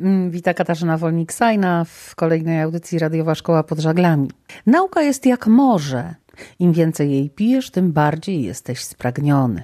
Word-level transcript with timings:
Mm, 0.00 0.30
Wita 0.30 0.54
Katarzyna 0.54 0.98
Wolnik-Sajna 0.98 1.84
w 1.84 2.14
kolejnej 2.14 2.60
audycji 2.60 2.98
Radiowa 2.98 3.34
Szkoła 3.34 3.62
pod 3.62 3.78
Żaglami. 3.78 4.30
Nauka 4.66 5.02
jest 5.02 5.26
jak 5.26 5.46
morze. 5.46 6.14
Im 6.58 6.72
więcej 6.72 7.10
jej 7.10 7.30
pijesz, 7.30 7.70
tym 7.70 7.92
bardziej 7.92 8.42
jesteś 8.42 8.84
spragniony. 8.84 9.62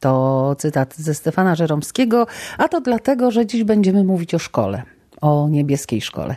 To 0.00 0.54
cytat 0.58 0.96
ze 0.96 1.14
Stefana 1.14 1.54
Żeromskiego, 1.54 2.26
a 2.58 2.68
to 2.68 2.80
dlatego, 2.80 3.30
że 3.30 3.46
dziś 3.46 3.64
będziemy 3.64 4.04
mówić 4.04 4.34
o 4.34 4.38
szkole, 4.38 4.82
o 5.20 5.48
niebieskiej 5.50 6.00
szkole. 6.00 6.36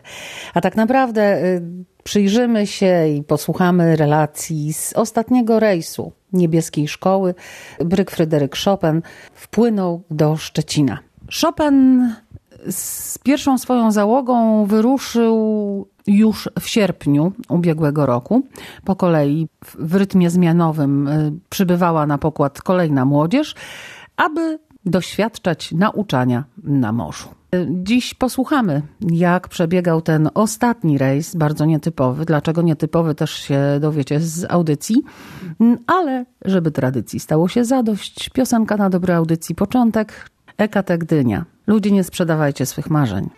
A 0.54 0.62
tak 0.62 0.76
naprawdę 0.76 1.44
y, 1.44 1.62
przyjrzymy 2.04 2.68
się 2.68 3.08
i 3.08 3.24
posłuchamy 3.24 3.96
relacji 3.96 4.74
z 4.74 4.94
ostatniego 4.94 5.60
rejsu 5.60 6.12
niebieskiej 6.34 6.88
szkoły. 6.88 7.36
Bryk 7.86 8.12
Fryderyk 8.12 8.56
Chopin 8.66 9.02
wpłynął 9.34 10.04
do 10.10 10.38
Szczecina. 10.38 11.00
Chopin 11.42 12.10
z 12.70 13.18
pierwszą 13.18 13.58
swoją 13.58 13.92
załogą 13.92 14.66
wyruszył 14.66 15.88
już 16.08 16.50
w 16.60 16.68
sierpniu 16.68 17.32
ubiegłego 17.50 18.06
roku. 18.06 18.44
Po 18.86 18.96
kolei 18.96 19.48
w 19.80 19.96
rytmie 19.96 20.30
zmianowym 20.30 21.08
y, 21.08 21.32
przybywała 21.50 22.08
na 22.08 22.18
pokład 22.18 22.62
kolejna 22.62 23.06
młodzież, 23.06 23.56
aby 24.18 24.60
doświadczać 24.86 25.72
nauczania 25.72 26.44
na 26.64 26.92
morzu. 26.92 27.30
Y, 27.56 27.68
Dziś 27.70 28.14
posłuchamy, 28.14 28.82
jak 29.02 29.48
przebiegał 29.48 30.02
ten 30.02 30.30
ostatni 30.34 30.98
rejs, 30.98 31.36
bardzo 31.36 31.66
nietypowy. 31.66 32.26
Dlaczego 32.26 32.62
nietypowy, 32.62 33.16
też 33.16 33.32
się 33.32 33.60
dowiecie 33.82 34.20
z 34.20 34.52
audycji. 34.52 35.04
Ale 35.88 36.26
żeby 36.46 36.72
tradycji 36.72 37.20
stało 37.20 37.48
się 37.48 37.66
zadość, 37.66 38.30
piosenka 38.30 38.78
na 38.78 38.90
dobre 38.90 39.16
audycji 39.16 39.56
początek, 39.56 40.30
Eka 40.58 40.98
Gdynia. 40.98 41.53
Ludzie, 41.68 41.92
nie 41.92 42.04
sprzedawajcie 42.04 42.66
swych 42.66 42.90
marzeń. 42.90 43.30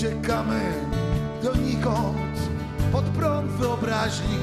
Uciekamy 0.00 0.60
donikąd 1.42 2.38
pod 2.92 3.04
prąd 3.04 3.50
wyobraźni, 3.50 4.38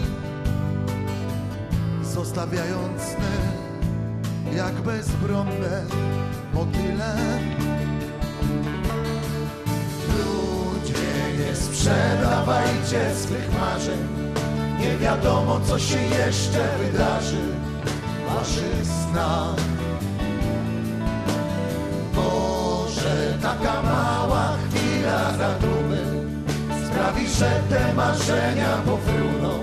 zostawiając 2.03 3.01
sny 3.01 4.55
jak 4.55 4.73
bezbronne 4.73 5.85
motyle. 6.53 7.15
Ludzie, 10.17 10.93
nie 11.39 11.55
sprzedawajcie 11.55 13.15
swych 13.15 13.49
marzeń. 13.59 14.07
Nie 14.79 14.97
wiadomo, 14.97 15.59
co 15.59 15.79
się 15.79 16.01
jeszcze 16.01 16.77
wydarzy 16.77 17.41
w 17.85 18.33
waszych 18.33 18.85
snach. 18.85 19.67
Taka 23.41 23.81
mała 23.81 24.06
chwila 25.07 25.31
zadumy 25.37 25.97
sprawi, 26.87 27.27
że 27.27 27.61
te 27.69 27.93
marzenia 27.93 28.77
powrócą 28.85 29.59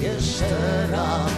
jeszcze 0.00 0.86
raz. 0.90 1.32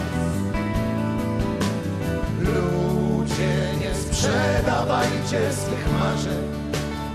Ludzie, 2.39 3.73
nie 3.81 3.95
sprzedawajcie 3.95 5.53
swych 5.53 5.87
marzeń. 5.99 6.43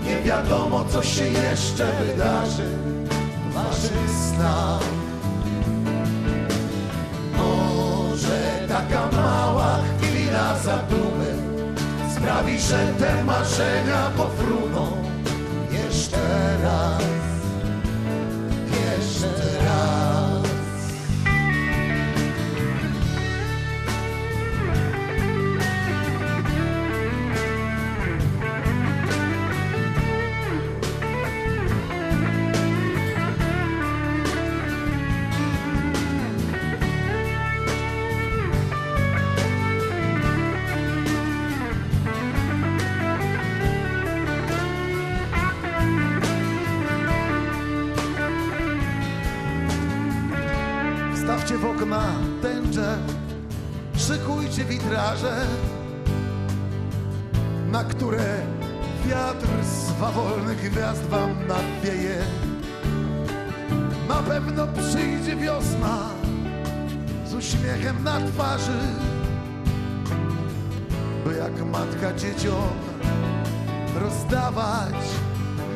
Nie 0.03 0.21
wiadomo, 0.21 0.85
co 0.89 1.03
się 1.03 1.25
jeszcze 1.25 1.87
wydarzy 1.99 2.69
w 3.49 3.53
waszych 3.53 4.09
snach. 4.29 4.81
Może 7.37 8.67
taka 8.67 9.11
mała 9.11 9.79
chwila 10.01 10.59
zadumy 10.59 11.35
sprawi, 12.15 12.59
że 12.59 12.93
te 12.99 13.23
marzenia 13.23 14.11
powrócą 14.17 15.04
jeszcze 16.65 17.24
na 57.75 57.83
które 57.83 58.37
wiatr 59.05 59.47
swawolnych 59.63 60.71
gwiazd 60.71 61.03
wam 61.05 61.47
nawieje. 61.47 62.17
Na 64.07 64.15
pewno 64.15 64.67
przyjdzie 64.67 65.35
wiosna 65.35 66.09
z 67.25 67.33
uśmiechem 67.33 68.03
na 68.03 68.21
twarzy, 68.21 68.79
by 71.25 71.35
jak 71.35 71.65
matka 71.65 72.13
dzieciom 72.13 72.71
rozdawać 73.95 74.95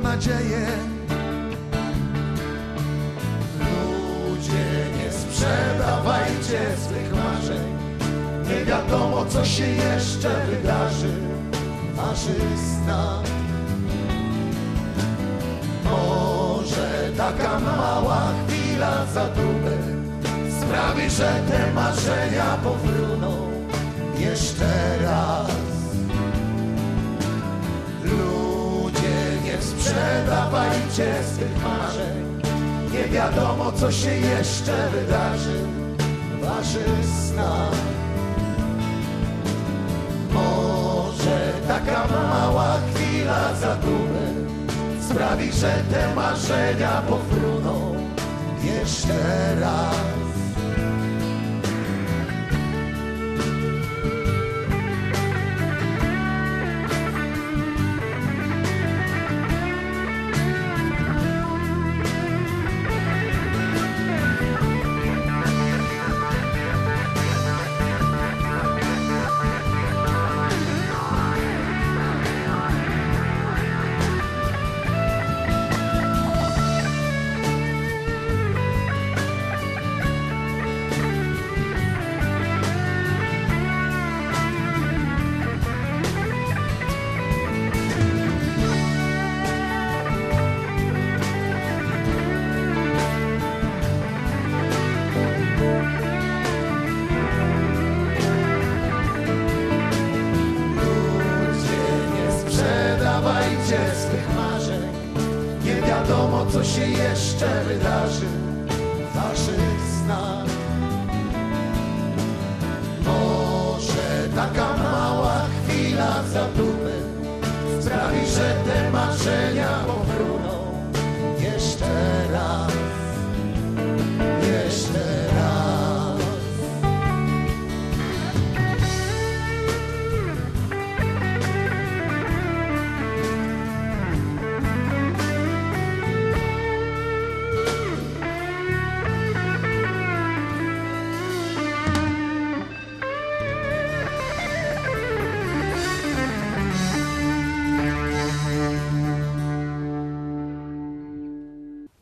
nadzieję. 0.04 0.68
Ludzie, 3.60 4.66
nie 4.98 5.12
sprzedawajcie 5.12 6.60
swych 6.86 7.14
marzeń. 7.14 7.78
Nie 8.50 8.66
wiadomo, 8.66 9.26
co 9.26 9.46
się 9.46 9.68
jeszcze 9.68 10.46
wydarzy 10.50 11.29
snach. 12.58 13.24
Może 15.84 17.12
taka 17.18 17.60
mała 17.60 18.34
chwila 18.48 19.06
zadumy 19.14 19.78
sprawi, 20.62 21.10
że 21.10 21.42
te 21.52 21.74
marzenia 21.74 22.58
powrócą 22.64 23.52
jeszcze 24.20 24.98
raz. 25.04 25.52
Ludzie, 28.04 29.18
nie 29.46 29.62
sprzedawajcie 29.62 31.14
swych 31.34 31.64
marzeń. 31.64 32.42
Nie 32.94 33.04
wiadomo, 33.04 33.72
co 33.72 33.92
się 33.92 34.12
jeszcze 34.12 34.90
wydarzy 34.90 35.60
w 36.42 37.30
snach. 37.30 37.99
Taka 41.70 42.08
mała 42.08 42.78
chwila 42.90 43.54
zadumy 43.62 44.26
sprawi, 45.02 45.52
że 45.52 45.84
te 45.92 46.16
marzenia 46.16 47.02
powrócą 47.10 47.96
jeszcze 48.64 49.56
raz. 49.62 50.29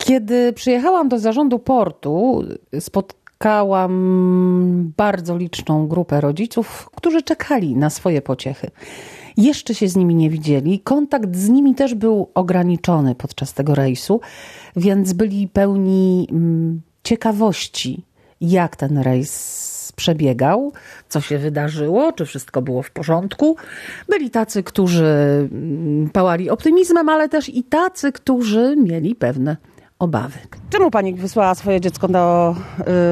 Kiedy 0.07 0.53
przyjechałam 0.53 1.09
do 1.09 1.19
zarządu 1.19 1.59
portu, 1.59 2.43
spotkałam 2.79 3.93
bardzo 4.97 5.37
liczną 5.37 5.87
grupę 5.87 6.21
rodziców, 6.21 6.89
którzy 6.95 7.21
czekali 7.21 7.75
na 7.75 7.89
swoje 7.89 8.21
pociechy. 8.21 8.71
Jeszcze 9.37 9.75
się 9.75 9.87
z 9.87 9.95
nimi 9.95 10.15
nie 10.15 10.29
widzieli. 10.29 10.79
Kontakt 10.79 11.35
z 11.35 11.49
nimi 11.49 11.75
też 11.75 11.95
był 11.95 12.29
ograniczony 12.33 13.15
podczas 13.15 13.53
tego 13.53 13.75
rejsu, 13.75 14.21
więc 14.75 15.13
byli 15.13 15.47
pełni 15.47 16.27
mm, 16.31 16.81
ciekawości, 17.03 18.03
jak 18.41 18.75
ten 18.75 18.97
rejs 18.97 19.93
przebiegał, 19.95 20.73
co 21.09 21.21
się 21.21 21.37
wydarzyło, 21.37 22.11
czy 22.11 22.25
wszystko 22.25 22.61
było 22.61 22.83
w 22.83 22.91
porządku. 22.91 23.55
Byli 24.09 24.29
tacy, 24.29 24.63
którzy 24.63 25.05
mm, 25.51 26.09
pałali 26.09 26.49
optymizmem, 26.49 27.09
ale 27.09 27.29
też 27.29 27.49
i 27.49 27.63
tacy, 27.63 28.11
którzy 28.11 28.75
mieli 28.77 29.15
pewne 29.15 29.57
obawy. 29.99 30.39
Czemu 30.69 30.91
pani 30.91 31.13
wysłała 31.13 31.55
swoje 31.55 31.81
dziecko 31.81 32.07
do 32.07 32.55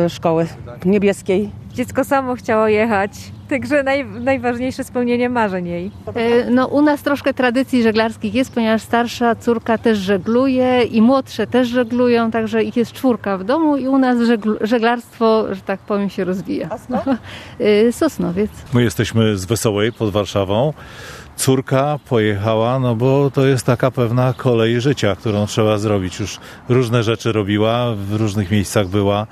y, 0.06 0.10
szkoły 0.10 0.48
niebieskiej? 0.86 1.50
Dziecko 1.76 2.04
samo 2.04 2.36
chciało 2.36 2.68
jechać, 2.68 3.12
także 3.50 3.84
naj, 3.84 4.06
najważniejsze 4.06 4.84
spełnienie 4.84 5.30
marzeń 5.30 5.68
jej. 5.68 5.92
E, 6.16 6.50
No, 6.52 6.68
u 6.68 6.82
nas 6.82 7.02
troszkę 7.04 7.34
tradycji 7.34 7.84
żeglarskich 7.84 8.34
jest, 8.34 8.54
ponieważ 8.54 8.82
starsza 8.82 9.36
córka 9.36 9.78
też 9.78 9.98
żegluje 9.98 10.84
i 10.84 11.02
młodsze 11.02 11.48
też 11.48 11.68
żeglują, 11.68 12.32
także 12.32 12.64
ich 12.64 12.76
jest 12.78 12.92
czwórka 12.94 13.38
w 13.38 13.44
domu 13.44 13.78
i 13.78 13.88
u 13.88 13.98
nas 13.98 14.18
żegl- 14.18 14.58
żeglarstwo, 14.62 15.56
że 15.56 15.62
tak 15.62 15.80
powiem, 15.80 16.10
się 16.10 16.24
rozwija. 16.24 16.70
E, 17.60 17.92
Sosnowiec. 17.92 18.52
My 18.74 18.84
jesteśmy 18.84 19.38
z 19.38 19.46
Wesołej 19.46 19.92
pod 19.94 20.10
Warszawą. 20.12 20.74
Córka 21.36 22.00
pojechała, 22.10 22.80
no 22.80 22.96
bo 22.96 23.32
to 23.32 23.46
jest 23.46 23.66
taka 23.66 23.92
pewna 23.92 24.34
kolej 24.38 24.82
życia, 24.82 25.16
którą 25.16 25.46
trzeba 25.46 25.78
zrobić. 25.78 26.20
Już 26.20 26.40
różne 26.70 27.04
rzeczy 27.04 27.32
robiła, 27.32 27.96
w 27.96 28.14
różnych 28.16 28.52
miejscach 28.52 28.88
była, 28.88 29.28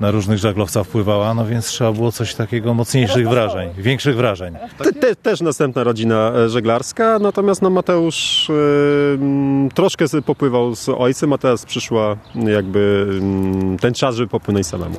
na 0.00 0.10
różnych 0.10 0.38
żaglowcach 0.38 0.86
pływała, 0.86 1.34
no 1.34 1.46
więc 1.46 1.66
trzeba 1.66 1.92
było 1.92 2.12
coś 2.12 2.34
takiego 2.34 2.74
mocniejszych 2.74 3.28
wrażeń, 3.28 3.70
większych 3.78 4.16
wrażeń. 4.16 4.54
Te, 4.78 4.92
te, 4.92 5.16
też 5.16 5.40
następna 5.40 5.84
rodzina 5.84 6.32
e, 6.36 6.48
żeglarska, 6.48 7.18
natomiast 7.18 7.62
no, 7.62 7.70
Mateusz 7.70 8.50
mm, 8.50 9.68
troszkę 9.70 10.04
popływał 10.26 10.74
z 10.74 10.88
ojcem, 10.88 11.32
a 11.32 11.38
teraz 11.38 11.64
przyszła 11.64 12.16
jakby 12.34 13.06
mm, 13.10 13.78
ten 13.78 13.94
czas, 13.94 14.14
żeby 14.14 14.28
popłynąć 14.28 14.66
samemu. 14.66 14.94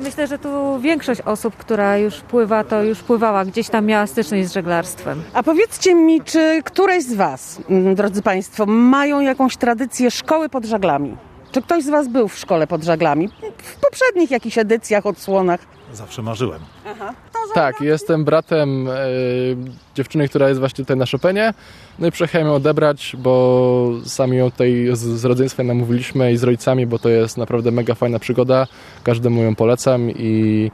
Myślę, 0.00 0.26
że 0.26 0.38
tu 0.38 0.80
większość 0.80 1.20
osób, 1.20 1.56
która 1.56 1.98
już 1.98 2.20
pływa, 2.20 2.64
to 2.64 2.82
już 2.82 2.98
pływała, 2.98 3.44
gdzieś 3.44 3.68
tam 3.68 3.86
miała 3.86 4.06
styczność 4.06 4.48
z 4.48 4.52
żeglarstwem. 4.52 5.22
A 5.32 5.42
powiedzcie 5.42 5.94
mi, 5.94 6.20
czy 6.20 6.62
któreś 6.64 7.04
z 7.04 7.14
was, 7.14 7.60
mm, 7.70 7.94
drodzy 7.94 8.22
państwo, 8.22 8.66
mają 8.66 9.20
jakąś 9.20 9.56
tradycję 9.56 10.10
szkoły 10.10 10.48
pod 10.48 10.64
żaglami? 10.64 11.16
Czy 11.56 11.62
ktoś 11.62 11.84
z 11.84 11.88
was 11.88 12.08
był 12.08 12.28
w 12.28 12.38
szkole 12.38 12.66
pod 12.66 12.84
żaglami? 12.84 13.28
W 13.62 13.76
poprzednich 13.76 14.30
jakichś 14.30 14.58
edycjach, 14.58 15.06
odsłonach? 15.06 15.60
Zawsze 15.92 16.22
marzyłem. 16.22 16.60
Tak, 17.54 17.80
jestem 17.80 18.24
bratem 18.24 18.88
e, 18.88 18.94
dziewczyny, 19.94 20.28
która 20.28 20.48
jest 20.48 20.60
właśnie 20.60 20.84
tutaj 20.84 20.96
na 20.96 21.04
Chopinie. 21.06 21.54
No 21.98 22.06
i 22.06 22.10
przyjechałem 22.10 22.46
ją 22.46 22.54
odebrać, 22.54 23.16
bo 23.18 23.90
sami 24.04 24.36
ją 24.36 24.50
tutaj 24.50 24.88
z, 24.92 24.98
z 24.98 25.24
rodzeństwem 25.24 25.66
namówiliśmy 25.66 26.32
i 26.32 26.36
z 26.36 26.42
rodzicami, 26.42 26.86
bo 26.86 26.98
to 26.98 27.08
jest 27.08 27.36
naprawdę 27.36 27.70
mega 27.70 27.94
fajna 27.94 28.18
przygoda. 28.18 28.66
Każdemu 29.04 29.42
ją 29.42 29.54
polecam 29.54 30.10
i 30.10 30.70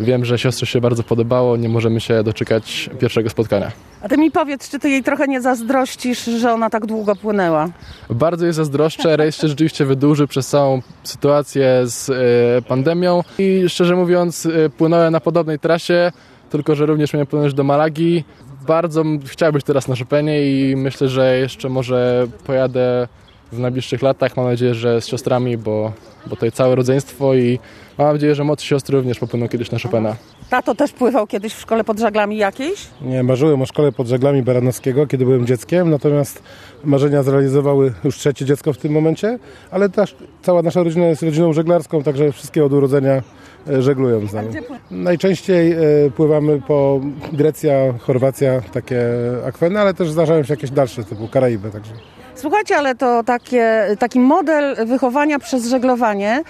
wiem, 0.00 0.24
że 0.24 0.38
siostrze 0.38 0.66
się 0.66 0.80
bardzo 0.80 1.02
podobało. 1.02 1.56
Nie 1.56 1.68
możemy 1.68 2.00
się 2.00 2.22
doczekać 2.22 2.90
pierwszego 3.00 3.30
spotkania. 3.30 3.72
A 4.02 4.08
ty 4.08 4.16
mi 4.16 4.30
powiedz, 4.30 4.70
czy 4.70 4.78
ty 4.78 4.90
jej 4.90 5.02
trochę 5.02 5.28
nie 5.28 5.40
zazdrościsz, 5.40 6.24
że 6.24 6.52
ona 6.52 6.70
tak 6.70 6.86
długo 6.86 7.16
płynęła? 7.16 7.68
Bardzo 8.10 8.44
jej 8.44 8.54
zazdroszczę. 8.54 9.16
Rejs 9.16 9.36
się 9.36 9.48
rzeczywiście 9.48 9.84
wydłużył 9.84 10.28
przez 10.28 10.48
całą 10.48 10.82
sytuację 11.04 11.82
z 11.84 12.10
e, 12.10 12.62
pandemią 12.62 13.22
i 13.38 13.64
szczerze 13.68 13.96
mówiąc 13.96 14.46
e, 14.46 14.70
płynąłem 14.70 15.12
na 15.12 15.20
podobnej 15.20 15.58
trasie, 15.58 16.12
tylko 16.50 16.74
że 16.74 16.86
również 16.86 17.12
miałem 17.12 17.26
płynąć 17.26 17.54
do 17.54 17.64
Malagi. 17.64 18.24
Bardzo 18.66 19.04
chciałbym 19.26 19.52
być 19.52 19.64
teraz 19.64 19.88
na 19.88 19.96
Chopinie 19.96 20.42
i 20.42 20.76
myślę, 20.76 21.08
że 21.08 21.38
jeszcze 21.38 21.68
może 21.68 22.26
pojadę 22.46 23.08
w 23.52 23.58
najbliższych 23.58 24.02
latach. 24.02 24.36
Mam 24.36 24.46
nadzieję, 24.46 24.74
że 24.74 25.00
z 25.00 25.06
siostrami, 25.06 25.58
bo, 25.58 25.92
bo 26.26 26.36
to 26.36 26.44
jest 26.44 26.56
całe 26.56 26.74
rodzeństwo 26.74 27.34
i 27.34 27.58
mam 27.98 28.12
nadzieję, 28.12 28.34
że 28.34 28.44
młodsze 28.44 28.66
siostry 28.66 28.98
również 28.98 29.18
popłyną 29.18 29.48
kiedyś 29.48 29.70
na 29.70 29.78
Chopina. 29.78 30.16
Tato 30.50 30.74
też 30.74 30.92
pływał 30.92 31.26
kiedyś 31.26 31.54
w 31.54 31.60
szkole 31.60 31.84
pod 31.84 31.98
żaglami 31.98 32.36
jakiejś? 32.36 32.86
Nie, 33.02 33.22
marzyłem 33.22 33.62
o 33.62 33.66
szkole 33.66 33.92
pod 33.92 34.06
żaglami 34.06 34.42
Baranowskiego, 34.42 35.06
kiedy 35.06 35.24
byłem 35.24 35.46
dzieckiem, 35.46 35.90
natomiast 35.90 36.42
marzenia 36.84 37.22
zrealizowały 37.22 37.92
już 38.04 38.16
trzecie 38.18 38.44
dziecko 38.44 38.72
w 38.72 38.78
tym 38.78 38.92
momencie, 38.92 39.38
ale 39.70 39.88
też 39.88 40.16
cała 40.42 40.62
nasza 40.62 40.82
rodzina 40.82 41.06
jest 41.06 41.22
rodziną 41.22 41.52
żeglarską, 41.52 42.02
także 42.02 42.32
wszystkie 42.32 42.64
od 42.64 42.72
urodzenia 42.72 43.22
e, 43.68 43.82
żeglują 43.82 44.26
z 44.26 44.32
nami. 44.32 44.48
Najczęściej 44.90 45.72
e, 45.72 45.76
pływamy 46.16 46.62
po 46.68 47.00
Grecja, 47.32 47.92
Chorwacja, 47.98 48.60
takie 48.60 49.04
akweny, 49.46 49.80
ale 49.80 49.94
też 49.94 50.10
zdarzają 50.10 50.42
się 50.42 50.52
jakieś 50.52 50.70
dalsze 50.70 51.04
typu 51.04 51.28
Karaiby, 51.28 51.70
także. 51.70 51.92
Słuchajcie, 52.34 52.76
ale 52.76 52.94
to 52.94 53.22
takie, 53.22 53.86
taki 53.98 54.20
model 54.20 54.86
wychowania 54.86 55.38
przez 55.38 55.66
żeglowanie, 55.66 56.42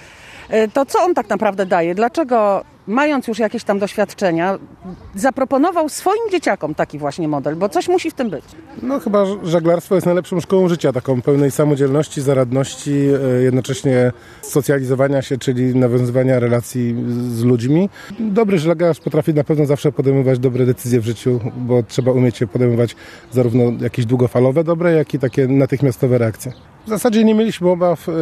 y, 0.53 0.69
to 0.73 0.85
co 0.85 0.99
on 0.99 1.13
tak 1.13 1.29
naprawdę 1.29 1.65
daje? 1.65 1.95
Dlaczego, 1.95 2.63
mając 2.87 3.27
już 3.27 3.39
jakieś 3.39 3.63
tam 3.63 3.79
doświadczenia, 3.79 4.59
zaproponował 5.15 5.89
swoim 5.89 6.29
dzieciakom 6.31 6.75
taki 6.75 6.99
właśnie 6.99 7.27
model? 7.27 7.55
Bo 7.55 7.69
coś 7.69 7.87
musi 7.87 8.11
w 8.11 8.13
tym 8.13 8.29
być. 8.29 8.45
No 8.81 8.99
chyba 8.99 9.25
żeglarstwo 9.43 9.95
jest 9.95 10.05
najlepszą 10.05 10.39
szkołą 10.39 10.67
życia, 10.67 10.93
taką 10.93 11.21
pełnej 11.21 11.51
samodzielności, 11.51 12.21
zaradności, 12.21 12.91
e, 12.91 13.43
jednocześnie 13.43 14.11
socjalizowania 14.41 15.21
się, 15.21 15.37
czyli 15.37 15.75
nawiązywania 15.75 16.39
relacji 16.39 16.95
z 17.29 17.43
ludźmi. 17.43 17.89
Dobry 18.19 18.59
żeglarz 18.59 18.99
potrafi 18.99 19.33
na 19.33 19.43
pewno 19.43 19.65
zawsze 19.65 19.91
podejmować 19.91 20.39
dobre 20.39 20.65
decyzje 20.65 20.99
w 20.99 21.05
życiu, 21.05 21.39
bo 21.57 21.83
trzeba 21.83 22.11
umieć 22.11 22.37
się 22.37 22.47
podejmować 22.47 22.95
zarówno 23.31 23.63
jakieś 23.81 24.05
długofalowe 24.05 24.63
dobre, 24.63 24.93
jak 24.93 25.13
i 25.13 25.19
takie 25.19 25.47
natychmiastowe 25.47 26.17
reakcje. 26.17 26.72
W 26.85 26.89
zasadzie 26.89 27.23
nie 27.23 27.35
mieliśmy 27.35 27.69
obaw, 27.69 28.09
e, 28.09 28.13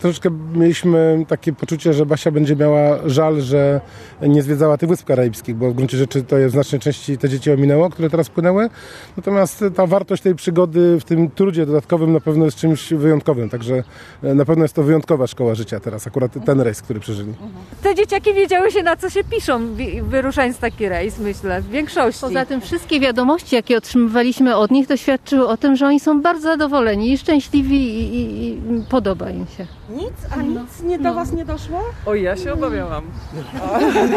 troszeczkę 0.00 0.30
mieliśmy 0.54 1.24
takie 1.28 1.52
poczucie, 1.52 1.92
że 1.92 2.06
Basia 2.06 2.30
będzie 2.30 2.56
miała 2.56 2.98
żal, 3.06 3.40
że 3.40 3.80
nie 4.22 4.42
zwiedzała 4.42 4.76
tych 4.76 4.88
Wysp 4.88 5.06
Karaibskich, 5.06 5.56
bo 5.56 5.70
w 5.70 5.74
gruncie 5.74 5.96
rzeczy 5.96 6.22
to 6.22 6.38
je 6.38 6.48
w 6.48 6.50
znacznej 6.50 6.80
części 6.80 7.18
te 7.18 7.28
dzieci 7.28 7.50
ominęło, 7.50 7.90
które 7.90 8.10
teraz 8.10 8.28
płynęły. 8.28 8.70
Natomiast 9.16 9.64
ta 9.76 9.86
wartość 9.86 10.22
tej 10.22 10.34
przygody 10.34 11.00
w 11.00 11.04
tym 11.04 11.30
trudzie 11.30 11.66
dodatkowym 11.66 12.12
na 12.12 12.20
pewno 12.20 12.44
jest 12.44 12.56
czymś 12.56 12.92
wyjątkowym, 12.92 13.48
także 13.48 13.84
e, 14.22 14.34
na 14.34 14.44
pewno 14.44 14.64
jest 14.64 14.74
to 14.74 14.82
wyjątkowa 14.82 15.26
szkoła 15.26 15.54
życia 15.54 15.80
teraz, 15.80 16.06
akurat 16.06 16.44
ten 16.44 16.60
rejs, 16.60 16.82
który 16.82 17.00
przeżyli. 17.00 17.34
Te 17.82 17.94
dzieciaki 17.94 18.34
wiedziały 18.34 18.70
się, 18.70 18.82
na 18.82 18.96
co 18.96 19.10
się 19.10 19.24
piszą, 19.24 19.60
wyruszając 20.02 20.58
taki 20.58 20.88
rejs, 20.88 21.18
myślę, 21.18 21.60
w 21.60 21.68
większości. 21.68 22.20
Poza 22.20 22.46
tym 22.46 22.60
wszystkie 22.60 23.00
wiadomości, 23.00 23.56
jakie 23.56 23.76
otrzymywaliśmy 23.76 24.56
od 24.56 24.70
nich, 24.70 24.86
to 24.86 24.96
świadczyły 24.96 25.48
o 25.48 25.56
tym, 25.56 25.76
że 25.76 25.86
oni 25.86 26.00
są 26.00 26.22
bardzo 26.22 26.42
zadowoleni 26.42 27.12
i 27.12 27.18
szczęśliwi 27.18 27.87
i, 27.88 28.14
i, 28.14 28.48
i 28.50 28.84
podoba 28.90 29.30
im 29.30 29.46
się. 29.46 29.66
Nic? 29.90 30.12
A 30.38 30.42
nic 30.42 30.82
nie 30.82 30.98
do 30.98 31.14
was 31.14 31.32
nie 31.32 31.44
doszło? 31.44 31.80
Oj, 32.06 32.22
ja 32.22 32.36
się 32.36 32.52
obawiałam. 32.52 33.02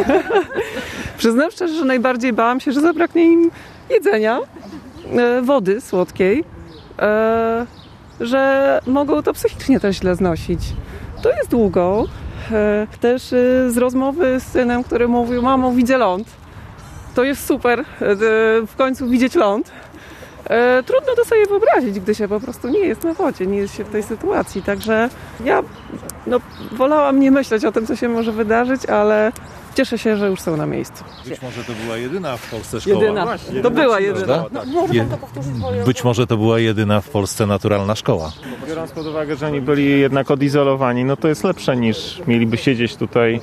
Przyznam 1.17 1.51
szczerze, 1.51 1.73
że 1.73 1.85
najbardziej 1.85 2.33
bałam 2.33 2.59
się, 2.59 2.71
że 2.71 2.81
zabraknie 2.81 3.23
im 3.23 3.51
jedzenia, 3.89 4.39
e, 5.17 5.41
wody 5.41 5.81
słodkiej, 5.81 6.43
e, 6.99 7.65
że 8.19 8.79
mogą 8.87 9.23
to 9.23 9.33
psychicznie 9.33 9.79
też 9.79 9.95
źle 9.97 10.15
znosić. 10.15 10.59
To 11.21 11.29
jest 11.29 11.49
długo. 11.49 12.07
E, 12.51 12.87
też 13.01 13.33
e, 13.33 13.71
z 13.71 13.77
rozmowy 13.77 14.39
z 14.39 14.43
synem, 14.43 14.83
który 14.83 15.07
mówił, 15.07 15.41
mamo 15.41 15.71
widzę 15.71 15.97
ląd. 15.97 16.27
To 17.15 17.23
jest 17.23 17.45
super, 17.45 17.79
e, 17.79 17.83
w 18.67 18.75
końcu 18.77 19.09
widzieć 19.09 19.35
ląd. 19.35 19.71
E, 20.51 20.83
trudno 20.83 21.15
to 21.15 21.25
sobie 21.25 21.45
wyobrazić, 21.45 21.99
gdy 21.99 22.15
się 22.15 22.27
po 22.27 22.39
prostu 22.39 22.67
nie 22.67 22.79
jest 22.79 23.03
na 23.03 23.13
wodzie, 23.13 23.47
nie 23.47 23.57
jest 23.57 23.75
się 23.75 23.83
w 23.83 23.89
tej 23.89 24.03
sytuacji. 24.03 24.61
Także 24.61 25.09
ja 25.45 25.63
no, 26.27 26.37
wolałam 26.71 27.19
nie 27.19 27.31
myśleć 27.31 27.65
o 27.65 27.71
tym, 27.71 27.87
co 27.87 27.95
się 27.95 28.09
może 28.09 28.31
wydarzyć, 28.31 28.85
ale 28.85 29.31
cieszę 29.75 29.97
się, 29.97 30.17
że 30.17 30.29
już 30.29 30.41
są 30.41 30.57
na 30.57 30.65
miejscu. 30.65 31.03
Być 31.27 31.41
może 31.41 31.63
to 31.63 31.73
była 31.83 31.97
jedyna 31.97 32.37
w 32.37 32.51
Polsce 32.51 32.81
szkoła. 32.81 32.95
Jedyna. 32.95 33.27
To 33.63 33.71
była 33.71 33.99
jedyna. 33.99 34.25
Prawda? 34.49 34.61
Je- 34.91 35.05
Być 35.85 36.03
może 36.03 36.27
to 36.27 36.37
była 36.37 36.59
jedyna 36.59 37.01
w 37.01 37.09
Polsce 37.09 37.45
naturalna 37.47 37.95
szkoła. 37.95 38.31
Biorąc 38.67 38.91
pod 38.91 39.07
uwagę, 39.07 39.35
że 39.35 39.47
oni 39.47 39.61
byli 39.61 39.99
jednak 39.99 40.31
odizolowani, 40.31 41.05
no 41.05 41.17
to 41.17 41.27
jest 41.27 41.43
lepsze 41.43 41.75
niż 41.77 42.21
mieliby 42.27 42.57
siedzieć 42.57 42.95
tutaj 42.95 43.41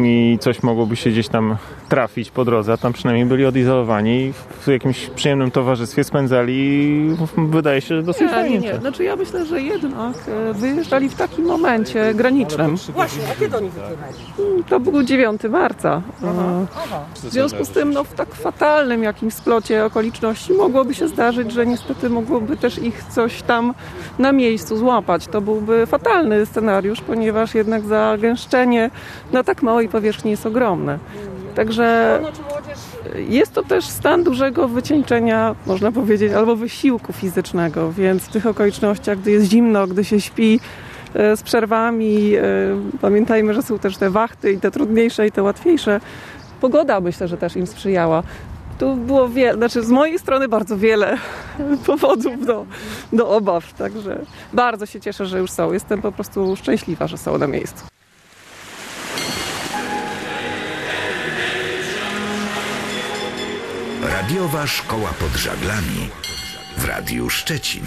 i 0.00 0.38
coś 0.40 0.62
mogłoby 0.62 0.96
się 0.96 1.10
gdzieś 1.10 1.28
tam 1.28 1.56
trafić 1.88 2.30
po 2.30 2.44
drodze, 2.44 2.72
a 2.72 2.76
tam 2.76 2.92
przynajmniej 2.92 3.26
byli 3.26 3.44
odizolowani 3.46 4.20
i 4.20 4.32
w 4.60 4.66
jakimś 4.68 5.06
przyjemnym 5.06 5.50
towarzystwie 5.50 6.04
spędzali 6.04 6.54
i 6.56 7.16
wydaje 7.36 7.80
się, 7.80 7.96
że 7.96 8.02
dosyć 8.02 8.22
Nie, 8.22 8.28
fajnie. 8.28 8.58
nie, 8.58 8.72
nie. 8.72 8.78
Znaczy 8.78 9.04
ja 9.04 9.16
myślę, 9.16 9.46
że 9.46 9.60
jednak 9.62 10.16
e, 10.28 10.52
wyjeżdżali 10.54 11.08
w 11.08 11.14
takim 11.14 11.44
momencie 11.44 12.14
granicznym. 12.14 12.76
Właśnie, 12.94 13.22
a 13.32 13.40
kiedy 13.40 13.56
oni 13.56 13.70
wyjechali? 13.70 14.64
To 14.68 14.80
był 14.80 15.02
9 15.02 15.42
marca. 15.50 16.02
E, 16.22 16.66
W 17.14 17.18
związku 17.32 17.64
z 17.64 17.68
tym, 17.68 17.92
no, 17.92 18.04
w 18.04 18.14
tak 18.14 18.34
fatalnym 18.34 19.02
jakimś 19.02 19.34
splocie 19.34 19.84
okoliczności 19.84 20.52
mogłoby 20.52 20.94
się 20.94 21.08
zdarzyć, 21.08 21.52
że 21.52 21.66
niestety 21.66 22.10
mogłoby 22.10 22.56
też 22.56 22.78
ich 22.78 23.04
coś 23.04 23.42
tam 23.42 23.74
na 24.18 24.32
miejscu 24.32 24.76
złapać. 24.76 25.26
To 25.26 25.40
byłby 25.40 25.86
fatalny 25.86 26.46
scenariusz, 26.46 27.00
ponieważ 27.00 27.54
jednak 27.54 27.82
zagęszczenie 27.84 28.90
na 29.32 29.44
tak 29.44 29.62
małej 29.62 29.88
powierzchni 29.88 30.30
jest 30.30 30.46
ogromne. 30.46 30.98
Także 31.56 32.20
jest 33.28 33.52
to 33.52 33.62
też 33.62 33.84
stan 33.84 34.24
dużego 34.24 34.68
wycieńczenia, 34.68 35.54
można 35.66 35.92
powiedzieć, 35.92 36.32
albo 36.32 36.56
wysiłku 36.56 37.12
fizycznego, 37.12 37.92
więc 37.92 38.22
w 38.22 38.28
tych 38.28 38.46
okolicznościach, 38.46 39.18
gdy 39.18 39.30
jest 39.30 39.50
zimno, 39.50 39.86
gdy 39.86 40.04
się 40.04 40.20
śpi 40.20 40.60
e, 41.14 41.36
z 41.36 41.42
przerwami, 41.42 42.34
e, 42.34 42.42
pamiętajmy, 43.00 43.54
że 43.54 43.62
są 43.62 43.78
też 43.78 43.96
te 43.96 44.10
wachty 44.10 44.52
i 44.52 44.60
te 44.60 44.70
trudniejsze 44.70 45.26
i 45.26 45.32
te 45.32 45.42
łatwiejsze. 45.42 46.00
Pogoda 46.60 47.00
myślę, 47.00 47.28
że 47.28 47.36
też 47.36 47.56
im 47.56 47.66
sprzyjała. 47.66 48.22
Tu 48.78 48.96
było 48.96 49.28
wiele, 49.28 49.54
znaczy 49.54 49.82
z 49.82 49.90
mojej 49.90 50.18
strony 50.18 50.48
bardzo 50.48 50.78
wiele 50.78 51.18
powodów 51.86 52.46
do, 52.46 52.66
do 53.12 53.28
obaw, 53.28 53.72
także 53.72 54.18
bardzo 54.52 54.86
się 54.86 55.00
cieszę, 55.00 55.26
że 55.26 55.38
już 55.38 55.50
są. 55.50 55.72
Jestem 55.72 56.02
po 56.02 56.12
prostu 56.12 56.56
szczęśliwa, 56.56 57.06
że 57.06 57.18
są 57.18 57.38
na 57.38 57.46
miejscu. 57.46 57.95
Radiowa 64.26 64.66
Szkoła 64.66 65.08
pod 65.20 65.36
Żaglami 65.36 66.08
w 66.76 66.84
Radiu 66.84 67.30
Szczecin. 67.30 67.82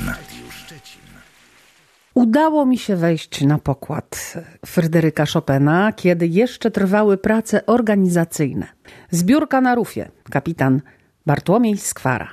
Udało 2.13 2.65
mi 2.65 2.77
się 2.77 2.95
wejść 2.95 3.41
na 3.41 3.57
pokład 3.57 4.33
Fryderyka 4.65 5.25
Chopina, 5.33 5.93
kiedy 5.93 6.27
jeszcze 6.27 6.71
trwały 6.71 7.17
prace 7.17 7.65
organizacyjne. 7.65 8.67
Zbiórka 9.11 9.61
na 9.61 9.75
rufie. 9.75 10.11
Kapitan 10.31 10.81
Bartłomiej 11.25 11.77
Skwara. 11.77 12.27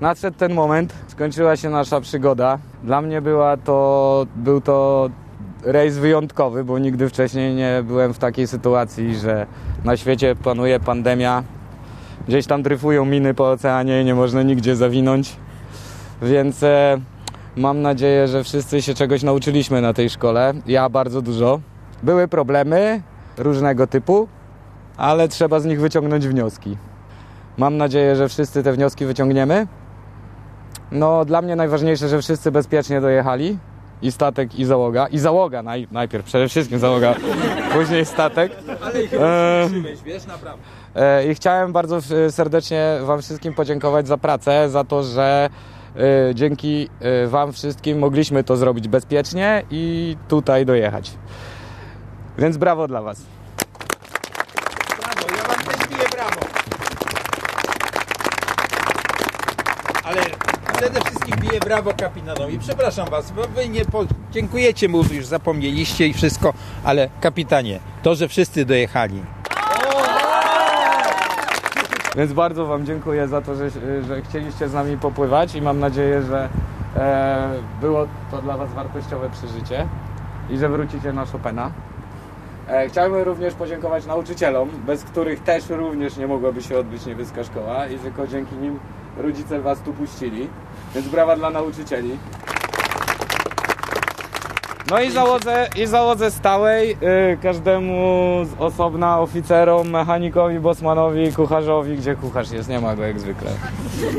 Nadszedł 0.00 0.38
ten 0.38 0.54
moment, 0.54 0.94
skończyła 1.08 1.56
się 1.56 1.70
nasza 1.70 2.00
przygoda. 2.00 2.58
Dla 2.84 3.02
mnie 3.02 3.22
była 3.22 3.56
to, 3.56 4.26
był 4.36 4.60
to 4.60 5.10
rejs 5.64 5.98
wyjątkowy, 5.98 6.64
bo 6.64 6.78
nigdy 6.78 7.08
wcześniej 7.08 7.54
nie 7.54 7.82
byłem 7.86 8.14
w 8.14 8.18
takiej 8.18 8.46
sytuacji, 8.46 9.16
że 9.16 9.46
na 9.84 9.96
świecie 9.96 10.36
panuje 10.36 10.80
pandemia. 10.80 11.44
Gdzieś 12.30 12.46
tam 12.46 12.62
dryfują 12.62 13.04
miny 13.04 13.34
po 13.34 13.50
oceanie 13.50 14.02
i 14.02 14.04
nie 14.04 14.14
można 14.14 14.42
nigdzie 14.42 14.76
zawinąć. 14.76 15.36
Więc 16.22 16.62
e, 16.62 17.00
mam 17.56 17.82
nadzieję, 17.82 18.28
że 18.28 18.44
wszyscy 18.44 18.82
się 18.82 18.94
czegoś 18.94 19.22
nauczyliśmy 19.22 19.80
na 19.80 19.92
tej 19.92 20.10
szkole. 20.10 20.52
Ja 20.66 20.88
bardzo 20.88 21.22
dużo. 21.22 21.60
Były 22.02 22.28
problemy 22.28 23.02
różnego 23.38 23.86
typu, 23.86 24.28
ale 24.96 25.28
trzeba 25.28 25.60
z 25.60 25.64
nich 25.64 25.80
wyciągnąć 25.80 26.28
wnioski. 26.28 26.76
Mam 27.58 27.76
nadzieję, 27.76 28.16
że 28.16 28.28
wszyscy 28.28 28.62
te 28.62 28.72
wnioski 28.72 29.04
wyciągniemy. 29.06 29.66
No, 30.92 31.24
dla 31.24 31.42
mnie 31.42 31.56
najważniejsze, 31.56 32.08
że 32.08 32.22
wszyscy 32.22 32.52
bezpiecznie 32.52 33.00
dojechali. 33.00 33.58
I 34.02 34.12
statek, 34.12 34.54
i 34.54 34.64
załoga. 34.64 35.06
I 35.06 35.18
załoga 35.18 35.62
naj, 35.62 35.88
najpierw, 35.92 36.24
przede 36.24 36.48
wszystkim 36.48 36.78
załoga, 36.78 37.14
później 37.74 38.06
statek. 38.06 38.52
E, 39.20 39.68
wiesz, 40.04 40.26
naprawdę. 40.26 40.62
E, 40.94 41.26
I 41.26 41.34
chciałem 41.34 41.72
bardzo 41.72 41.96
e, 42.26 42.30
serdecznie 42.30 42.98
Wam 43.02 43.22
wszystkim 43.22 43.54
podziękować 43.54 44.08
za 44.08 44.16
pracę, 44.16 44.70
za 44.70 44.84
to, 44.84 45.02
że 45.02 45.50
e, 45.96 46.34
dzięki 46.34 46.88
Wam 47.26 47.52
wszystkim 47.52 47.98
mogliśmy 47.98 48.44
to 48.44 48.56
zrobić 48.56 48.88
bezpiecznie 48.88 49.62
i 49.70 50.16
tutaj 50.28 50.66
dojechać. 50.66 51.12
Więc 52.38 52.56
brawo 52.56 52.88
dla 52.88 53.02
Was. 53.02 53.22
Brawo, 55.00 55.36
ja 55.36 55.42
wam 55.42 55.64
też 55.64 55.88
biję 55.88 56.08
brawo. 56.12 56.40
Ale 60.04 60.20
przede 60.78 61.00
wszystkim 61.00 61.36
biję 61.40 61.60
brawo 61.60 61.92
kapitanowi. 61.98 62.58
Przepraszam 62.58 63.10
was, 63.10 63.30
bo 63.30 63.42
wy 63.42 63.68
nie 63.68 63.84
po... 63.84 64.04
dziękujecie 64.32 64.88
mu, 64.88 65.04
już 65.12 65.26
zapomnieliście 65.26 66.06
i 66.06 66.12
wszystko, 66.12 66.52
ale 66.84 67.08
kapitanie, 67.20 67.80
to, 68.02 68.14
że 68.14 68.28
wszyscy 68.28 68.64
dojechali. 68.64 69.22
Więc 72.16 72.32
bardzo 72.32 72.66
Wam 72.66 72.86
dziękuję 72.86 73.28
za 73.28 73.40
to, 73.42 73.54
że, 73.54 73.70
że 74.08 74.22
chcieliście 74.22 74.68
z 74.68 74.74
nami 74.74 74.98
popływać 74.98 75.54
i 75.54 75.62
mam 75.62 75.80
nadzieję, 75.80 76.22
że 76.22 76.48
e, 76.96 77.50
było 77.80 78.06
to 78.30 78.42
dla 78.42 78.56
Was 78.56 78.72
wartościowe 78.74 79.30
przeżycie 79.30 79.86
i 80.50 80.58
że 80.58 80.68
wrócicie 80.68 81.12
na 81.12 81.26
Chopina. 81.26 81.70
E, 82.68 82.88
chciałbym 82.88 83.22
również 83.22 83.54
podziękować 83.54 84.06
nauczycielom, 84.06 84.68
bez 84.86 85.04
których 85.04 85.42
też 85.42 85.68
również 85.68 86.16
nie 86.16 86.26
mogłaby 86.26 86.62
się 86.62 86.78
odbyć 86.78 87.06
niebieska 87.06 87.44
szkoła 87.44 87.86
i 87.86 87.98
tylko 87.98 88.26
dzięki 88.26 88.56
nim 88.56 88.78
rodzice 89.16 89.60
Was 89.60 89.80
tu 89.80 89.92
puścili. 89.92 90.48
Więc 90.94 91.08
brawa 91.08 91.36
dla 91.36 91.50
nauczycieli. 91.50 92.18
No 94.90 95.00
i 95.00 95.10
załodze, 95.10 95.68
i 95.76 95.86
załodze 95.86 96.30
stałej, 96.30 96.92
y, 96.92 97.38
każdemu 97.42 98.40
z 98.44 98.60
osobna, 98.60 99.20
oficerom, 99.20 99.90
mechanikowi, 99.90 100.60
bosmanowi, 100.60 101.32
kucharzowi, 101.32 101.96
gdzie 101.96 102.14
kucharz 102.14 102.50
jest, 102.50 102.68
nie 102.68 102.80
ma 102.80 102.96
go 102.96 103.02
jak 103.04 103.20
zwykle. 103.20 103.50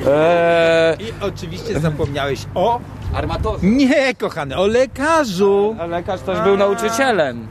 Eee, 0.07 1.03
I 1.03 1.13
oczywiście 1.21 1.79
zapomniałeś 1.79 2.39
o... 2.55 2.79
Armatorze. 3.15 3.59
Nie, 3.67 4.15
kochany, 4.15 4.57
o 4.57 4.67
lekarzu. 4.67 5.75
A 5.79 5.85
lekarz 5.85 6.21
też 6.21 6.39
był 6.39 6.57
nauczycielem. 6.57 7.47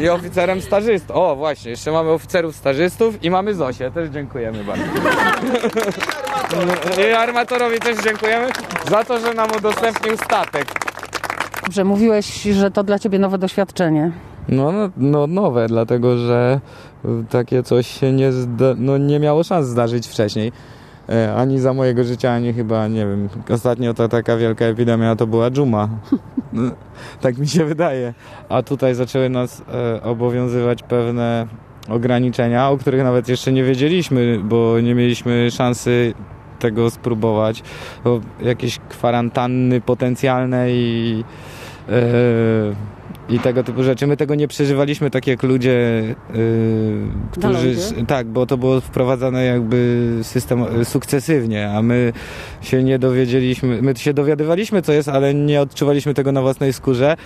I 0.00 0.08
oficerem 0.08 0.62
stażystą. 0.62 1.14
O, 1.14 1.36
właśnie, 1.36 1.70
jeszcze 1.70 1.92
mamy 1.92 2.10
oficerów 2.10 2.56
stażystów 2.56 3.24
i 3.24 3.30
mamy 3.30 3.54
Zosię, 3.54 3.90
też 3.90 4.08
dziękujemy 4.08 4.64
bardzo. 4.64 4.84
I 7.08 7.12
armatorowi 7.12 7.78
też 7.78 7.98
dziękujemy 7.98 8.48
za 8.90 9.04
to, 9.04 9.20
że 9.20 9.34
nam 9.34 9.48
udostępnił 9.58 10.16
statek. 10.16 10.89
Dobrze, 11.70 11.84
mówiłeś, 11.84 12.42
że 12.42 12.70
to 12.70 12.84
dla 12.84 12.98
ciebie 12.98 13.18
nowe 13.18 13.38
doświadczenie. 13.38 14.12
No, 14.48 14.72
no, 14.72 14.90
no 14.96 15.26
nowe, 15.26 15.66
dlatego 15.66 16.16
że 16.18 16.60
y, 17.04 17.08
takie 17.30 17.62
coś 17.62 17.86
się 17.86 18.12
nie, 18.12 18.30
no, 18.76 18.98
nie 18.98 19.20
miało 19.20 19.44
szans 19.44 19.66
zdarzyć 19.66 20.08
wcześniej. 20.08 20.52
E, 21.08 21.34
Ani 21.34 21.58
za 21.58 21.72
mojego 21.72 22.04
życia, 22.04 22.32
ani 22.32 22.52
chyba, 22.52 22.88
nie 22.88 23.06
wiem, 23.06 23.28
ostatnio 23.50 23.94
to 23.94 24.08
taka 24.08 24.36
wielka 24.36 24.64
epidemia 24.64 25.16
to 25.16 25.26
była 25.26 25.50
dżuma. 25.50 25.88
No, 26.52 26.70
tak 27.20 27.38
mi 27.38 27.48
się 27.48 27.64
wydaje. 27.64 28.14
A 28.48 28.62
tutaj 28.62 28.94
zaczęły 28.94 29.28
nas 29.28 29.62
e, 29.72 30.02
obowiązywać 30.02 30.82
pewne 30.82 31.46
ograniczenia, 31.88 32.70
o 32.70 32.76
których 32.76 33.02
nawet 33.04 33.28
jeszcze 33.28 33.52
nie 33.52 33.64
wiedzieliśmy, 33.64 34.40
bo 34.44 34.80
nie 34.80 34.94
mieliśmy 34.94 35.50
szansy 35.50 36.14
tego 36.60 36.90
spróbować. 36.90 37.62
Bo 38.04 38.20
jakieś 38.42 38.78
kwarantanny 38.78 39.80
potencjalne 39.80 40.70
i 40.70 41.24
i 43.30 43.38
tego 43.38 43.64
typu 43.64 43.82
rzeczy. 43.82 44.06
My 44.06 44.16
tego 44.16 44.34
nie 44.34 44.48
przeżywaliśmy 44.48 45.10
tak 45.10 45.26
jak 45.26 45.42
ludzie, 45.42 46.02
yy, 46.34 46.36
którzy. 47.30 47.76
Tak, 48.06 48.26
bo 48.26 48.46
to 48.46 48.56
było 48.56 48.80
wprowadzane 48.80 49.44
jakby 49.44 50.08
system 50.22 50.80
y, 50.80 50.84
sukcesywnie, 50.84 51.70
a 51.70 51.82
my 51.82 52.12
się 52.62 52.82
nie 52.82 52.98
dowiedzieliśmy, 52.98 53.82
my 53.82 53.96
się 53.96 54.14
dowiadywaliśmy 54.14 54.82
co 54.82 54.92
jest, 54.92 55.08
ale 55.08 55.34
nie 55.34 55.60
odczuwaliśmy 55.60 56.14
tego 56.14 56.32
na 56.32 56.42
własnej 56.42 56.72
skórze, 56.72 57.16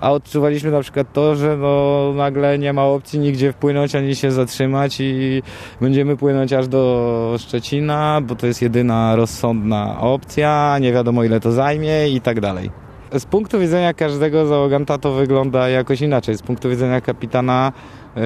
a 0.00 0.12
odczuwaliśmy 0.12 0.70
na 0.70 0.80
przykład 0.80 1.12
to, 1.12 1.36
że 1.36 1.56
no 1.56 2.12
nagle 2.16 2.58
nie 2.58 2.72
ma 2.72 2.84
opcji 2.84 3.18
nigdzie 3.18 3.52
wpłynąć 3.52 3.94
ani 3.94 4.16
się 4.16 4.30
zatrzymać 4.30 4.96
i 5.00 5.42
będziemy 5.80 6.16
płynąć 6.16 6.52
aż 6.52 6.68
do 6.68 7.36
Szczecina, 7.38 8.20
bo 8.20 8.34
to 8.34 8.46
jest 8.46 8.62
jedyna 8.62 9.16
rozsądna 9.16 10.00
opcja, 10.00 10.78
nie 10.80 10.92
wiadomo 10.92 11.24
ile 11.24 11.40
to 11.40 11.52
zajmie 11.52 12.08
i 12.08 12.20
tak 12.20 12.40
dalej. 12.40 12.89
Z 13.18 13.24
punktu 13.24 13.60
widzenia 13.60 13.94
każdego 13.94 14.46
załoganta 14.46 14.98
to 14.98 15.12
wygląda 15.12 15.68
jakoś 15.68 16.00
inaczej. 16.00 16.36
Z 16.36 16.42
punktu 16.42 16.70
widzenia 16.70 17.00
kapitana 17.00 17.72
e, 18.16 18.20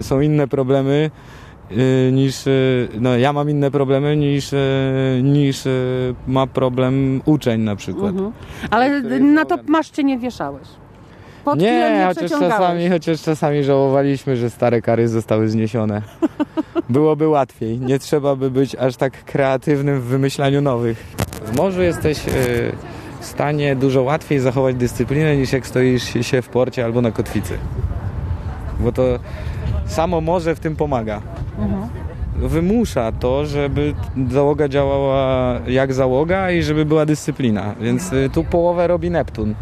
są 0.00 0.20
inne 0.20 0.48
problemy 0.48 1.10
y, 1.70 2.10
niż, 2.12 2.46
y, 2.46 2.88
no 3.00 3.16
ja 3.16 3.32
mam 3.32 3.50
inne 3.50 3.70
problemy 3.70 4.16
niż, 4.16 4.52
y, 4.52 5.20
niż 5.22 5.66
y, 5.66 6.14
ma 6.26 6.46
problem 6.46 7.22
uczeń 7.24 7.60
na 7.60 7.76
przykład. 7.76 8.10
Mhm. 8.10 8.32
Ale 8.70 9.00
na 9.20 9.44
to 9.44 9.58
maszcie 9.66 10.04
nie 10.04 10.18
wieszałeś. 10.18 10.68
Pod 11.44 11.58
Nie, 11.58 11.72
nie 11.72 12.04
chociaż 12.08 12.30
czasami, 12.30 12.88
chociaż 12.88 13.22
czasami 13.22 13.64
żałowaliśmy, 13.64 14.36
że 14.36 14.50
stare 14.50 14.82
kary 14.82 15.08
zostały 15.08 15.48
zniesione. 15.48 16.02
Byłoby 16.88 17.28
łatwiej. 17.28 17.78
Nie 17.78 17.98
trzeba 17.98 18.36
by 18.36 18.50
być 18.50 18.74
aż 18.74 18.96
tak 18.96 19.24
kreatywnym 19.24 20.00
w 20.00 20.04
wymyślaniu 20.04 20.60
nowych. 20.60 20.98
W 21.44 21.56
morzu 21.56 21.82
jesteś 21.82 22.28
y, 22.28 22.72
stanie 23.22 23.76
dużo 23.76 24.02
łatwiej 24.02 24.38
zachować 24.40 24.76
dyscyplinę 24.76 25.36
niż 25.36 25.52
jak 25.52 25.66
stoisz 25.66 26.26
się 26.26 26.42
w 26.42 26.48
porcie 26.48 26.84
albo 26.84 27.00
na 27.00 27.10
kotwicy. 27.10 27.58
Bo 28.80 28.92
to 28.92 29.02
samo 29.86 30.20
morze 30.20 30.54
w 30.54 30.60
tym 30.60 30.76
pomaga. 30.76 31.22
Wymusza 32.36 33.12
to, 33.12 33.46
żeby 33.46 33.94
załoga 34.30 34.68
działała 34.68 35.60
jak 35.66 35.92
załoga 35.92 36.50
i 36.50 36.62
żeby 36.62 36.84
była 36.84 37.06
dyscyplina. 37.06 37.74
Więc 37.80 38.12
y, 38.12 38.30
tu 38.32 38.44
połowę 38.44 38.86
robi 38.86 39.10
Neptun. 39.10 39.54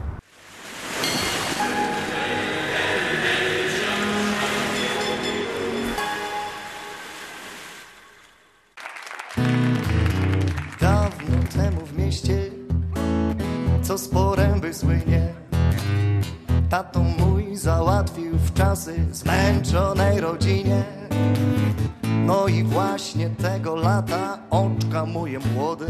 Lata 23.82 24.38
oczka 24.50 25.06
moje 25.06 25.38
młode 25.38 25.86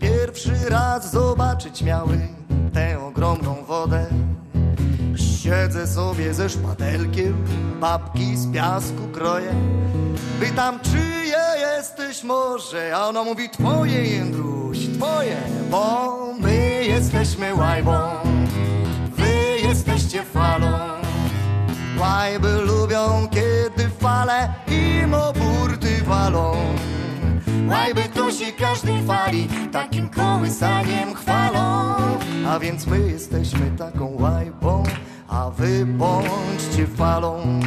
pierwszy 0.00 0.68
raz 0.70 1.10
zobaczyć 1.10 1.82
miały 1.82 2.18
tę 2.72 3.00
ogromną 3.06 3.64
wodę. 3.64 4.06
Siedzę 5.16 5.86
sobie 5.86 6.34
ze 6.34 6.48
szpatelkiem, 6.48 7.44
babki 7.80 8.36
z 8.36 8.52
piasku 8.52 9.08
kroję. 9.12 9.54
Pytam, 10.40 10.80
czyje 10.80 11.44
jesteś 11.76 12.24
może, 12.24 12.96
a 12.96 13.08
ona 13.08 13.24
mówi 13.24 13.50
twoje, 13.50 14.04
Jędruś, 14.04 14.78
twoje, 14.78 15.36
bo 15.70 16.14
my 16.40 16.84
jesteśmy 16.84 17.54
łajbą, 17.54 17.92
wy 19.16 19.60
jesteście 19.68 20.22
falą. 20.22 20.78
Łajby 21.98 22.52
lubią, 22.52 23.28
kiedy 23.30 23.88
fale 24.00 24.54
burty 26.04 26.10
walą. 26.10 26.52
Łajby 27.68 28.02
to 28.14 28.30
się 28.30 28.52
każdej 28.52 29.02
fali 29.02 29.48
takim 29.72 30.08
kołysaniem 30.08 31.14
chwalą. 31.14 31.94
A 32.48 32.58
więc 32.58 32.86
my 32.86 32.98
jesteśmy 32.98 33.70
taką 33.78 34.16
łajbą, 34.20 34.82
a 35.28 35.50
wy 35.50 35.86
bądźcie 35.86 36.86
falą. 36.86 37.60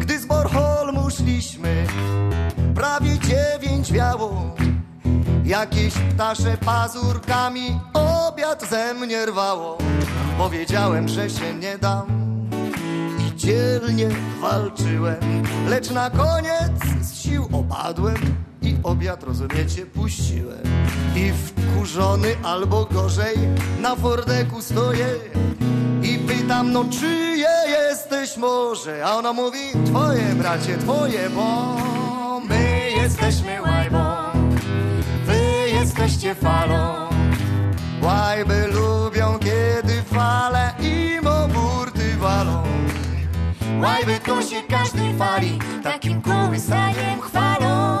Gdy 0.00 0.18
z 0.18 0.26
Bornholmu 0.26 1.10
szliśmy, 1.10 1.86
prawie 2.74 3.18
dziewięć 3.18 3.92
wiało. 3.92 4.54
Jakieś 5.44 5.94
ptasze 5.94 6.56
pazurkami 6.64 7.80
obiad 7.94 8.70
ze 8.70 8.94
mnie 8.94 9.26
rwało. 9.26 9.78
Powiedziałem, 10.38 11.08
że 11.08 11.30
się 11.30 11.54
nie 11.54 11.78
dam 11.78 12.33
dzielnie 13.36 14.08
walczyłem, 14.40 15.42
lecz 15.68 15.90
na 15.90 16.10
koniec 16.10 16.72
z 17.02 17.14
sił 17.14 17.48
opadłem 17.52 18.16
i 18.62 18.76
obiad, 18.82 19.22
rozumiecie, 19.22 19.86
puściłem. 19.86 20.62
I 21.16 21.32
wkurzony 21.32 22.36
albo 22.42 22.84
gorzej 22.84 23.36
na 23.80 23.96
fordeku 23.96 24.62
stoję 24.62 25.06
i 26.02 26.18
pytam, 26.18 26.72
no 26.72 26.84
czyje 26.84 27.48
jesteś 27.68 28.36
może? 28.36 29.04
A 29.06 29.14
ona 29.14 29.32
mówi, 29.32 29.58
twoje 29.86 30.34
bracie, 30.34 30.78
twoje, 30.78 31.30
bo 31.30 31.76
my 32.48 32.90
jesteśmy 32.96 33.62
łajbą, 33.62 34.06
wy 35.26 35.70
jesteście 35.72 36.34
falą. 36.34 37.04
Łajby 38.02 38.66
lubią, 38.66 39.38
kiedy 39.38 40.02
fale 40.02 40.74
Łajby 43.84 44.20
to 44.26 44.42
się 44.42 44.62
każdej 44.68 45.16
fali 45.18 45.58
takim 45.82 46.22
kołysaniem 46.22 47.20
chwalą. 47.20 47.98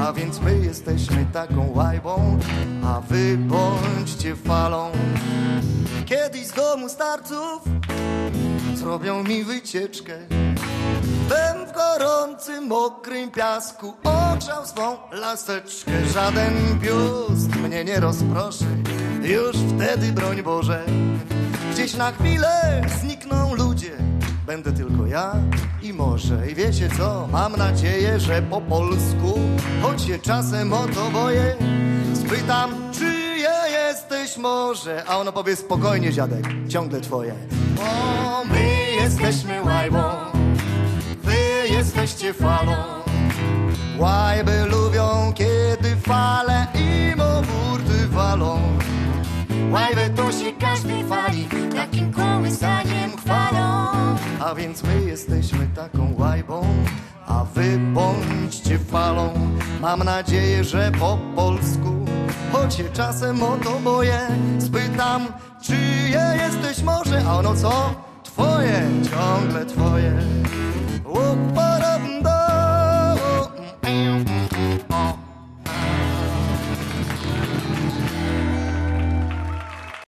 A 0.00 0.12
więc 0.12 0.40
my 0.40 0.58
jesteśmy 0.58 1.26
taką 1.32 1.72
łajbą, 1.74 2.38
a 2.84 3.00
wy 3.00 3.38
bądźcie 3.38 4.36
falą. 4.36 4.90
Kiedyś 6.06 6.46
z 6.46 6.52
domu 6.52 6.88
starców 6.88 7.62
zrobią 8.74 9.22
mi 9.22 9.44
wycieczkę. 9.44 10.18
Bym 11.28 11.66
w 11.66 11.72
gorącym, 11.72 12.66
mokrym 12.66 13.30
piasku 13.30 13.94
ogrzał 14.04 14.66
swą 14.66 14.96
laseczkę. 15.12 15.92
Żaden 16.14 16.78
biust 16.80 17.56
mnie 17.56 17.84
nie 17.84 18.00
rozproszy, 18.00 18.66
już 19.22 19.56
wtedy 19.56 20.12
broń 20.12 20.42
Boże. 20.42 20.84
Gdzieś 21.72 21.94
na 21.94 22.12
chwilę 22.12 22.82
znikną 23.00 23.54
ludzie, 23.54 23.92
będę 24.50 24.72
tylko 24.72 25.06
ja 25.06 25.32
i 25.82 25.92
może. 25.92 26.50
I 26.50 26.54
wiecie 26.54 26.88
co, 26.98 27.28
mam 27.32 27.56
nadzieję, 27.56 28.20
że 28.20 28.42
po 28.42 28.60
polsku, 28.60 29.38
choć 29.82 30.02
się 30.02 30.18
czasem 30.18 30.72
o 30.72 30.86
to 30.94 31.10
boję, 31.10 31.56
spytam, 32.14 32.70
czyje 32.92 33.50
jesteś 33.72 34.36
może? 34.36 35.04
A 35.06 35.18
ono 35.18 35.32
powie 35.32 35.56
spokojnie, 35.56 36.12
dziadek, 36.12 36.44
ciągle 36.68 37.00
twoje. 37.00 37.34
Bo 37.76 38.44
my 38.44 38.92
jesteśmy 39.02 39.62
łajbą, 39.62 40.02
wy 41.22 41.68
jesteście 41.70 42.34
falą. 42.34 42.74
Łajby 43.98 44.64
lubią, 44.64 45.32
kiedy 45.34 45.96
fale 45.96 46.66
im 46.74 47.20
o 47.20 47.42
burty 47.42 48.08
walą. 48.08 48.79
Łajby 49.70 50.10
to 50.16 50.32
się 50.32 50.52
każdej 50.52 51.04
fali 51.04 51.48
takim 51.74 52.12
kołysaniem 52.12 53.16
chwalą. 53.16 53.86
A 54.40 54.54
więc 54.54 54.82
my 54.82 55.02
jesteśmy 55.02 55.66
taką 55.76 56.14
łajbą, 56.18 56.66
a 57.26 57.44
wy 57.44 57.78
bądźcie 57.78 58.78
falą. 58.78 59.32
Mam 59.80 60.02
nadzieję, 60.04 60.64
że 60.64 60.92
po 61.00 61.18
polsku, 61.36 62.04
choć 62.52 62.74
się 62.74 62.84
czasem 62.84 63.42
o 63.42 63.56
to 63.56 63.80
boję, 63.84 64.20
spytam, 64.58 65.26
czyje 65.62 66.38
jesteś 66.44 66.82
może, 66.82 67.22
a 67.28 67.38
ono 67.38 67.56
co? 67.56 67.94
Twoje, 68.24 68.82
ciągle 69.10 69.66
twoje. 69.66 70.18
Łup-pa-dam-do. 71.04 71.79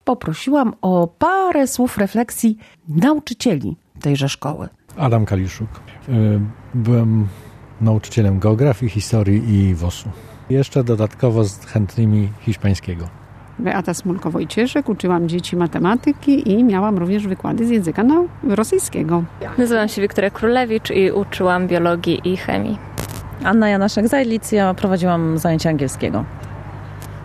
Poprosiłam 0.04 0.74
o 0.82 1.08
parę 1.08 1.68
słów 1.68 1.98
refleksji 1.98 2.58
nauczycieli 2.88 3.76
tejże 4.02 4.30
szkoły. 4.30 4.70
Adam 4.98 5.26
Kaliszuk. 5.26 5.70
Y, 6.10 6.40
Byłem 6.74 7.28
nauczycielem 7.82 8.40
geografii, 8.40 8.90
historii 8.92 9.56
i 9.56 9.76
WOS-u. 9.76 10.10
Jeszcze 10.50 10.84
dodatkowo 10.84 11.44
z 11.44 11.66
chętnymi 11.66 12.30
hiszpańskiego. 12.40 13.08
Beata 13.60 13.92
Smulko-Wojcieszek, 13.92 14.90
uczyłam 14.90 15.30
dzieci 15.30 15.56
matematyki 15.56 16.52
i 16.52 16.64
miałam 16.64 16.98
również 16.98 17.28
wykłady 17.28 17.66
z 17.68 17.70
języka 17.70 18.04
no, 18.04 18.26
rosyjskiego. 18.50 19.24
Nazywam 19.58 19.88
się 19.88 20.02
Wiktoria 20.02 20.30
Królewicz 20.30 20.92
i 20.92 21.12
uczyłam 21.12 21.68
biologii 21.68 22.22
i 22.24 22.38
chemii. 22.38 22.78
Anna 23.44 23.68
Janaszek-Zajlic, 23.68 24.56
ja 24.56 24.74
prowadziłam 24.74 25.38
zajęcia 25.38 25.70
angielskiego. 25.70 26.26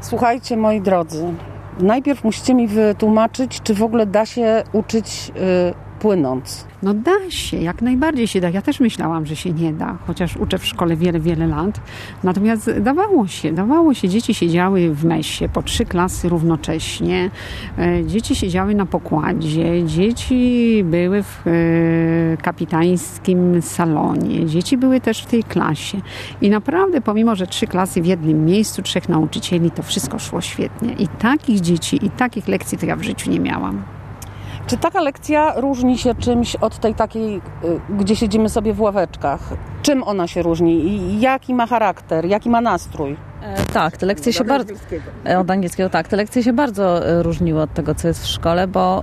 Słuchajcie, 0.01 0.57
moi 0.57 0.81
drodzy, 0.81 1.35
najpierw 1.81 2.25
musicie 2.25 2.55
mi 2.55 2.69
wytłumaczyć, 2.69 3.61
czy 3.63 3.75
w 3.75 3.83
ogóle 3.83 4.07
da 4.07 4.27
się 4.27 4.63
uczyć 4.73 5.33
y, 5.37 5.86
płynąc. 5.99 6.67
No 6.83 6.95
da 6.95 7.31
się, 7.31 7.57
jak 7.57 7.83
najbardziej 7.83 8.27
się 8.27 8.41
da. 8.41 8.51
Ja 8.51 8.63
też 8.63 8.81
myślałam, 8.81 9.27
że 9.27 9.37
się 9.37 9.53
nie 9.53 9.73
da, 9.73 9.99
chociaż 10.07 10.37
uczę 10.37 10.59
w 10.59 10.67
szkole 10.67 10.97
wiele, 10.97 11.21
wiele 11.21 11.47
lat. 11.47 11.81
Natomiast 12.25 12.79
dawało 12.81 13.27
się, 13.27 13.53
dawało 13.53 13.95
się. 13.95 14.09
Dzieci 14.09 14.35
siedziały 14.35 14.95
w 14.95 15.05
mesie 15.05 15.49
po 15.49 15.63
trzy 15.63 15.85
klasy 15.85 16.29
równocześnie. 16.29 17.31
E, 17.79 18.05
Dzieci 18.05 18.37
siedziały 18.37 18.75
na 18.75 18.87
pokładzie. 18.87 19.85
Dzieci 19.85 20.85
były 20.85 21.23
w 21.23 21.43
e, 21.47 22.37
kapitańskim 22.37 23.63
salonie. 23.63 24.47
Dzieci 24.47 24.77
były 24.77 25.01
też 25.01 25.23
w 25.23 25.27
tej 25.27 25.45
klasie. 25.45 26.01
I 26.41 26.51
naprawdę, 26.51 27.01
pomimo, 27.01 27.37
że 27.37 27.47
trzy 27.47 27.67
klasy 27.67 28.03
w 28.03 28.07
jednym 28.07 28.45
miejscu, 28.45 28.83
trzech 28.83 29.09
nauczycieli, 29.09 29.71
to 29.71 29.83
wszystko 29.83 30.19
szło 30.19 30.41
świetnie. 30.41 30.93
I 30.93 31.09
takich 31.09 31.61
dzieci, 31.61 32.07
i 32.07 32.11
takich 32.11 32.49
lekcji 32.49 32.79
to 32.79 32.87
ja 32.87 32.97
w 32.97 33.03
życiu 33.03 33.31
nie 33.31 33.41
miałam. 33.41 33.96
Czy 34.67 34.77
taka 34.77 35.01
lekcja 35.01 35.53
różni 35.57 35.99
się 35.99 36.15
czymś 36.15 36.57
od 36.57 36.79
tej 36.79 36.95
takiej, 36.95 37.37
y, 37.37 37.41
gdzie 37.91 38.17
siedzimy 38.17 38.49
sobie 38.49 38.73
w 38.75 38.81
ławeczkach? 38.81 39.41
Czym 39.83 40.03
ona 40.03 40.27
się 40.27 40.43
różni 40.43 41.21
jaki 41.21 41.55
ma 41.55 41.67
charakter, 41.67 42.25
jaki 42.25 42.51
ma 42.51 42.61
nastrój? 42.61 43.17
E, 43.43 43.65
tak, 43.73 43.97
te 43.97 44.07
lekcje 44.07 44.33
się 44.33 44.45
bardzo. 44.45 44.75
Od 45.39 45.51
angielskiego, 45.51 45.89
tak. 45.91 46.09
Te 46.09 46.17
lekcje 46.17 46.43
się 46.43 46.53
bardzo 46.53 47.07
e, 47.07 47.23
różniły 47.23 47.63
od 47.63 47.75
tego, 47.75 47.95
co 47.95 48.09
jest 48.09 48.25
w 48.25 48.27
szkole, 48.27 48.69
bo 48.69 49.03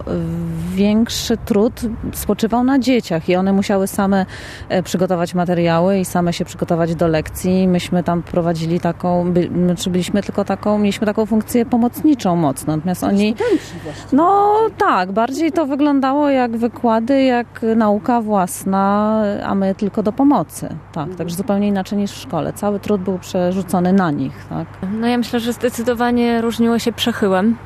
większy 0.75 1.37
trud 1.37 1.81
spoczywał 2.13 2.63
na 2.63 2.79
dzieciach 2.79 3.29
i 3.29 3.35
one 3.35 3.53
musiały 3.53 3.87
same 3.87 4.25
e, 4.69 4.83
przygotować 4.83 5.33
materiały 5.33 5.99
i 5.99 6.05
same 6.05 6.33
się 6.33 6.45
przygotować 6.45 6.95
do 6.95 7.07
lekcji. 7.07 7.67
Myśmy 7.67 8.03
tam 8.03 8.23
prowadzili 8.23 8.79
taką, 8.79 9.31
by, 9.33 9.49
byliśmy 9.89 10.23
tylko 10.23 10.45
taką, 10.45 10.77
mieliśmy 10.77 11.07
taką 11.07 11.25
funkcję 11.25 11.65
pomocniczą 11.65 12.35
mocno. 12.35 12.75
Natomiast 12.75 13.03
oni. 13.03 13.35
No 14.11 14.55
tak, 14.77 15.11
bardziej 15.11 15.51
to 15.51 15.65
wyglądało 15.65 16.29
jak 16.29 16.57
wykłady, 16.57 17.23
jak 17.23 17.61
nauka 17.75 18.21
własna, 18.21 19.21
a 19.43 19.55
my 19.55 19.75
tylko 19.75 20.03
do 20.03 20.11
pomocy. 20.11 20.69
Tak, 20.93 21.15
także 21.15 21.35
zupełnie 21.35 21.67
inaczej 21.67 21.97
niż 21.97 22.11
w 22.11 22.21
szkole. 22.21 22.53
Cały 22.53 22.79
trud 22.79 23.01
był 23.01 23.19
przerzucony 23.19 23.93
na 23.93 24.11
nich 24.11 24.22
nich, 24.23 24.45
tak? 24.49 24.67
No 24.91 25.07
ja 25.07 25.17
myślę, 25.17 25.39
że 25.39 25.53
zdecydowanie 25.53 26.41
różniło 26.41 26.79
się 26.79 26.91
przechyłem, 26.91 27.57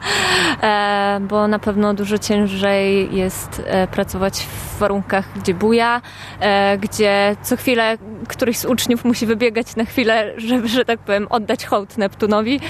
e, 0.62 1.18
bo 1.20 1.48
na 1.48 1.58
pewno 1.58 1.94
dużo 1.94 2.18
ciężej 2.18 3.14
jest 3.16 3.62
e, 3.66 3.86
pracować 3.86 4.46
w 4.46 4.78
warunkach, 4.78 5.24
gdzie 5.36 5.54
buja, 5.54 6.02
e, 6.40 6.78
gdzie 6.78 7.36
co 7.42 7.56
chwilę 7.56 7.98
któryś 8.28 8.58
z 8.58 8.64
uczniów 8.64 9.04
musi 9.04 9.26
wybiegać 9.26 9.76
na 9.76 9.84
chwilę, 9.84 10.32
żeby, 10.36 10.68
że 10.68 10.84
tak 10.84 10.98
powiem, 10.98 11.26
oddać 11.30 11.64
hołd 11.64 11.98
Neptunowi, 11.98 12.60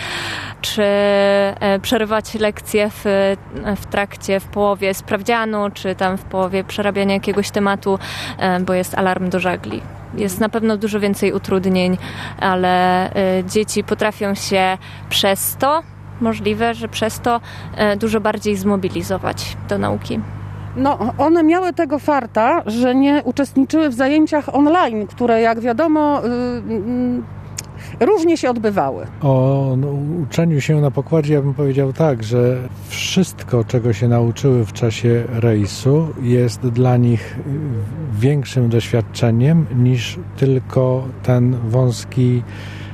czy 0.61 0.83
przerywać 1.83 2.35
lekcje 2.35 2.91
w, 2.91 3.05
w 3.77 3.87
trakcie, 3.87 4.41
w 4.41 4.45
połowie 4.45 4.95
sprawdzianu, 4.95 5.71
czy 5.75 5.95
tam 5.95 6.19
w 6.19 6.25
połowie 6.25 6.65
przerabiania 6.65 7.15
jakiegoś 7.15 7.51
tematu, 7.51 7.99
bo 8.61 8.75
jest 8.75 8.95
alarm 8.95 9.31
do 9.31 9.41
żagli. 9.41 9.83
Jest 10.15 10.41
na 10.41 10.49
pewno 10.49 10.77
dużo 10.77 11.01
więcej 11.01 11.33
utrudnień, 11.33 11.99
ale 12.41 13.11
y, 13.11 13.45
dzieci 13.45 13.85
potrafią 13.85 14.35
się 14.35 14.79
przez 15.09 15.57
to, 15.57 15.83
możliwe, 16.21 16.75
że 16.75 16.89
przez 16.89 17.21
to 17.21 17.41
y, 17.95 17.97
dużo 17.97 18.21
bardziej 18.21 18.57
zmobilizować 18.57 19.57
do 19.69 19.79
nauki. 19.79 20.21
No, 20.77 20.99
one 21.19 21.43
miały 21.43 21.73
tego 21.73 21.99
farta, 21.99 22.63
że 22.67 22.95
nie 22.95 23.23
uczestniczyły 23.25 23.89
w 23.89 23.95
zajęciach 23.95 24.55
online, 24.55 25.07
które 25.07 25.41
jak 25.41 25.61
wiadomo 25.61 26.21
yy, 26.23 27.23
różnie 28.01 28.37
się 28.37 28.51
odbywały. 28.51 29.07
O 29.21 29.75
no, 29.79 29.89
uczeniu 30.23 30.61
się 30.61 30.81
na 30.81 30.91
pokładzie 30.91 31.35
ja 31.35 31.43
bym 31.43 31.55
powiedział 31.55 31.93
tak, 31.93 32.23
że 32.23 32.69
wszystko, 32.89 33.65
czego 33.65 33.93
się 33.93 34.09
nauczyły 34.09 34.65
w 34.65 34.73
czasie 34.73 35.25
rejsu, 35.29 36.09
jest 36.23 36.61
dla 36.61 36.97
nich 36.97 37.39
większym 38.13 38.69
doświadczeniem 38.69 39.67
niż 39.77 40.19
tylko 40.37 41.05
ten 41.23 41.57
wąski 41.69 42.43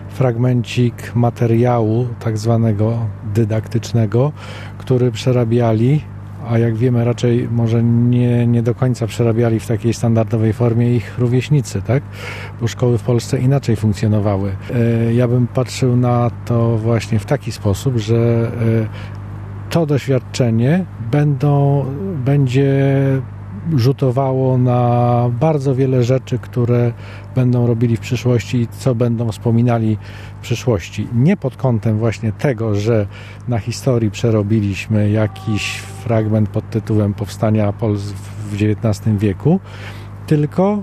fragmencik 0.09 1.15
materiału, 1.15 2.07
tak 2.21 2.39
zwanego 2.39 2.99
dydaktycznego, 3.35 4.33
który 4.79 5.11
przerabiali 5.11 6.05
a 6.49 6.59
jak 6.59 6.77
wiemy 6.77 7.05
raczej 7.05 7.49
może 7.51 7.83
nie, 7.83 8.47
nie 8.47 8.63
do 8.63 8.75
końca 8.75 9.07
przerabiali 9.07 9.61
w 9.61 9.67
takiej 9.67 9.95
standardowej 9.95 10.53
formie 10.53 10.97
ich 10.97 11.19
rówieśnicy, 11.19 11.83
tak? 11.83 12.03
Bo 12.61 12.69
szkoły 12.69 12.99
w 12.99 13.03
Polsce 13.03 13.39
inaczej 13.39 13.77
funkcjonowały. 13.77 14.53
E, 14.75 15.15
ja 15.15 15.29
bym 15.29 15.47
patrzył 15.47 15.97
na 15.97 16.31
to 16.45 16.79
właśnie 16.79 17.19
w 17.19 17.25
taki 17.25 17.53
sposób, 17.53 17.97
że 17.97 18.17
e, 18.17 19.71
to 19.71 19.87
doświadczenie 19.87 20.85
będą, 21.11 21.85
będzie 22.25 22.83
rzutowało 23.77 24.59
na 24.59 25.31
bardzo 25.41 25.75
wiele 25.75 26.03
rzeczy, 26.03 26.39
które 26.39 26.93
będą 27.35 27.67
robili 27.67 27.97
w 27.97 28.01
przyszłości 28.01 28.61
i 28.61 28.69
co 28.69 28.95
będą 28.95 29.33
wspominali 29.33 29.99
w 30.41 30.43
przyszłości. 30.43 31.09
Nie 31.15 31.37
pod 31.37 31.57
kątem 31.57 31.99
właśnie 31.99 32.33
tego, 32.33 32.75
że 32.75 33.07
na 33.49 33.59
historii 33.59 34.11
przerobiliśmy 34.11 35.11
jakiś 35.11 35.83
fragment 36.03 36.49
pod 36.49 36.71
tytułem 36.71 37.15
Powstania 37.15 37.73
Polski 37.73 38.15
w 38.51 38.55
XIX 38.55 39.17
wieku, 39.19 39.61
tylko 40.27 40.83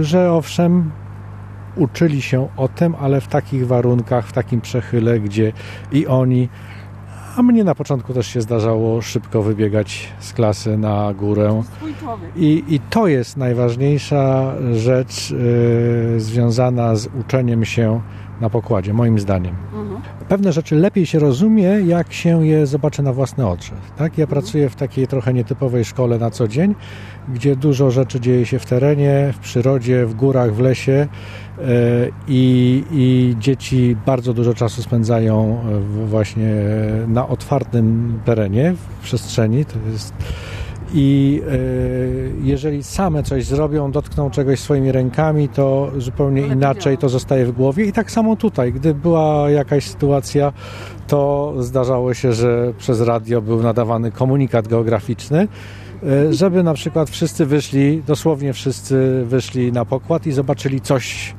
y, 0.00 0.04
że 0.04 0.32
owszem, 0.32 0.90
uczyli 1.76 2.22
się 2.22 2.48
o 2.56 2.68
tym, 2.68 2.94
ale 3.00 3.20
w 3.20 3.28
takich 3.28 3.66
warunkach, 3.66 4.26
w 4.26 4.32
takim 4.32 4.60
przechyle, 4.60 5.20
gdzie 5.20 5.52
i 5.92 6.06
oni 6.06 6.48
a 7.36 7.42
mnie 7.42 7.64
na 7.64 7.74
początku 7.74 8.14
też 8.14 8.26
się 8.26 8.40
zdarzało 8.40 9.02
szybko 9.02 9.42
wybiegać 9.42 10.12
z 10.20 10.32
klasy 10.32 10.78
na 10.78 11.14
górę. 11.14 11.62
I, 12.36 12.64
i 12.68 12.80
to 12.80 13.06
jest 13.06 13.36
najważniejsza 13.36 14.54
rzecz 14.72 15.30
yy, 15.30 16.20
związana 16.20 16.96
z 16.96 17.08
uczeniem 17.20 17.64
się 17.64 18.00
na 18.40 18.50
pokładzie, 18.50 18.92
moim 18.92 19.18
zdaniem. 19.18 19.54
Pewne 20.28 20.52
rzeczy 20.52 20.76
lepiej 20.76 21.06
się 21.06 21.18
rozumie, 21.18 21.64
jak 21.64 22.12
się 22.12 22.46
je 22.46 22.66
zobaczy 22.66 23.02
na 23.02 23.12
własne 23.12 23.48
oczy. 23.48 23.70
Tak? 23.96 24.18
Ja 24.18 24.26
pracuję 24.26 24.70
w 24.70 24.76
takiej 24.76 25.06
trochę 25.06 25.34
nietypowej 25.34 25.84
szkole 25.84 26.18
na 26.18 26.30
co 26.30 26.48
dzień, 26.48 26.74
gdzie 27.28 27.56
dużo 27.56 27.90
rzeczy 27.90 28.20
dzieje 28.20 28.46
się 28.46 28.58
w 28.58 28.66
terenie, 28.66 29.32
w 29.36 29.38
przyrodzie, 29.38 30.06
w 30.06 30.14
górach, 30.14 30.54
w 30.54 30.60
lesie 30.60 30.92
e, 30.92 31.06
i, 32.28 32.84
i 32.90 33.36
dzieci 33.38 33.96
bardzo 34.06 34.34
dużo 34.34 34.54
czasu 34.54 34.82
spędzają 34.82 35.58
właśnie 36.06 36.54
na 37.08 37.28
otwartym 37.28 38.18
terenie, 38.24 38.74
w 39.00 39.04
przestrzeni. 39.04 39.64
To 39.64 39.74
jest 39.92 40.14
i 40.94 41.42
e, 41.48 41.56
jeżeli 42.42 42.82
same 42.82 43.22
coś 43.22 43.44
zrobią, 43.44 43.90
dotkną 43.90 44.30
czegoś 44.30 44.60
swoimi 44.60 44.92
rękami, 44.92 45.48
to 45.48 45.90
zupełnie 45.98 46.42
inaczej 46.42 46.98
to 46.98 47.08
zostaje 47.08 47.46
w 47.46 47.52
głowie. 47.52 47.84
I 47.84 47.92
tak 47.92 48.10
samo 48.10 48.36
tutaj, 48.36 48.72
gdy 48.72 48.94
była 48.94 49.50
jakaś 49.50 49.84
sytuacja, 49.84 50.52
to 51.06 51.54
zdarzało 51.58 52.14
się, 52.14 52.32
że 52.32 52.72
przez 52.78 53.00
radio 53.00 53.42
był 53.42 53.62
nadawany 53.62 54.12
komunikat 54.12 54.68
geograficzny, 54.68 55.48
e, 56.02 56.32
żeby 56.32 56.62
na 56.62 56.74
przykład 56.74 57.10
wszyscy 57.10 57.46
wyszli, 57.46 58.02
dosłownie 58.06 58.52
wszyscy 58.52 59.24
wyszli 59.24 59.72
na 59.72 59.84
pokład 59.84 60.26
i 60.26 60.32
zobaczyli 60.32 60.80
coś, 60.80 61.34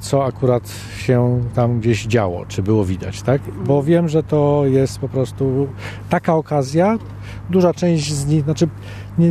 co 0.00 0.24
akurat 0.24 0.72
się 0.98 1.40
tam 1.54 1.80
gdzieś 1.80 2.06
działo, 2.06 2.46
czy 2.46 2.62
było 2.62 2.84
widać, 2.84 3.22
tak? 3.22 3.42
Bo 3.66 3.82
wiem, 3.82 4.08
że 4.08 4.22
to 4.22 4.62
jest 4.66 4.98
po 4.98 5.08
prostu 5.08 5.68
taka 6.10 6.34
okazja, 6.34 6.98
duża 7.50 7.74
część 7.74 8.12
z 8.12 8.26
nich, 8.26 8.44
znaczy 8.44 8.68
nie, 9.18 9.30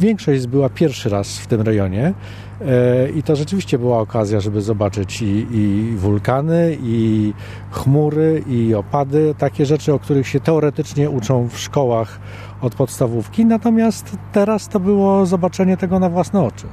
większość 0.00 0.46
była 0.46 0.68
pierwszy 0.68 1.08
raz 1.08 1.38
w 1.38 1.46
tym 1.46 1.60
rejonie 1.60 2.14
e, 2.60 3.10
i 3.10 3.22
to 3.22 3.36
rzeczywiście 3.36 3.78
była 3.78 3.98
okazja, 3.98 4.40
żeby 4.40 4.62
zobaczyć 4.62 5.22
i, 5.22 5.46
i 5.50 5.94
wulkany, 5.96 6.76
i 6.82 7.32
chmury, 7.70 8.44
i 8.48 8.74
opady, 8.74 9.34
takie 9.38 9.66
rzeczy, 9.66 9.92
o 9.92 9.98
których 9.98 10.28
się 10.28 10.40
teoretycznie 10.40 11.10
uczą 11.10 11.48
w 11.48 11.58
szkołach 11.58 12.20
od 12.60 12.74
podstawówki, 12.74 13.46
natomiast 13.46 14.16
teraz 14.32 14.68
to 14.68 14.80
było 14.80 15.26
zobaczenie 15.26 15.76
tego 15.76 15.98
na 15.98 16.08
własne 16.08 16.42
oczy. 16.42 16.66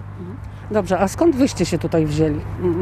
Dobrze, 0.72 1.00
a 1.00 1.08
skąd 1.08 1.36
wyście 1.36 1.66
się 1.66 1.78
tutaj 1.78 2.06
wzięli? 2.06 2.40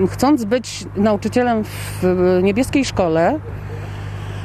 Chcąc 0.10 0.46
być 0.46 0.86
nauczycielem 0.96 1.64
w 1.64 2.40
niebieskiej 2.44 2.86
szkole, 2.86 3.40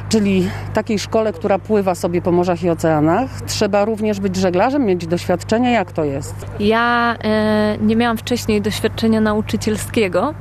czyli 0.09 0.49
takiej 0.75 0.99
szkole, 0.99 1.33
która 1.33 1.59
pływa 1.59 1.95
sobie 1.95 2.23
po 2.23 2.33
morzach 2.33 2.63
i 2.63 2.71
oceanach, 2.71 3.31
trzeba 3.47 3.85
również 3.85 4.21
być 4.21 4.37
żeglarzem, 4.37 4.85
mieć 4.85 5.07
doświadczenie. 5.07 5.73
Jak 5.73 5.93
to 5.93 6.05
jest? 6.05 6.35
Ja 6.61 7.17
e, 7.25 7.77
nie 7.81 7.97
miałam 7.97 8.17
wcześniej 8.17 8.63
doświadczenia 8.63 9.21
nauczycielskiego. 9.21 10.35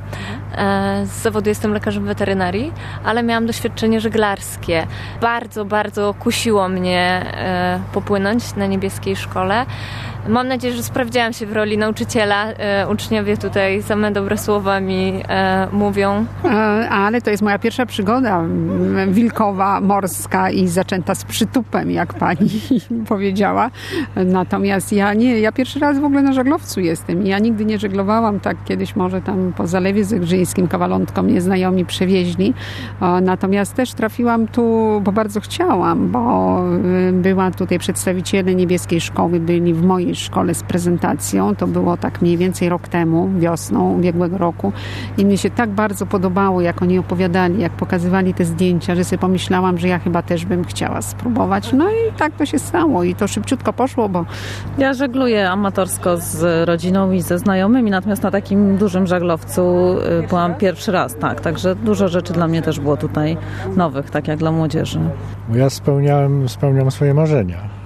E, 0.54 1.06
z 1.06 1.22
zawodu 1.22 1.48
jestem 1.48 1.72
lekarzem 1.72 2.04
weterynarii, 2.04 2.72
ale 3.04 3.22
miałam 3.22 3.46
doświadczenie 3.46 4.00
żeglarskie. 4.00 4.86
Bardzo, 5.20 5.64
bardzo 5.64 6.14
kusiło 6.14 6.68
mnie 6.68 7.26
e, 7.34 7.80
popłynąć 7.92 8.56
na 8.56 8.66
niebieskiej 8.66 9.16
szkole. 9.16 9.66
Mam 10.28 10.48
nadzieję, 10.48 10.74
że 10.74 10.82
sprawdziłam 10.82 11.32
się 11.32 11.46
w 11.46 11.52
roli 11.52 11.78
nauczyciela. 11.78 12.46
E, 12.46 12.88
uczniowie 12.88 13.36
tutaj 13.36 13.82
same 13.82 14.10
dobre 14.10 14.38
słowa 14.38 14.80
mi 14.80 15.22
e, 15.28 15.68
mówią. 15.72 16.26
E, 16.44 16.48
ale 16.88 17.20
to 17.20 17.30
jest 17.30 17.42
moja 17.42 17.58
pierwsza 17.58 17.86
przygoda 17.86 18.44
wilkowa, 19.08 19.80
morska 19.80 20.50
i 20.50 20.68
zaczęta 20.68 21.14
z 21.14 21.24
przytupem, 21.24 21.90
jak 21.90 22.14
pani 22.14 22.50
powiedziała. 23.08 23.70
Natomiast 24.16 24.92
ja 24.92 25.14
nie, 25.14 25.40
ja 25.40 25.52
pierwszy 25.52 25.78
raz 25.78 25.98
w 25.98 26.04
ogóle 26.04 26.22
na 26.22 26.32
żaglowcu 26.32 26.80
jestem. 26.80 27.26
Ja 27.26 27.38
nigdy 27.38 27.64
nie 27.64 27.78
żeglowałam 27.78 28.40
tak 28.40 28.56
kiedyś 28.64 28.96
może 28.96 29.20
tam 29.20 29.52
po 29.56 29.66
Zalewie 29.66 30.04
Zegrzyńskim 30.04 30.68
kawalątką 30.68 31.22
mnie 31.22 31.40
znajomi 31.40 31.84
przewieźli. 31.84 32.54
Natomiast 33.22 33.74
też 33.74 33.94
trafiłam 33.94 34.48
tu, 34.48 35.00
bo 35.04 35.12
bardzo 35.12 35.40
chciałam, 35.40 36.08
bo 36.08 36.58
była 37.12 37.50
tutaj 37.50 37.78
przedstawiciele 37.78 38.54
niebieskiej 38.54 39.00
szkoły, 39.00 39.40
byli 39.40 39.74
w 39.74 39.82
mojej 39.82 40.11
szkole 40.14 40.54
z 40.54 40.62
prezentacją. 40.62 41.56
To 41.56 41.66
było 41.66 41.96
tak 41.96 42.22
mniej 42.22 42.36
więcej 42.36 42.68
rok 42.68 42.88
temu, 42.88 43.30
wiosną 43.38 43.92
ubiegłego 43.92 44.38
roku. 44.38 44.72
I 45.18 45.26
mnie 45.26 45.38
się 45.38 45.50
tak 45.50 45.70
bardzo 45.70 46.06
podobało, 46.06 46.60
jak 46.60 46.82
oni 46.82 46.98
opowiadali, 46.98 47.60
jak 47.60 47.72
pokazywali 47.72 48.34
te 48.34 48.44
zdjęcia, 48.44 48.94
że 48.94 49.04
sobie 49.04 49.18
pomyślałam, 49.18 49.78
że 49.78 49.88
ja 49.88 49.98
chyba 49.98 50.22
też 50.22 50.44
bym 50.44 50.64
chciała 50.64 51.02
spróbować. 51.02 51.72
No 51.72 51.90
i 51.90 52.12
tak 52.18 52.36
to 52.36 52.46
się 52.46 52.58
stało 52.58 53.04
i 53.04 53.14
to 53.14 53.28
szybciutko 53.28 53.72
poszło, 53.72 54.08
bo... 54.08 54.24
Ja 54.78 54.94
żegluję 54.94 55.50
amatorsko 55.50 56.16
z 56.16 56.68
rodziną 56.68 57.12
i 57.12 57.20
ze 57.20 57.38
znajomymi, 57.38 57.90
natomiast 57.90 58.22
na 58.22 58.30
takim 58.30 58.76
dużym 58.76 59.06
żaglowcu 59.06 59.62
y, 60.24 60.28
byłam 60.28 60.54
pierwszy 60.54 60.92
raz, 60.92 61.16
tak. 61.16 61.40
Także 61.40 61.74
dużo 61.74 62.08
rzeczy 62.08 62.32
dla 62.32 62.48
mnie 62.48 62.62
też 62.62 62.80
było 62.80 62.96
tutaj 62.96 63.36
nowych, 63.76 64.10
tak 64.10 64.28
jak 64.28 64.38
dla 64.38 64.52
młodzieży. 64.52 65.00
Ja 65.54 65.70
spełniałem, 65.70 66.48
spełniam 66.48 66.90
swoje 66.90 67.14
marzenia. 67.14 67.81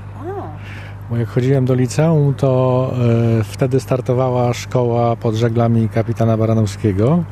Bo 1.11 1.17
jak 1.17 1.29
chodziłem 1.29 1.65
do 1.65 1.75
liceum, 1.75 2.35
to 2.35 2.93
e, 3.41 3.45
wtedy 3.45 3.81
startowała 3.81 4.55
szkoła 4.55 5.17
pod 5.17 5.35
żeglami 5.35 5.89
kapitana 5.89 6.37
Baranowskiego. 6.37 7.25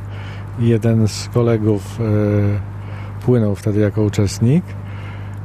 Jeden 0.58 1.08
z 1.08 1.28
kolegów 1.28 2.00
e, 2.00 2.04
płynął 3.24 3.54
wtedy 3.54 3.80
jako 3.80 4.02
uczestnik. 4.02 4.64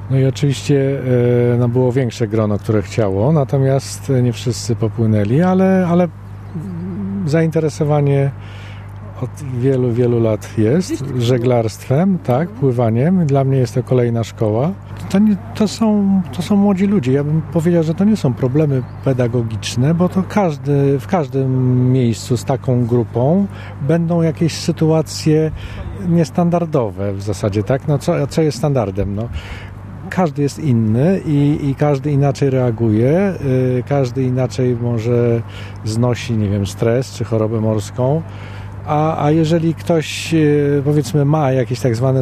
No 0.10 0.20
i 0.20 0.26
oczywiście 0.26 1.00
e, 1.54 1.58
no 1.58 1.70
było 1.70 1.92
większe 1.92 2.28
grono, 2.28 2.60
które 2.60 2.82
chciało, 2.82 3.32
natomiast 3.32 4.12
nie 4.24 4.34
wszyscy 4.34 4.76
popłynęli, 4.76 5.42
ale, 5.42 5.88
ale 5.88 6.08
zainteresowanie 7.26 8.32
od 9.22 9.30
wielu, 9.60 9.92
wielu 9.92 10.20
lat 10.20 10.58
jest 10.58 11.04
żeglarstwem, 11.18 12.18
tak, 12.18 12.50
pływaniem. 12.50 13.26
Dla 13.26 13.44
mnie 13.44 13.58
jest 13.58 13.74
to 13.76 13.84
kolejna 13.84 14.24
szkoła. 14.24 14.72
To, 15.10 15.20
nie, 15.20 15.36
to, 15.56 15.68
są, 15.68 16.22
to 16.34 16.42
są 16.42 16.56
młodzi 16.56 16.86
ludzie. 16.86 17.12
Ja 17.12 17.24
bym 17.24 17.42
powiedział, 17.42 17.84
że 17.84 17.94
to 17.94 18.04
nie 18.04 18.18
są 18.18 18.34
problemy 18.34 18.84
pedagogiczne, 19.04 19.94
bo 19.94 20.10
to 20.10 20.24
każdy, 20.24 21.00
w 21.00 21.08
każdym 21.08 21.92
miejscu 21.92 22.38
z 22.38 22.46
taką 22.46 22.86
grupą 22.86 23.48
będą 23.82 24.22
jakieś 24.22 24.54
sytuacje 24.54 25.52
niestandardowe 26.08 27.14
w 27.14 27.22
zasadzie, 27.22 27.64
tak? 27.64 27.88
No 27.88 27.98
co, 27.98 28.28
co 28.28 28.42
jest 28.42 28.58
standardem? 28.58 29.16
No, 29.16 29.30
każdy 30.10 30.42
jest 30.42 30.60
inny 30.60 31.22
i, 31.26 31.70
i 31.70 31.76
każdy 31.76 32.12
inaczej 32.12 32.50
reaguje, 32.50 33.34
yy, 33.76 33.84
każdy 33.88 34.24
inaczej 34.24 34.78
może 34.82 35.42
znosi, 35.86 36.38
nie 36.38 36.50
wiem, 36.50 36.66
stres 36.68 37.14
czy 37.14 37.24
chorobę 37.24 37.62
morską. 37.62 38.22
A, 38.86 39.26
a 39.26 39.32
jeżeli 39.32 39.76
ktoś 39.76 40.34
yy, 40.34 40.82
powiedzmy 40.86 41.26
ma 41.26 41.52
jakieś 41.52 41.80
tak 41.80 41.96
zwane 41.96 42.22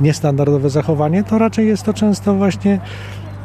niestandardowe 0.00 0.70
zachowanie, 0.70 1.24
to 1.24 1.38
raczej 1.38 1.68
jest 1.68 1.82
to 1.82 1.94
często 1.94 2.34
właśnie 2.34 2.80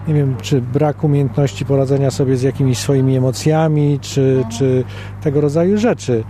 nie 0.07 0.13
wiem, 0.13 0.35
czy 0.41 0.61
brak 0.61 1.03
umiejętności 1.03 1.65
poradzenia 1.65 2.11
sobie 2.11 2.37
z 2.37 2.41
jakimiś 2.41 2.77
swoimi 2.77 3.17
emocjami, 3.17 3.99
czy, 4.01 4.43
czy 4.49 4.83
tego 5.23 5.41
rodzaju 5.41 5.77
rzeczy. 5.77 6.23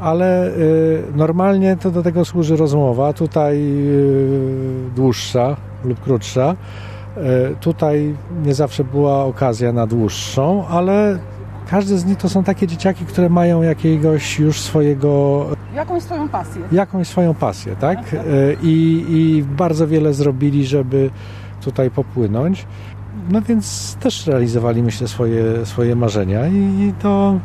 Ale 0.00 0.48
y, 0.48 1.02
normalnie 1.14 1.76
to 1.76 1.90
do 1.90 2.02
tego 2.02 2.24
służy 2.24 2.56
rozmowa, 2.56 3.12
tutaj 3.12 3.56
y, 3.58 4.90
dłuższa 4.96 5.56
lub 5.84 6.00
krótsza. 6.00 6.56
Y, 7.16 7.56
tutaj 7.60 8.14
nie 8.44 8.54
zawsze 8.54 8.84
była 8.84 9.24
okazja 9.24 9.72
na 9.72 9.86
dłuższą, 9.86 10.66
ale 10.68 11.18
każdy 11.70 11.98
z 11.98 12.04
nich 12.04 12.18
to 12.18 12.28
są 12.28 12.44
takie 12.44 12.66
dzieciaki, 12.66 13.04
które 13.04 13.28
mają 13.28 13.62
jakiegoś 13.62 14.38
już 14.38 14.60
swojego 14.60 15.46
Jakąś 15.74 16.02
swoją 16.02 16.28
pasję. 16.28 16.62
jakąś 16.72 17.08
swoją 17.08 17.34
pasję, 17.34 17.76
tak? 17.76 17.98
I, 18.62 19.04
I 19.08 19.42
bardzo 19.56 19.86
wiele 19.86 20.14
zrobili, 20.14 20.66
żeby 20.66 21.10
tutaj 21.60 21.90
popłynąć. 21.90 22.66
No 23.30 23.42
więc 23.42 23.94
też 24.00 24.26
realizowali, 24.26 24.82
myślę, 24.82 25.08
swoje, 25.08 25.66
swoje 25.66 25.96
marzenia 25.96 26.46
i, 26.46 26.56
i 26.56 26.92
to 27.02 27.38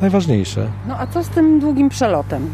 najważniejsze. 0.00 0.66
No 0.88 0.98
a 0.98 1.06
co 1.06 1.24
z 1.24 1.28
tym 1.28 1.60
długim 1.60 1.88
przelotem? 1.88 2.50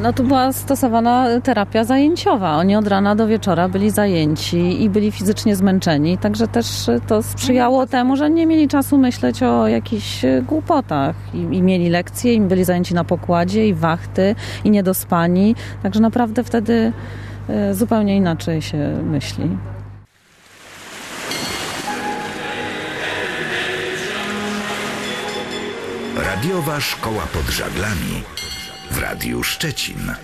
No 0.00 0.12
tu 0.12 0.24
była 0.24 0.52
stosowana 0.52 1.26
terapia 1.40 1.84
zajęciowa. 1.84 2.56
Oni 2.56 2.76
od 2.76 2.86
rana 2.86 3.14
do 3.14 3.26
wieczora 3.26 3.68
byli 3.68 3.90
zajęci 3.90 4.82
i 4.82 4.90
byli 4.90 5.12
fizycznie 5.12 5.56
zmęczeni, 5.56 6.18
także 6.18 6.48
też 6.48 6.66
to 7.06 7.22
sprzyjało 7.22 7.86
temu, 7.86 8.16
że 8.16 8.30
nie 8.30 8.46
mieli 8.46 8.68
czasu 8.68 8.98
myśleć 8.98 9.42
o 9.42 9.68
jakichś 9.68 10.24
głupotach 10.46 11.16
i, 11.34 11.38
i 11.38 11.62
mieli 11.62 11.90
lekcje, 11.90 12.34
i 12.34 12.40
byli 12.40 12.64
zajęci 12.64 12.94
na 12.94 13.04
pokładzie 13.04 13.68
i 13.68 13.74
wachty 13.74 14.34
i 14.64 14.70
niedospani, 14.70 15.54
także 15.82 16.00
naprawdę 16.00 16.44
wtedy 16.44 16.92
e, 17.48 17.74
zupełnie 17.74 18.16
inaczej 18.16 18.62
się 18.62 18.78
myśli. 19.02 19.48
Radiowa 26.16 26.80
Szkoła 26.80 27.22
pod 27.32 27.54
Żaglami 27.54 28.41
w 28.92 28.98
Radiu 28.98 29.42
Szczecin. 29.42 30.14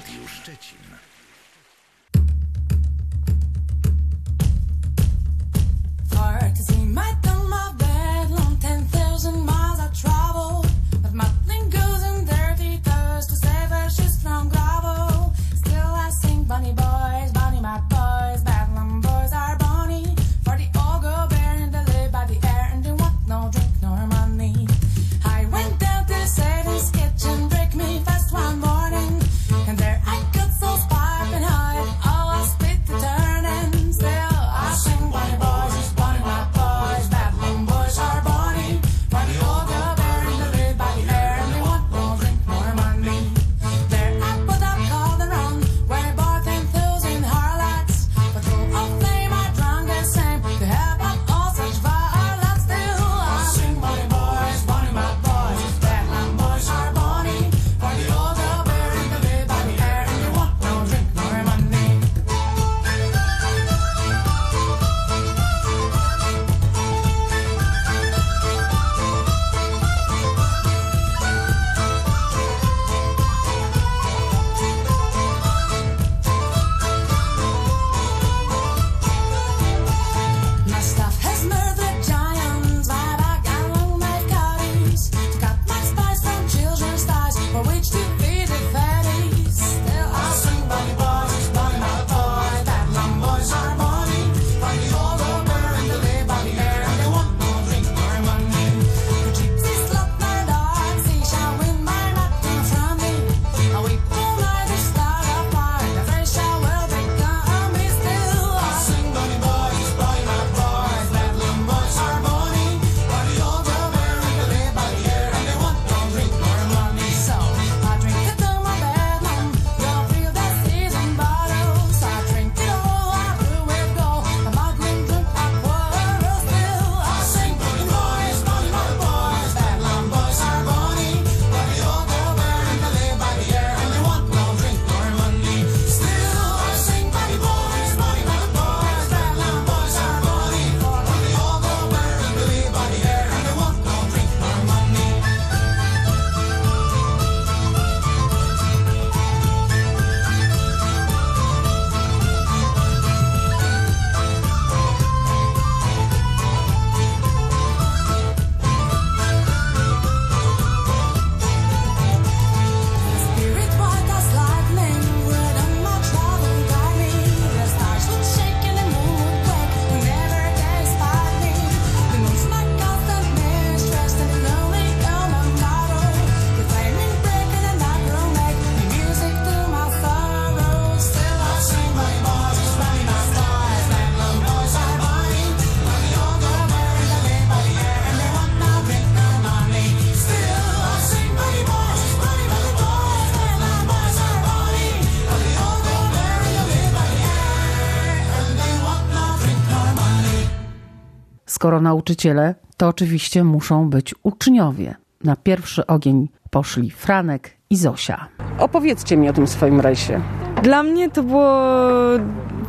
Skoro 201.58 201.80
nauczyciele, 201.80 202.54
to 202.76 202.88
oczywiście 202.88 203.44
muszą 203.44 203.90
być 203.90 204.14
uczniowie. 204.22 204.94
Na 205.24 205.36
pierwszy 205.36 205.86
ogień 205.86 206.28
poszli 206.50 206.90
Franek 206.90 207.56
i 207.70 207.76
Zosia. 207.76 208.28
Opowiedzcie 208.58 209.16
mi 209.16 209.28
o 209.28 209.32
tym 209.32 209.46
swoim 209.46 209.80
rejsie. 209.80 210.20
Dla 210.62 210.82
mnie 210.82 211.10
to 211.10 211.22
było 211.22 211.62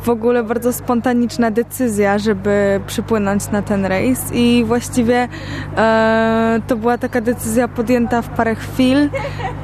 w 0.02 0.08
ogóle 0.08 0.44
bardzo 0.44 0.72
spontaniczna 0.72 1.50
decyzja, 1.50 2.18
żeby 2.18 2.80
przypłynąć 2.86 3.50
na 3.50 3.62
ten 3.62 3.84
rejs 3.84 4.20
i 4.32 4.64
właściwie 4.66 5.28
e, 5.76 6.60
to 6.66 6.76
była 6.76 6.98
taka 6.98 7.20
decyzja 7.20 7.68
podjęta 7.68 8.22
w 8.22 8.28
parę 8.28 8.54
chwil 8.54 9.10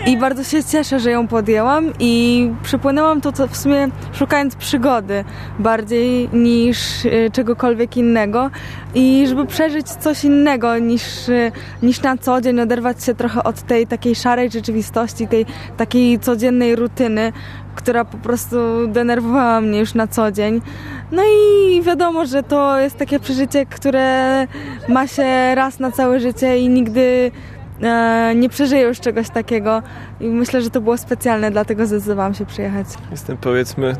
i 0.07 0.17
bardzo 0.17 0.45
się 0.45 0.65
cieszę, 0.65 1.01
że 1.01 1.11
ją 1.11 1.29
podjęłam 1.29 1.93
i 1.99 2.51
przypłynęłam 2.63 3.21
to, 3.21 3.33
to 3.33 3.49
w 3.49 3.57
sumie 3.57 3.89
szukając 4.13 4.57
przygody 4.57 5.25
bardziej 5.59 6.29
niż 6.33 7.07
e, 7.07 7.31
czegokolwiek 7.31 7.97
innego 7.97 8.51
i 8.95 9.25
żeby 9.29 9.47
przeżyć 9.47 9.87
coś 9.89 10.25
innego 10.25 10.79
niż, 10.79 11.29
e, 11.29 11.53
niż 11.83 12.03
na 12.03 12.17
co 12.17 12.41
dzień, 12.41 12.61
oderwać 12.61 13.05
się 13.05 13.15
trochę 13.15 13.43
od 13.43 13.63
tej 13.63 13.87
takiej 13.87 14.15
szarej 14.15 14.51
rzeczywistości, 14.51 15.29
tej 15.29 15.47
takiej 15.77 16.19
codziennej 16.19 16.77
rutyny, 16.77 17.33
która 17.77 18.05
po 18.05 18.19
prostu 18.19 18.57
denerwowała 18.89 19.61
mnie 19.61 19.79
już 19.79 19.95
na 19.95 20.07
co 20.07 20.33
dzień. 20.33 20.61
No 21.13 21.23
i 21.23 21.83
wiadomo, 21.83 22.27
że 22.27 22.43
to 22.43 22.81
jest 22.81 22.97
takie 22.97 23.21
przeżycie, 23.21 23.67
które 23.67 24.47
ma 24.89 25.07
się 25.07 25.55
raz 25.55 25.81
na 25.81 25.93
całe 25.93 26.21
życie 26.21 26.59
i 26.59 26.69
nigdy 26.69 27.31
e, 27.83 28.33
nie 28.37 28.49
przeżyję 28.49 28.83
już 28.83 29.01
czegoś 29.01 29.31
takiego. 29.31 29.83
I 30.21 30.29
myślę, 30.29 30.63
że 30.63 30.71
to 30.71 30.81
było 30.81 30.97
specjalne, 30.99 31.51
dlatego 31.51 31.87
zdecydowałam 31.87 32.35
się 32.35 32.47
przyjechać. 32.47 32.87
Jestem 33.11 33.37
powiedzmy 33.37 33.97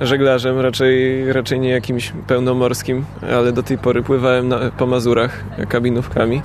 żeglarzem, 0.00 0.60
raczej, 0.60 1.32
raczej 1.32 1.60
nie 1.60 1.70
jakimś 1.70 2.12
pełnomorskim, 2.26 3.04
ale 3.34 3.52
do 3.52 3.62
tej 3.62 3.78
pory 3.78 4.02
pływałem 4.02 4.48
na, 4.48 4.58
po 4.78 4.86
Mazurach 4.86 5.44
kabinówkami 5.68 6.42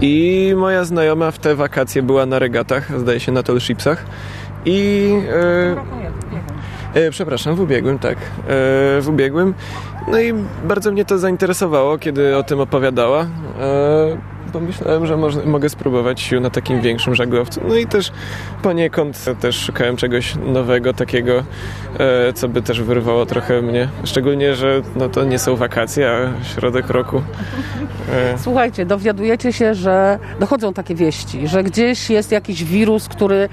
i 0.00 0.52
moja 0.56 0.84
znajoma 0.84 1.30
w 1.30 1.38
te 1.38 1.54
wakacje 1.54 2.02
była 2.02 2.26
na 2.26 2.38
regatach, 2.38 3.00
zdaje 3.00 3.20
się 3.20 3.32
na 3.32 3.42
tall 3.42 3.60
shipsach 3.60 4.04
i 4.64 5.10
e, 6.94 7.00
e, 7.06 7.10
przepraszam, 7.10 7.54
w 7.54 7.60
ubiegłym, 7.60 7.98
tak, 7.98 8.18
e, 8.18 8.20
w 9.00 9.06
ubiegłym. 9.08 9.54
No 10.08 10.20
i 10.20 10.34
bardzo 10.64 10.92
mnie 10.92 11.04
to 11.04 11.18
zainteresowało, 11.18 11.98
kiedy 11.98 12.36
o 12.36 12.42
tym 12.42 12.60
opowiadała. 12.60 13.26
Pomyślałem, 14.52 15.06
że 15.06 15.16
może, 15.16 15.42
mogę 15.44 15.68
spróbować 15.68 16.20
sił 16.20 16.40
na 16.40 16.50
takim 16.50 16.80
większym 16.80 17.14
żaglowcu. 17.14 17.60
No 17.68 17.76
i 17.76 17.86
też 17.86 18.12
poniekąd 18.62 19.24
też 19.40 19.56
szukałem 19.56 19.96
czegoś 19.96 20.34
nowego, 20.36 20.92
takiego, 20.94 21.44
e, 21.98 22.32
co 22.32 22.48
by 22.48 22.62
też 22.62 22.82
wyrwało 22.82 23.26
trochę 23.26 23.62
mnie. 23.62 23.88
Szczególnie, 24.04 24.54
że 24.54 24.82
no 24.96 25.08
to 25.08 25.24
nie 25.24 25.38
są 25.38 25.56
wakacje, 25.56 26.10
a 26.10 26.44
środek 26.44 26.88
roku. 26.90 27.22
E, 28.12 28.38
Słuchajcie, 28.38 28.86
dowiadujecie 28.86 29.52
się, 29.52 29.74
że 29.74 30.18
dochodzą 30.40 30.72
takie 30.72 30.94
wieści, 30.94 31.48
że 31.48 31.62
gdzieś 31.62 32.10
jest 32.10 32.32
jakiś 32.32 32.64
wirus, 32.64 33.08
który 33.08 33.48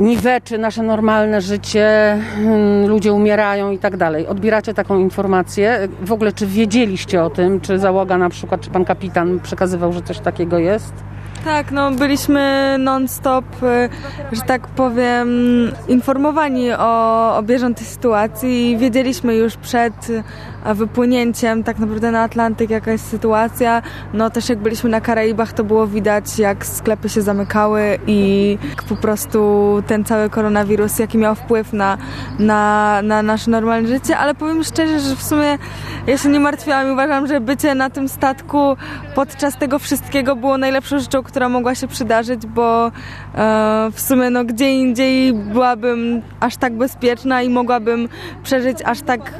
niweczy 0.00 0.58
nasze 0.58 0.82
normalne 0.82 1.40
życie, 1.40 2.18
mm, 2.38 2.88
ludzie 2.88 3.12
umierają 3.12 3.70
i 3.70 3.78
tak 3.78 3.96
dalej. 3.96 4.26
Odbieracie 4.26 4.74
taką 4.74 4.98
informację. 4.98 5.88
W 6.02 6.12
ogóle, 6.12 6.32
czy 6.32 6.46
wiedzieliście 6.46 7.24
o 7.24 7.30
tym? 7.30 7.60
Czy 7.60 7.78
załoga 7.78 8.18
na 8.18 8.30
przykład, 8.30 8.60
czy 8.60 8.70
pan 8.70 8.84
kapitan 8.84 9.40
przekazywał, 9.40 9.92
że 9.92 10.02
coś 10.02 10.18
takiego 10.18 10.58
jest? 10.58 10.92
Tak, 11.44 11.72
no 11.72 11.90
byliśmy 11.90 12.76
non-stop, 12.78 13.44
y, 13.62 14.36
że 14.36 14.42
tak 14.42 14.66
powiem, 14.66 15.28
informowani 15.88 16.72
o, 16.72 17.36
o 17.36 17.42
bieżącej 17.42 17.86
sytuacji 17.86 18.70
i 18.70 18.76
wiedzieliśmy 18.76 19.34
już 19.34 19.56
przed 19.56 19.94
wypłynięciem 20.64 21.64
tak 21.64 21.78
naprawdę 21.78 22.10
na 22.10 22.22
Atlantyk 22.22 22.70
jaka 22.70 22.92
jest 22.92 23.08
sytuacja. 23.08 23.82
No 24.14 24.30
też 24.30 24.48
jak 24.48 24.58
byliśmy 24.58 24.90
na 24.90 25.00
Karaibach 25.00 25.52
to 25.52 25.64
było 25.64 25.86
widać 25.86 26.38
jak 26.38 26.66
sklepy 26.66 27.08
się 27.08 27.22
zamykały 27.22 27.98
i 28.06 28.58
po 28.88 28.96
prostu 28.96 29.82
ten 29.86 30.04
cały 30.04 30.30
koronawirus 30.30 30.98
jaki 30.98 31.18
miał 31.18 31.34
wpływ 31.34 31.72
na, 31.72 31.98
na, 32.38 33.00
na 33.02 33.22
nasze 33.22 33.50
normalne 33.50 33.88
życie, 33.88 34.18
ale 34.18 34.34
powiem 34.34 34.64
szczerze, 34.64 35.00
że 35.00 35.16
w 35.16 35.22
sumie 35.22 35.58
ja 36.06 36.18
się 36.18 36.28
nie 36.28 36.40
martwiłam 36.40 36.88
i 36.88 36.90
uważam, 36.90 37.26
że 37.26 37.40
bycie 37.40 37.74
na 37.74 37.90
tym 37.90 38.08
statku 38.08 38.76
podczas 39.14 39.56
tego 39.56 39.78
wszystkiego 39.78 40.36
było 40.36 40.58
najlepszą 40.58 40.98
rzeczą, 40.98 41.22
która 41.22 41.48
mogła 41.48 41.74
się 41.74 41.88
przydarzyć, 41.88 42.46
bo 42.46 42.86
e, 42.86 42.90
w 43.92 44.00
sumie 44.00 44.30
no, 44.30 44.44
gdzie 44.44 44.70
indziej 44.70 45.32
byłabym 45.34 46.22
aż 46.40 46.56
tak 46.56 46.72
bezpieczna 46.72 47.42
i 47.42 47.48
mogłabym 47.48 48.08
przeżyć 48.42 48.78
aż 48.84 49.00
tak 49.00 49.20
e, 49.20 49.32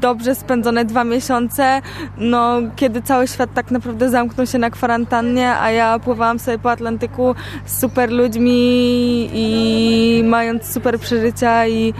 dobrze 0.00 0.34
spędzone 0.40 0.84
dwa 0.84 1.04
miesiące, 1.04 1.82
no, 2.18 2.60
kiedy 2.76 3.02
cały 3.02 3.28
świat 3.28 3.50
tak 3.54 3.70
naprawdę 3.70 4.10
zamknął 4.10 4.46
się 4.46 4.58
na 4.58 4.70
kwarantannie, 4.70 5.54
a 5.54 5.70
ja 5.70 5.98
pływałam 5.98 6.38
sobie 6.38 6.58
po 6.58 6.70
Atlantyku 6.70 7.34
z 7.66 7.80
super 7.80 8.10
ludźmi 8.10 9.30
i 9.32 10.22
mając 10.24 10.72
super 10.72 10.98
przeżycia 10.98 11.66
i 11.66 11.94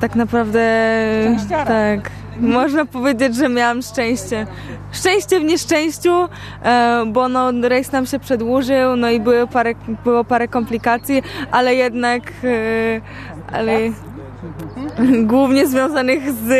tak 0.00 0.16
naprawdę 0.16 0.62
tak. 1.48 2.10
Można 2.40 2.84
powiedzieć, 2.84 3.36
że 3.36 3.48
miałam 3.48 3.82
szczęście. 3.82 4.46
Szczęście 4.92 5.40
w 5.40 5.44
nieszczęściu, 5.44 6.28
e, 6.62 7.04
bo 7.06 7.28
no, 7.28 7.52
rejs 7.62 7.92
nam 7.92 8.06
się 8.06 8.18
przedłużył, 8.18 8.96
no 8.96 9.10
i 9.10 9.20
były 9.20 9.46
parę, 9.46 9.72
było 10.04 10.24
parę 10.24 10.48
komplikacji, 10.48 11.22
ale 11.50 11.74
jednak 11.74 12.22
e, 12.44 13.00
ale 13.52 13.72
głównie 15.32 15.66
związanych 15.66 16.32
z 16.32 16.50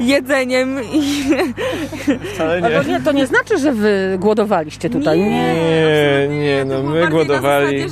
jedzeniem 0.00 0.80
i 0.92 1.24
Wcale 2.34 2.62
nie. 2.62 2.92
Nie, 2.92 3.00
to 3.00 3.12
nie 3.12 3.26
znaczy, 3.26 3.58
że 3.58 3.72
wy 3.72 4.16
głodowaliście 4.20 4.90
tutaj. 4.90 5.20
Nie, 5.20 6.28
nie, 6.30 6.64
no 6.64 6.82
my 6.82 7.08
głodowali. 7.08 7.86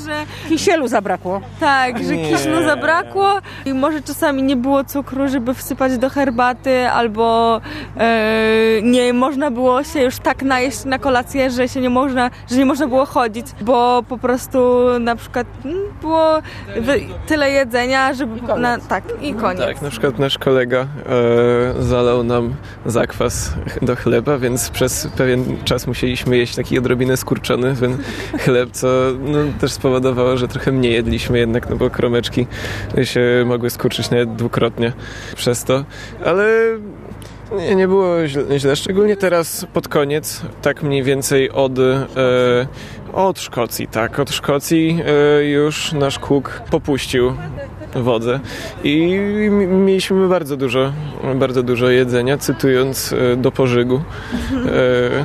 Kisielu 0.48 0.88
zabrakło. 0.88 1.40
Tak, 1.60 2.04
że 2.04 2.16
Nie. 2.16 2.30
kisznu 2.30 2.62
zabrakło 2.62 3.38
i 3.66 3.74
może 3.74 4.02
czasami 4.02 4.42
nie 4.42 4.56
było 4.56 4.84
cukru, 4.84 5.28
żeby 5.28 5.54
wsypać 5.54 5.98
do 5.98 6.10
herbaty, 6.10 6.88
albo 6.88 7.60
e, 7.96 8.82
nie 8.82 9.12
można 9.12 9.50
było 9.50 9.84
się 9.84 10.02
już 10.02 10.18
tak 10.18 10.42
najeść 10.42 10.84
na 10.84 10.98
kolację, 10.98 11.50
że 11.50 11.68
się 11.68 11.80
nie 11.80 11.90
można, 11.90 12.30
że 12.50 12.56
nie 12.56 12.66
można 12.66 12.86
było 12.86 13.06
chodzić, 13.06 13.46
bo 13.60 14.02
po 14.08 14.18
prostu 14.18 14.58
na 15.00 15.16
przykład 15.16 15.46
mm, 15.64 15.78
było 16.00 16.38
tyle 17.26 17.50
jedzenia, 17.50 18.14
żeby 18.14 18.40
na, 18.58 18.78
tak 18.78 19.04
i 19.22 19.34
koniec. 19.34 19.69
Tak, 19.70 19.82
na 19.82 19.90
przykład 19.90 20.18
nasz 20.18 20.38
kolega 20.38 20.86
e, 21.78 21.82
zalał 21.82 22.24
nam 22.24 22.54
zakwas 22.86 23.54
do 23.82 23.96
chleba, 23.96 24.38
więc 24.38 24.70
przez 24.70 25.08
pewien 25.16 25.56
czas 25.64 25.86
musieliśmy 25.86 26.36
jeść 26.36 26.54
taki 26.54 26.78
odrobinę 26.78 27.16
skurczony 27.16 27.76
ten 27.76 27.98
chleb, 28.38 28.70
co 28.72 28.88
no, 29.20 29.38
też 29.60 29.72
spowodowało, 29.72 30.36
że 30.36 30.48
trochę 30.48 30.72
mniej 30.72 30.92
jedliśmy 30.92 31.38
jednak, 31.38 31.70
no 31.70 31.76
bo 31.76 31.90
kromeczki 31.90 32.46
się 33.02 33.20
mogły 33.46 33.70
skurczyć 33.70 34.10
nawet 34.10 34.34
dwukrotnie 34.34 34.92
przez 35.36 35.64
to, 35.64 35.84
ale 36.24 36.48
nie, 37.58 37.74
nie 37.74 37.88
było 37.88 38.26
źle, 38.28 38.58
źle, 38.58 38.76
szczególnie 38.76 39.16
teraz 39.16 39.66
pod 39.72 39.88
koniec, 39.88 40.42
tak 40.62 40.82
mniej 40.82 41.02
więcej 41.02 41.50
od, 41.50 41.78
e, 41.78 42.66
od 43.12 43.40
Szkocji, 43.40 43.86
tak, 43.88 44.18
od 44.18 44.30
Szkocji 44.30 45.02
e, 45.38 45.44
już 45.44 45.92
nasz 45.92 46.18
kuk 46.18 46.62
popuścił 46.70 47.32
wodę 47.94 48.40
i 48.84 49.18
mieliśmy 49.68 50.28
bardzo 50.28 50.56
dużo, 50.56 50.92
bardzo 51.34 51.62
dużo 51.62 51.88
jedzenia, 51.90 52.38
cytując 52.38 53.12
e, 53.12 53.36
do 53.36 53.52
pożygu. 53.52 54.00
E, 54.66 55.20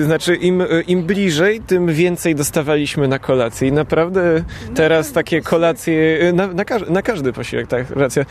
e, 0.00 0.04
Znaczy, 0.04 0.36
im, 0.36 0.62
im 0.86 1.02
bliżej, 1.02 1.60
tym 1.60 1.86
więcej 1.86 2.34
dostawaliśmy 2.34 3.08
na 3.08 3.18
kolację. 3.18 3.68
I 3.68 3.72
naprawdę 3.72 4.44
teraz 4.74 5.12
takie 5.12 5.40
kolacje, 5.40 6.18
na, 6.34 6.46
na, 6.46 6.64
każ- 6.64 6.90
na 6.90 7.02
każdy 7.02 7.32
posiłek, 7.32 7.66
tak, 7.66 7.90
racja. 7.90 8.24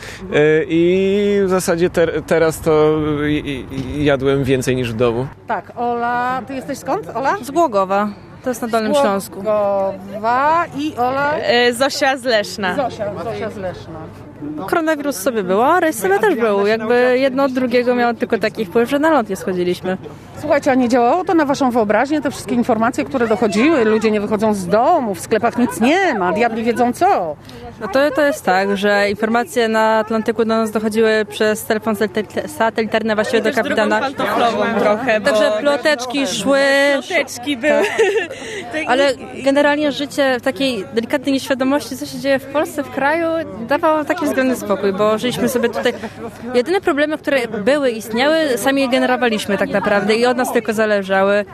I 0.68 1.40
w 1.44 1.48
zasadzie 1.48 1.90
ter, 1.90 2.22
teraz 2.26 2.60
to 2.60 2.98
jadłem 3.98 4.44
więcej 4.44 4.76
niż 4.76 4.92
w 4.92 4.96
domu. 4.96 5.26
Tak, 5.46 5.72
Ola, 5.76 6.42
ty 6.46 6.54
jesteś 6.54 6.78
skąd, 6.78 7.08
Ola? 7.14 7.36
Z 7.42 7.50
Głogowa. 7.50 8.08
To 8.44 8.50
jest 8.50 8.62
na 8.62 8.68
Dolnym 8.68 8.94
Śląsku. 8.94 9.42
Głogowa 9.42 10.64
i 10.78 10.96
Ola? 10.96 11.32
E, 11.36 11.72
Zosia 11.72 12.16
z 12.16 12.24
Leszna. 12.24 12.76
Zosia, 12.76 13.24
Zosia 13.24 13.50
z 13.50 13.56
Leszna. 13.56 13.98
Koronawirus 14.66 15.16
sobie 15.16 15.42
był, 15.42 15.62
a 15.62 15.80
rejs 15.80 15.98
sobie 15.98 16.18
też 16.18 16.34
był. 16.34 16.66
Jakby 16.66 17.18
jedno 17.18 17.44
od 17.44 17.52
drugiego 17.52 17.94
miało 17.94 18.14
tylko 18.14 18.38
taki 18.38 18.64
wpływ, 18.64 18.90
że 18.90 18.98
na 18.98 19.10
ląd 19.10 19.28
nie 19.28 19.36
schodziliśmy. 19.36 19.96
Słuchajcie, 20.42 20.70
a 20.70 20.74
nie 20.74 20.88
działało 20.88 21.24
to 21.24 21.34
na 21.34 21.44
waszą 21.44 21.70
wyobraźnię? 21.70 22.20
Te 22.20 22.30
wszystkie 22.30 22.54
informacje, 22.54 23.04
które 23.04 23.28
dochodziły, 23.28 23.84
ludzie 23.84 24.10
nie 24.10 24.20
wychodzą 24.20 24.54
z 24.54 24.66
domu, 24.66 25.14
w 25.14 25.20
sklepach 25.20 25.58
nic 25.58 25.80
nie 25.80 26.14
ma, 26.14 26.32
diabli 26.32 26.64
wiedzą 26.64 26.92
co. 26.92 27.36
No 27.80 27.88
to, 27.88 28.10
to 28.10 28.22
jest 28.22 28.44
tak, 28.44 28.76
że 28.76 29.10
informacje 29.10 29.68
na 29.68 29.98
Atlantyku 29.98 30.44
do 30.44 30.48
nas 30.56 30.70
dochodziły 30.70 31.24
przez 31.28 31.64
telefon 31.64 31.94
satel- 31.94 32.48
satelitarny 32.48 33.14
właściwie 33.14 33.42
do 33.42 33.52
kapitana. 33.52 34.00
pantoflową 34.00 34.64
trochę, 34.80 35.20
bo- 35.20 35.30
Także 35.30 35.52
ploteczki 35.60 36.26
szły. 36.26 36.58
Ploteczki 36.92 37.56
były. 37.56 37.82
ale 38.86 39.12
generalnie 39.44 39.92
życie 39.92 40.36
w 40.40 40.42
takiej 40.42 40.84
delikatnej 40.94 41.32
nieświadomości, 41.32 41.96
co 41.96 42.06
się 42.06 42.18
dzieje 42.18 42.38
w 42.38 42.44
Polsce, 42.46 42.82
w 42.82 42.90
kraju, 42.90 43.28
dawało 43.68 44.04
taki 44.04 44.24
względny 44.26 44.56
spokój, 44.56 44.92
bo 44.92 45.18
żyliśmy 45.18 45.48
sobie 45.48 45.68
tutaj. 45.68 45.92
Jedyne 46.54 46.80
problemy, 46.80 47.18
które 47.18 47.48
były, 47.48 47.90
istniały, 47.90 48.36
sami 48.56 48.82
je 48.82 48.88
generowaliśmy 48.88 49.58
tak 49.58 49.70
naprawdę 49.70 50.14
i 50.16 50.26
od 50.32 50.38
nas 50.38 50.52
tylko 50.52 50.72
zależały. 50.72 51.44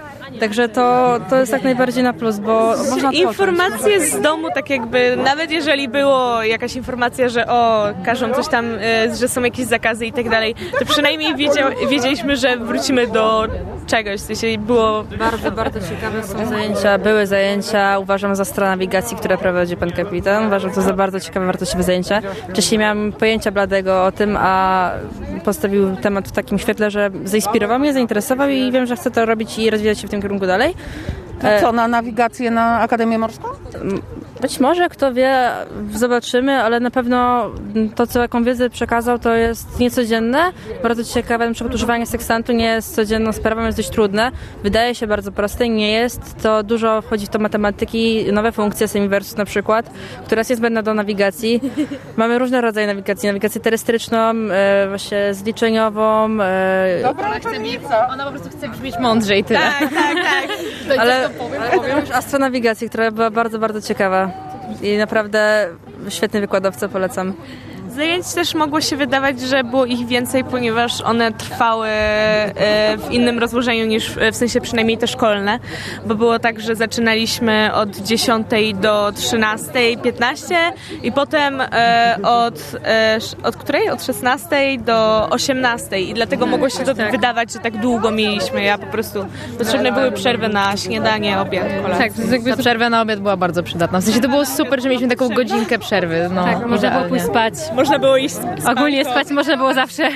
Także 0.41 0.69
to, 0.69 1.19
to 1.31 1.37
jest 1.37 1.53
jak 1.53 1.65
najbardziej 1.65 2.05
na 2.05 2.13
plus, 2.13 2.39
bo 2.39 2.75
można 2.91 3.13
Informacje 3.13 4.01
z 4.01 4.21
domu, 4.21 4.49
tak 4.55 4.71
jakby, 4.71 5.17
nawet 5.17 5.51
jeżeli 5.51 5.89
było 5.89 6.43
jakaś 6.43 6.77
informacja, 6.77 7.29
że 7.29 7.47
o, 7.47 7.89
każą 8.05 8.35
coś 8.35 8.49
tam, 8.49 8.67
e, 8.75 9.17
że 9.17 9.29
są 9.29 9.43
jakieś 9.43 9.67
zakazy 9.67 10.07
i 10.07 10.13
tak 10.13 10.29
dalej, 10.29 10.55
to 10.79 10.85
przynajmniej 10.85 11.37
wiedział, 11.37 11.71
wiedzieliśmy, 11.91 12.37
że 12.37 12.57
wrócimy 12.57 13.07
do 13.07 13.49
czegoś, 13.87 14.21
w 14.21 14.25
sensie 14.25 14.59
było... 14.59 15.05
Bardzo, 15.19 15.51
bardzo 15.51 15.81
ciekawe 15.81 16.23
są 16.23 16.47
zajęcia, 16.47 16.99
były 16.99 17.27
zajęcia, 17.27 17.99
uważam 17.99 18.37
za 18.37 18.45
stronę 18.45 18.71
nawigacji, 18.71 19.17
które 19.17 19.39
prowadzi 19.39 19.77
pan 19.77 19.91
kapitan. 19.91 20.47
Uważam 20.47 20.71
to 20.71 20.83
za 20.83 20.93
bardzo 20.93 21.21
ciekawe, 21.21 21.47
wartościowe 21.47 21.83
zajęcia. 21.83 22.23
Wcześniej 22.51 22.79
miałam 22.79 23.13
pojęcia 23.13 23.51
bladego 23.51 24.05
o 24.05 24.13
tym, 24.13 24.37
a 24.41 24.91
postawił 25.45 25.97
temat 25.97 26.29
w 26.29 26.33
takim 26.33 26.59
świetle, 26.59 26.91
że 26.91 27.11
zainspirował 27.25 27.79
mnie, 27.79 27.93
zainteresował 27.93 28.49
i 28.49 28.58
wiem, 28.73 28.87
że 28.87 28.97
chcę 28.97 29.11
to 29.11 29.27
robić 29.27 29.59
i 29.59 29.71
rozwijać 29.71 29.99
się 29.99 30.09
w 30.09 30.11
tym 30.11 30.23
kierunku 30.23 30.47
dalej. 30.47 30.75
To 31.41 31.47
co, 31.61 31.73
na 31.73 31.89
nawigację 31.89 32.51
na 32.51 32.81
Akademię 32.81 33.19
Morską? 33.19 33.49
Być 34.41 34.61
może, 34.61 34.89
kto 34.89 35.15
wie, 35.15 35.51
zobaczymy, 35.95 36.63
ale 36.63 36.81
na 36.81 36.91
pewno 36.91 37.51
to, 37.95 38.07
co 38.07 38.21
jaką 38.21 38.45
wiedzę 38.45 38.71
przekazał, 38.71 39.19
to 39.19 39.35
jest 39.35 39.81
niecodzienne, 39.81 40.53
bardzo 40.83 41.05
ciekawe. 41.05 41.47
Na 41.49 41.55
przykład 41.55 41.75
używanie 41.75 42.07
sekstantu 42.07 42.53
nie 42.53 42.65
jest 42.65 42.95
codzienną 42.95 43.33
sprawą, 43.33 43.67
jest 43.67 43.79
dość 43.79 43.91
trudne. 43.91 44.31
Wydaje 44.63 44.95
się 44.95 45.07
bardzo 45.07 45.33
proste, 45.33 45.69
nie 45.69 45.93
jest. 45.93 46.43
To 46.43 46.63
dużo 46.63 47.03
wchodzi 47.03 47.27
w 47.27 47.29
to 47.29 47.39
matematyki, 47.39 48.33
nowe 48.33 48.53
funkcje, 48.53 48.89
semiversus 48.89 49.37
na 49.37 49.45
przykład, 49.45 49.91
która 50.27 50.41
jest 50.41 50.51
niezbędna 50.51 50.83
do 50.83 50.95
nawigacji. 50.95 51.61
Mamy 52.17 52.39
różne 52.39 52.61
rodzaje 52.61 52.87
nawigacji. 52.87 53.27
Nawigację 53.27 53.61
terestryczną, 53.61 54.19
e, 54.19 54.87
właśnie 54.89 55.35
zliczeniową. 55.35 56.41
E, 56.41 57.03
Dobra, 57.03 57.27
ona 57.27 57.39
chce, 57.39 57.59
mieć, 57.59 57.81
ona 58.11 58.25
po 58.25 58.31
prostu 58.31 58.49
chce 58.59 58.69
brzmieć 58.69 58.95
mądrzej 59.01 59.45
tyle. 59.45 59.61
Tak, 59.61 59.79
tak, 59.81 60.15
tak. 60.15 60.49
ale, 61.01 61.31
ale 61.61 61.71
powiem 61.77 61.99
już 62.01 62.11
astronawigację, 62.21 62.89
która 62.89 63.11
była 63.11 63.31
bardzo, 63.31 63.59
bardzo 63.59 63.81
ciekawa. 63.81 64.28
I 64.83 64.97
naprawdę 64.97 65.69
świetny 66.09 66.41
wykładowca, 66.41 66.89
polecam. 66.89 67.35
Zajęć 67.99 68.33
też 68.35 68.55
mogło 68.55 68.81
się 68.81 68.97
wydawać, 68.97 69.41
że 69.41 69.65
było 69.65 69.87
ich 69.87 70.07
więcej, 70.07 70.45
ponieważ 70.45 71.01
one 71.01 71.33
trwały 71.33 71.89
e, 71.89 72.97
w 72.99 73.11
innym 73.11 73.39
rozłożeniu 73.39 73.87
niż 73.87 74.11
w 74.33 74.37
sensie 74.37 74.61
przynajmniej 74.61 74.99
te 74.99 75.07
szkolne, 75.07 75.59
bo 76.07 76.15
było 76.15 76.39
tak, 76.39 76.61
że 76.61 76.77
zaczynaliśmy 76.77 77.71
od 77.75 77.97
10 77.97 78.47
do 78.75 79.09
13.15 79.09 80.55
i 81.03 81.13
potem 81.13 81.61
e, 81.61 82.17
od, 82.23 82.55
e, 82.85 83.19
od 83.43 83.57
której? 83.57 83.91
Od 83.91 84.05
16 84.05 84.79
do 84.79 85.29
18 85.31 86.01
i 86.01 86.15
dlatego 86.15 86.47
mogło 86.47 86.71
się 86.71 86.85
to 86.85 86.95
wydawać, 86.95 87.53
że 87.53 87.59
tak 87.59 87.77
długo 87.77 88.11
mieliśmy. 88.11 88.63
Ja 88.63 88.79
po 88.79 88.87
prostu 88.87 89.27
potrzebne 89.59 89.93
były 89.93 90.13
przerwy 90.13 90.49
na 90.49 90.77
śniadanie, 90.77 91.41
obiad, 91.41 91.67
kolację. 91.83 92.11
Tak, 92.11 92.33
jakby 92.33 92.57
przerwa 92.57 92.91
na 92.91 93.03
obiad 93.03 93.21
była 93.21 93.37
bardzo 93.37 93.63
przydatna. 93.63 94.01
W 94.01 94.05
sensie 94.05 94.21
to 94.21 94.29
było 94.29 94.47
super, 94.47 94.83
że 94.83 94.89
mieliśmy 94.89 95.09
taką 95.09 95.29
godzinkę 95.29 95.79
przerwy. 95.79 96.31
No, 96.35 96.45
Tak, 96.45 96.67
można 96.67 96.91
było 96.91 97.05
pójść 97.05 97.25
spać. 97.25 97.55
Można 97.89 97.99
było 97.99 98.17
iść 98.17 98.35
spać. 98.35 98.77
Ogólnie 98.77 99.05
spać 99.05 99.31
można 99.31 99.57
było 99.57 99.75
zawsze. 99.75 100.09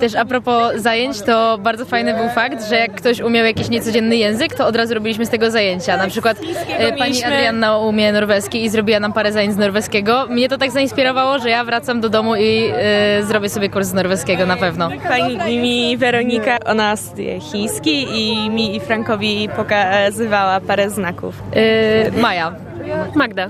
Też 0.00 0.14
a 0.14 0.24
propos 0.24 0.74
zajęć, 0.76 1.22
to 1.22 1.58
bardzo 1.58 1.84
fajny 1.84 2.14
był 2.14 2.28
fakt, 2.28 2.68
że 2.68 2.76
jak 2.76 2.94
ktoś 2.94 3.20
umiał 3.20 3.44
jakiś 3.44 3.68
niecodzienny 3.68 4.16
język, 4.16 4.54
to 4.54 4.66
od 4.66 4.76
razu 4.76 4.94
robiliśmy 4.94 5.26
z 5.26 5.30
tego 5.30 5.50
zajęcia. 5.50 5.96
Na 5.96 6.08
przykład 6.08 6.36
e, 6.78 6.92
pani 6.92 7.24
Adrianna 7.24 7.78
umie 7.78 8.12
norweski 8.12 8.64
i 8.64 8.68
zrobiła 8.68 9.00
nam 9.00 9.12
parę 9.12 9.32
zajęć 9.32 9.54
z 9.54 9.56
norweskiego. 9.56 10.26
Mnie 10.30 10.48
to 10.48 10.58
tak 10.58 10.70
zainspirowało, 10.70 11.38
że 11.38 11.50
ja 11.50 11.64
wracam 11.64 12.00
do 12.00 12.08
domu 12.08 12.36
i 12.36 12.70
e, 12.74 13.22
zrobię 13.22 13.48
sobie 13.48 13.68
kurs 13.68 13.86
z 13.86 13.92
norweskiego 13.92 14.46
na 14.46 14.56
pewno. 14.56 14.88
Pani 15.08 15.58
mi 15.58 15.96
Weronika, 15.96 16.58
ona 16.66 16.96
studiuje 16.96 17.40
chiński 17.40 18.06
i 18.10 18.50
mi 18.50 18.76
i 18.76 18.80
Frankowi 18.80 19.48
pokazywała 19.56 20.60
parę 20.60 20.90
znaków. 20.90 21.34
E, 21.56 22.20
Maja. 22.20 22.69
Magda. 23.14 23.46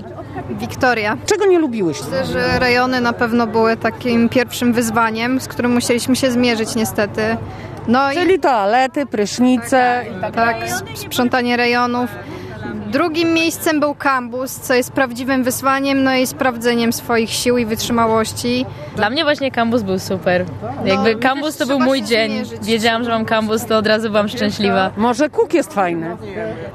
Wiktoria. 0.49 1.17
Czego 1.25 1.45
nie 1.45 1.59
lubiłeś? 1.59 2.01
Myślę, 2.03 2.25
że 2.25 2.59
rejony 2.59 3.01
na 3.01 3.13
pewno 3.13 3.47
były 3.47 3.77
takim 3.77 4.29
pierwszym 4.29 4.73
wyzwaniem, 4.73 5.39
z 5.41 5.47
którym 5.47 5.73
musieliśmy 5.73 6.15
się 6.15 6.31
zmierzyć 6.31 6.75
niestety. 6.75 7.21
No 7.87 7.99
Czyli 8.13 8.39
toalety, 8.39 9.05
prysznice. 9.05 10.05
i 10.29 10.33
tak, 10.33 10.63
s- 10.63 10.83
sprzątanie 10.95 11.57
rejonów. 11.57 12.09
Drugim 12.91 13.33
miejscem 13.33 13.79
był 13.79 13.95
kambus, 13.95 14.51
co 14.55 14.73
jest 14.73 14.91
prawdziwym 14.91 15.43
wyzwaniem, 15.43 16.03
no 16.03 16.15
i 16.15 16.27
sprawdzeniem 16.27 16.93
swoich 16.93 17.29
sił 17.29 17.57
i 17.57 17.65
wytrzymałości. 17.65 18.65
Dla 18.95 19.09
mnie 19.09 19.23
właśnie 19.23 19.51
kambus 19.51 19.81
był 19.81 19.99
super. 19.99 20.45
Jakby 20.85 21.15
kambus 21.15 21.57
to 21.57 21.65
był 21.65 21.79
mój 21.79 22.03
dzień. 22.03 22.43
Wiedziałam, 22.61 23.03
że 23.03 23.09
mam 23.09 23.25
kambus, 23.25 23.65
to 23.65 23.77
od 23.77 23.87
razu 23.87 24.09
byłam 24.09 24.29
szczęśliwa. 24.29 24.91
Może 24.97 25.29
kuk 25.29 25.53
jest 25.53 25.73
fajny. 25.73 26.17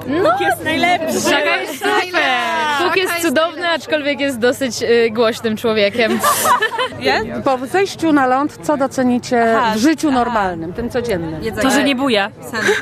No, 0.06 0.30
jest 0.40 0.64
najlepszy. 0.64 1.20
Szaka 1.20 1.56
jest 1.56 1.72
super. 1.72 2.22
Kuk 2.82 2.96
jest 2.96 3.22
cudowny, 3.22 3.68
aczkolwiek 3.68 4.20
jest 4.20 4.38
dosyć 4.38 4.82
y, 4.82 5.10
głośnym 5.10 5.56
człowiekiem. 5.56 6.18
Po 7.44 7.66
zejściu 7.66 8.12
na 8.12 8.26
ląd, 8.26 8.58
co 8.62 8.76
docenicie 8.76 9.56
Aha, 9.58 9.72
w 9.74 9.78
życiu 9.78 10.10
normalnym, 10.10 10.72
tym 10.72 10.90
codziennym? 10.90 11.40
To, 11.62 11.70
że 11.70 11.84
nie 11.84 11.96
buja. 11.96 12.30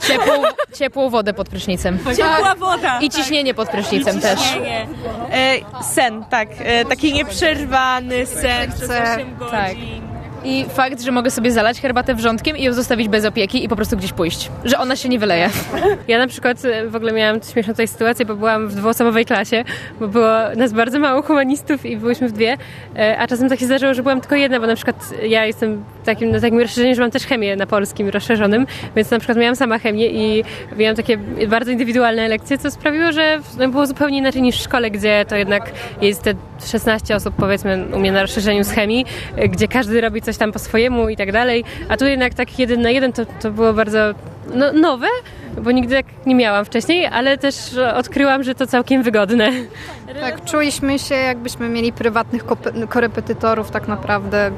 Ciepłą, 0.09 0.35
ciepłą 0.74 1.11
wodę 1.11 1.35
pod 1.35 1.49
prysznicem. 1.49 1.99
Ciepła 2.16 2.55
woda. 2.55 2.99
I 3.01 3.11
ciśnienie 3.25 3.55
pod 3.55 3.68
prysznicem 3.68 4.20
też. 4.20 4.41
ciśnienie. 4.41 4.87
E, 5.33 5.83
sen, 5.83 6.25
tak. 6.31 6.49
E, 6.59 6.85
taki 6.85 7.12
nieprzerwany 7.12 8.27
sen 8.27 8.72
przez 8.72 8.91
8 8.91 9.37
godzin. 9.37 9.51
Tak. 9.51 10.04
I 10.45 10.65
fakt, 10.69 11.03
że 11.03 11.13
mogę 11.13 11.31
sobie 11.31 11.53
zalać 11.53 11.81
herbatę 11.81 12.15
wrzątkiem 12.15 12.57
i 12.57 12.63
ją 12.63 12.73
zostawić 12.73 13.09
bez 13.09 13.25
opieki 13.25 13.65
i 13.65 13.69
po 13.69 13.77
prostu 13.77 13.97
gdzieś 13.97 14.13
pójść. 14.13 14.51
Że 14.65 14.79
ona 14.79 14.97
się 14.97 15.09
nie 15.09 15.19
wyleje. 15.19 15.51
Ja 16.09 16.19
na 16.19 16.27
przykład 16.27 16.65
e, 16.65 16.89
w 16.89 16.97
ogóle 16.97 17.13
miałam 17.13 17.41
śmieszną 17.53 17.73
tutaj 17.73 17.89
sytuację, 17.89 18.27
bo 18.27 18.37
byłam 18.37 18.69
w 18.69 18.75
dwuosobowej 18.75 19.25
klasie, 19.25 19.65
bo 20.01 20.09
było 20.09 20.29
nas 20.57 20.73
bardzo 20.73 20.99
mało 20.99 21.23
humanistów 21.23 21.87
i 21.87 21.97
byłyśmy 21.97 22.29
w 22.29 22.33
dwie, 22.33 22.57
e, 22.97 23.19
a 23.19 23.27
czasem 23.27 23.49
tak 23.49 23.59
się 23.59 23.67
zdarzyło, 23.67 23.95
że 23.95 24.03
byłam 24.03 24.21
tylko 24.21 24.37
jedna, 24.37 24.61
bo 24.61 24.67
na 24.67 24.75
przykład 24.75 24.97
ja 25.23 25.47
jestem 25.47 25.85
takim, 26.05 26.31
na 26.31 26.41
takim 26.41 26.61
rozszerzeniu, 26.61 26.95
że 26.95 27.03
mam 27.03 27.11
też 27.11 27.27
chemię 27.27 27.57
na 27.57 27.67
polskim 27.67 28.09
rozszerzonym, 28.09 28.67
więc 28.97 29.11
na 29.11 29.19
przykład 29.19 29.39
miałam 29.39 29.57
sama 29.57 29.79
chemię 29.79 30.07
i 30.07 30.45
miałam 30.77 30.97
takie 30.97 31.17
bardzo 31.49 31.71
indywidualne 31.71 32.29
lekcje, 32.29 32.59
co 32.59 32.71
sprawiło, 32.71 33.13
że 33.13 33.41
no, 33.59 33.69
było 33.69 33.87
zupełnie 33.87 34.19
inaczej 34.19 34.43
niż 34.43 34.57
w 34.57 34.63
szkole, 34.63 34.91
gdzie 34.91 35.25
to 35.29 35.37
jednak 35.37 35.73
jest 36.01 36.23
te 36.23 36.35
16 36.67 37.17
osób 37.17 37.35
powiedzmy 37.37 37.87
u 37.95 37.99
mnie 37.99 38.13
na 38.13 38.23
rozszerzeniu 38.23 38.65
z 38.65 38.71
chemii, 38.71 39.07
e, 39.37 39.49
gdzie 39.49 39.69
każdy 39.69 40.01
robi 40.01 40.23
coś 40.23 40.34
tam 40.39 40.53
po 40.53 40.59
swojemu 40.59 41.09
i 41.09 41.16
tak 41.16 41.32
dalej, 41.32 41.64
a 41.89 41.97
tu 41.97 42.05
jednak 42.05 42.35
tak 42.35 42.59
jeden 42.59 42.82
na 42.82 42.91
jeden 42.91 43.12
to, 43.12 43.26
to 43.26 43.51
było 43.51 43.72
bardzo 43.72 43.99
no, 44.55 44.72
nowe, 44.72 45.07
bo 45.62 45.70
nigdy 45.70 45.95
tak 45.95 46.07
nie 46.26 46.35
miałam 46.35 46.64
wcześniej, 46.64 47.07
ale 47.07 47.39
też 47.39 47.55
odkryłam, 47.95 48.43
że 48.43 48.55
to 48.55 48.66
całkiem 48.66 49.03
wygodne. 49.03 49.51
Tak, 50.20 50.45
czuliśmy 50.45 50.99
się 50.99 51.14
jakbyśmy 51.14 51.68
mieli 51.68 51.93
prywatnych 51.93 52.45
korepetytorów 52.89 53.70
tak 53.70 53.89
naprawdę, 53.89 54.51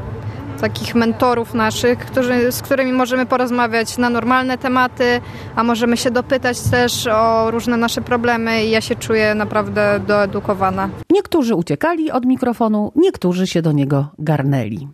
takich 0.61 0.95
mentorów 0.95 1.55
naszych, 1.55 1.99
którzy, 1.99 2.53
z 2.53 2.63
którymi 2.63 2.93
możemy 2.93 3.27
porozmawiać 3.27 3.99
na 3.99 4.11
normalne 4.11 4.59
tematy, 4.59 5.21
a 5.57 5.65
możemy 5.65 5.97
się 5.97 6.11
dopytać 6.11 6.61
też 6.61 7.07
o 7.07 7.51
różne 7.51 7.77
nasze 7.77 8.01
problemy 8.01 8.65
i 8.65 8.71
ja 8.71 8.81
się 8.81 8.97
czuję 8.97 9.35
naprawdę 9.35 10.01
doedukowana. 10.07 10.89
Niektórzy 11.11 11.55
uciekali 11.55 12.11
od 12.11 12.25
mikrofonu, 12.25 12.93
niektórzy 12.97 13.47
się 13.47 13.63
do 13.63 13.73
niego 13.73 14.09
garnęli. 14.19 14.89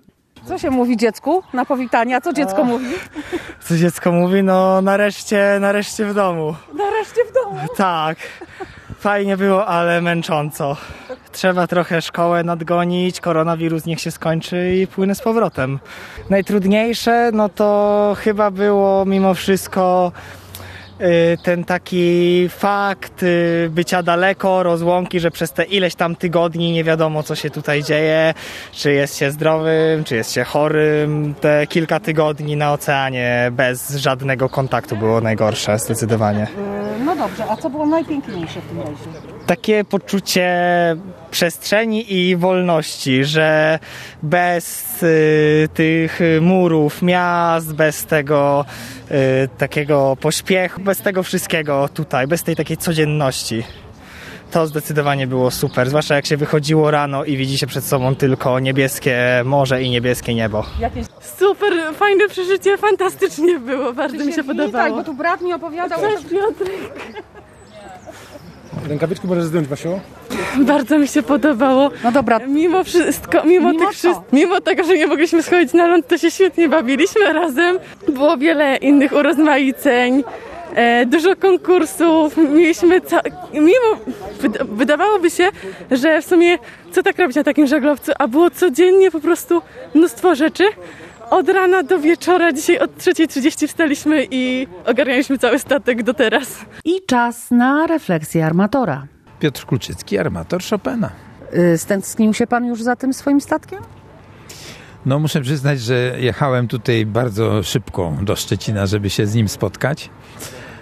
Co 0.44 0.58
się 0.58 0.70
mówi 0.70 0.96
dziecku 0.96 1.42
na 1.52 1.64
powitania? 1.64 2.20
Co 2.20 2.32
dziecko 2.32 2.62
O. 2.62 2.64
mówi? 2.64 2.86
Co 3.60 3.76
dziecko 3.76 4.12
mówi? 4.12 4.42
No 4.42 4.82
nareszcie, 4.82 5.56
nareszcie 5.60 6.04
w 6.06 6.14
domu. 6.14 6.54
Nareszcie 6.74 7.20
w 7.30 7.34
domu. 7.34 7.58
Tak. 7.76 8.18
Fajnie 8.98 9.36
było, 9.36 9.66
ale 9.66 10.00
męcząco. 10.00 10.76
Trzeba 11.32 11.66
trochę 11.66 12.02
szkołę 12.02 12.44
nadgonić, 12.44 13.20
koronawirus 13.20 13.84
niech 13.86 14.00
się 14.00 14.10
skończy 14.10 14.74
i 14.76 14.86
płynę 14.86 15.14
z 15.14 15.20
powrotem. 15.22 15.78
Najtrudniejsze, 16.30 17.30
no 17.32 17.48
to 17.48 18.16
chyba 18.18 18.50
było 18.50 19.04
mimo 19.04 19.34
wszystko 19.34 20.12
ten 21.42 21.64
taki 21.64 22.48
fakt 22.48 23.22
y, 23.22 23.70
bycia 23.70 24.02
daleko, 24.02 24.62
rozłąki, 24.62 25.20
że 25.20 25.30
przez 25.30 25.52
te 25.52 25.64
ileś 25.64 25.94
tam 25.94 26.16
tygodni 26.16 26.72
nie 26.72 26.84
wiadomo 26.84 27.22
co 27.22 27.34
się 27.34 27.50
tutaj 27.50 27.82
dzieje, 27.82 28.34
czy 28.72 28.92
jest 28.92 29.16
się 29.16 29.30
zdrowym, 29.30 30.04
czy 30.04 30.16
jest 30.16 30.32
się 30.32 30.44
chorym. 30.44 31.34
Te 31.40 31.66
kilka 31.66 32.00
tygodni 32.00 32.56
na 32.56 32.72
oceanie 32.72 33.50
bez 33.52 33.90
żadnego 33.90 34.48
kontaktu 34.48 34.96
było 34.96 35.20
najgorsze, 35.20 35.78
zdecydowanie. 35.78 36.46
No 37.04 37.16
dobrze, 37.16 37.44
a 37.48 37.56
co 37.56 37.70
było 37.70 37.86
najpiękniejsze 37.86 38.60
w 38.60 38.68
tym 38.68 38.78
razie? 38.78 39.41
Takie 39.46 39.84
poczucie 39.84 40.50
przestrzeni 41.30 42.14
i 42.14 42.36
wolności, 42.36 43.24
że 43.24 43.78
bez 44.22 45.02
y, 45.02 45.68
tych 45.74 46.20
murów 46.40 47.02
miast, 47.02 47.74
bez 47.74 48.04
tego 48.06 48.64
y, 49.10 49.48
takiego 49.58 50.16
pośpiechu, 50.20 50.80
bez 50.80 50.98
tego 50.98 51.22
wszystkiego 51.22 51.88
tutaj, 51.94 52.26
bez 52.26 52.42
tej 52.42 52.56
takiej 52.56 52.76
codzienności. 52.76 53.62
To 54.50 54.66
zdecydowanie 54.66 55.26
było 55.26 55.50
super, 55.50 55.88
zwłaszcza 55.88 56.14
jak 56.14 56.26
się 56.26 56.36
wychodziło 56.36 56.90
rano 56.90 57.24
i 57.24 57.36
widzi 57.36 57.58
się 57.58 57.66
przed 57.66 57.84
sobą 57.84 58.14
tylko 58.14 58.60
niebieskie 58.60 59.42
morze 59.44 59.82
i 59.82 59.90
niebieskie 59.90 60.34
niebo. 60.34 60.64
Super, 61.38 61.72
fajne 61.94 62.28
przeżycie, 62.28 62.78
fantastycznie 62.78 63.58
było, 63.58 63.92
bardzo 63.92 64.24
mi 64.24 64.32
się 64.32 64.44
podobało. 64.44 64.72
Tak, 64.72 64.92
bo 64.92 65.04
tu 65.04 65.14
brat 65.14 65.40
mi 65.40 65.52
opowiadał. 65.52 66.00
Cześć 66.00 66.24
Piotrek. 66.24 67.22
Rękawiczki 68.88 69.26
możesz 69.26 69.44
zdjąć, 69.44 69.68
Basiu? 69.68 70.00
Bardzo 70.58 70.98
mi 70.98 71.08
się 71.08 71.22
podobało. 71.22 71.90
No 72.04 72.12
dobra. 72.12 72.38
Mimo 72.38 72.84
wszystko, 72.84 73.44
mimo, 73.44 73.70
Mimo 73.72 73.86
tych 73.90 73.98
mimo 74.32 74.60
tego, 74.60 74.84
że 74.84 74.94
nie 74.98 75.06
mogliśmy 75.06 75.42
schodzić 75.42 75.72
na 75.72 75.86
ląd, 75.86 76.08
to 76.08 76.18
się 76.18 76.30
świetnie 76.30 76.68
bawiliśmy 76.68 77.32
razem. 77.32 77.78
Było 78.08 78.36
wiele 78.36 78.76
innych 78.76 79.12
urozmaiceń. 79.12 80.24
E, 80.74 81.06
dużo 81.06 81.36
konkursów, 81.36 82.36
mieliśmy, 82.36 83.00
ca- 83.00 83.20
mimo, 83.54 83.96
wyda- 84.40 84.64
wydawałoby 84.64 85.30
się, 85.30 85.48
że 85.90 86.22
w 86.22 86.24
sumie 86.26 86.58
co 86.92 87.02
tak 87.02 87.18
robić 87.18 87.36
na 87.36 87.44
takim 87.44 87.66
żaglowcu, 87.66 88.12
a 88.18 88.28
było 88.28 88.50
codziennie 88.50 89.10
po 89.10 89.20
prostu 89.20 89.62
mnóstwo 89.94 90.34
rzeczy. 90.34 90.64
Od 91.32 91.48
rana 91.48 91.82
do 91.82 91.98
wieczora, 91.98 92.52
dzisiaj 92.52 92.78
od 92.78 92.98
3.30 92.98 93.68
wstaliśmy 93.68 94.26
i 94.30 94.66
ogarnialiśmy 94.86 95.38
cały 95.38 95.58
statek 95.58 96.02
do 96.02 96.14
teraz. 96.14 96.64
I 96.84 97.00
czas 97.06 97.50
na 97.50 97.86
refleksję 97.86 98.46
armatora. 98.46 99.06
Piotr 99.40 99.66
Kulczycki, 99.66 100.18
armator 100.18 100.62
Chopina. 100.70 101.10
Y, 101.54 101.78
Stęsknił 101.78 102.34
się 102.34 102.46
pan 102.46 102.64
już 102.66 102.82
za 102.82 102.96
tym 102.96 103.14
swoim 103.14 103.40
statkiem? 103.40 103.78
No 105.06 105.18
muszę 105.18 105.40
przyznać, 105.40 105.80
że 105.80 106.14
jechałem 106.18 106.68
tutaj 106.68 107.06
bardzo 107.06 107.62
szybko 107.62 108.12
do 108.22 108.36
Szczecina, 108.36 108.86
żeby 108.86 109.10
się 109.10 109.26
z 109.26 109.34
nim 109.34 109.48
spotkać. 109.48 110.10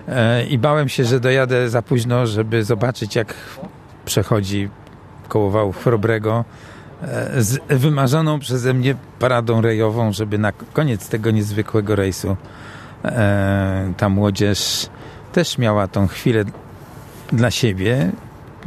E, 0.09 0.45
I 0.45 0.59
bałem 0.59 0.89
się, 0.89 1.05
że 1.05 1.21
dojadę 1.21 1.69
za 1.69 1.83
późno, 1.83 2.27
żeby 2.27 2.65
zobaczyć, 2.65 3.17
jak 3.17 3.35
przechodzi 4.05 4.69
koło 5.29 5.51
wałów 5.51 5.83
Chrobrego 5.83 6.45
z 7.39 7.59
wymarzoną 7.69 8.39
przeze 8.39 8.75
mnie 8.75 8.95
paradą 9.19 9.61
rejową, 9.61 10.13
żeby 10.13 10.39
na 10.39 10.53
koniec 10.53 11.09
tego 11.09 11.31
niezwykłego 11.31 11.97
rejsu 11.97 12.37
e, 13.05 13.93
ta 13.97 14.09
młodzież 14.09 14.87
też 15.33 15.59
miała 15.59 15.89
tą 15.89 16.09
chwilę 16.09 16.45
dla 17.33 17.51
siebie 17.51 18.11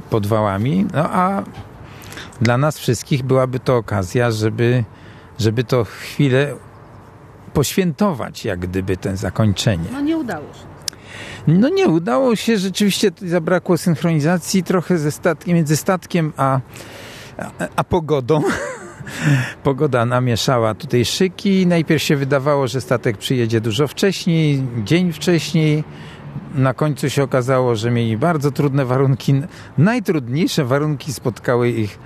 pod 0.09 0.27
wałami, 0.27 0.85
no 0.93 1.09
a 1.09 1.43
dla 2.41 2.57
nas 2.57 2.77
wszystkich 2.77 3.23
byłaby 3.23 3.59
to 3.59 3.77
okazja, 3.77 4.31
żeby, 4.31 4.83
żeby 5.39 5.63
to 5.63 5.83
chwilę 5.83 6.53
poświętować, 7.53 8.45
jak 8.45 8.59
gdyby 8.59 8.97
ten 8.97 9.17
zakończenie. 9.17 9.85
No 9.91 10.01
nie 10.01 10.17
udało 10.17 10.53
się. 10.53 10.73
No 11.47 11.69
nie 11.69 11.87
udało 11.87 12.35
się, 12.35 12.57
rzeczywiście 12.57 13.11
zabrakło 13.21 13.77
synchronizacji 13.77 14.63
trochę 14.63 14.97
ze 14.97 15.11
statkiem, 15.11 15.55
między 15.55 15.77
statkiem 15.77 16.33
a, 16.37 16.59
a, 17.75 17.83
pogodą. 17.83 18.41
Pogoda 19.63 20.05
namieszała 20.05 20.75
tutaj 20.75 21.05
szyki. 21.05 21.67
Najpierw 21.67 22.03
się 22.03 22.15
wydawało, 22.15 22.67
że 22.67 22.81
statek 22.81 23.17
przyjedzie 23.17 23.61
dużo 23.61 23.87
wcześniej, 23.87 24.63
dzień 24.83 25.13
wcześniej. 25.13 25.83
Na 26.55 26.73
końcu 26.73 27.09
się 27.09 27.23
okazało, 27.23 27.75
że 27.75 27.91
mieli 27.91 28.17
bardzo 28.17 28.51
trudne 28.51 28.85
warunki. 28.85 29.41
Najtrudniejsze 29.77 30.65
warunki 30.65 31.13
spotkały 31.13 31.69
ich 31.69 31.99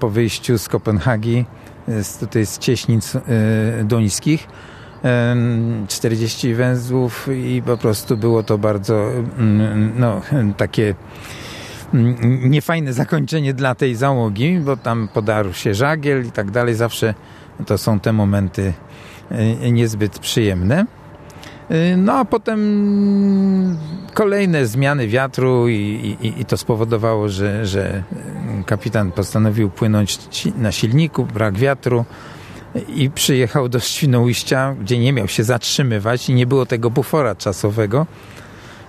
po 0.00 0.10
wyjściu 0.10 0.58
z 0.58 0.68
Kopenhagi, 0.68 1.44
z, 1.88 2.18
tutaj 2.18 2.46
z 2.46 2.58
Cieśnic 2.58 3.14
y, 3.14 3.20
Duńskich. 3.84 4.48
Ym, 5.32 5.86
40 5.88 6.54
węzłów 6.54 7.28
i 7.36 7.62
po 7.66 7.76
prostu 7.76 8.16
było 8.16 8.42
to 8.42 8.58
bardzo 8.58 9.10
no, 9.96 10.20
takie 10.56 10.94
niefajne 12.42 12.92
zakończenie 12.92 13.54
dla 13.54 13.74
tej 13.74 13.94
załogi, 13.94 14.58
bo 14.60 14.76
tam 14.76 15.08
podarł 15.14 15.52
się 15.52 15.74
żagiel 15.74 16.26
i 16.26 16.30
tak 16.30 16.50
dalej. 16.50 16.74
Zawsze 16.74 17.14
to 17.66 17.78
są 17.78 18.00
te 18.00 18.12
momenty 18.12 18.72
y, 19.62 19.72
niezbyt 19.72 20.18
przyjemne. 20.18 20.86
Y, 21.70 21.96
No 21.96 22.12
a 22.12 22.24
potem 22.24 23.78
kolejne 24.14 24.66
zmiany 24.66 25.08
wiatru 25.08 25.68
i, 25.68 26.16
i, 26.20 26.40
i 26.40 26.44
to 26.44 26.56
spowodowało, 26.56 27.28
że, 27.28 27.66
że 27.66 28.02
kapitan 28.66 29.12
postanowił 29.12 29.70
płynąć 29.70 30.18
na 30.58 30.72
silniku, 30.72 31.24
brak 31.24 31.54
wiatru 31.54 32.04
i 32.88 33.10
przyjechał 33.10 33.68
do 33.68 33.80
Świnoujścia, 33.80 34.74
gdzie 34.80 34.98
nie 34.98 35.12
miał 35.12 35.28
się 35.28 35.44
zatrzymywać 35.44 36.28
i 36.28 36.34
nie 36.34 36.46
było 36.46 36.66
tego 36.66 36.90
bufora 36.90 37.34
czasowego. 37.34 38.06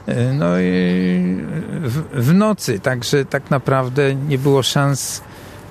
Y, 0.10 0.34
No 0.34 0.60
i 0.60 1.38
w, 1.84 2.24
w 2.28 2.34
nocy, 2.34 2.80
także 2.80 3.26
tak 3.26 3.50
naprawdę 3.52 4.16
nie 4.16 4.38
było 4.38 4.64
szans 4.64 5.22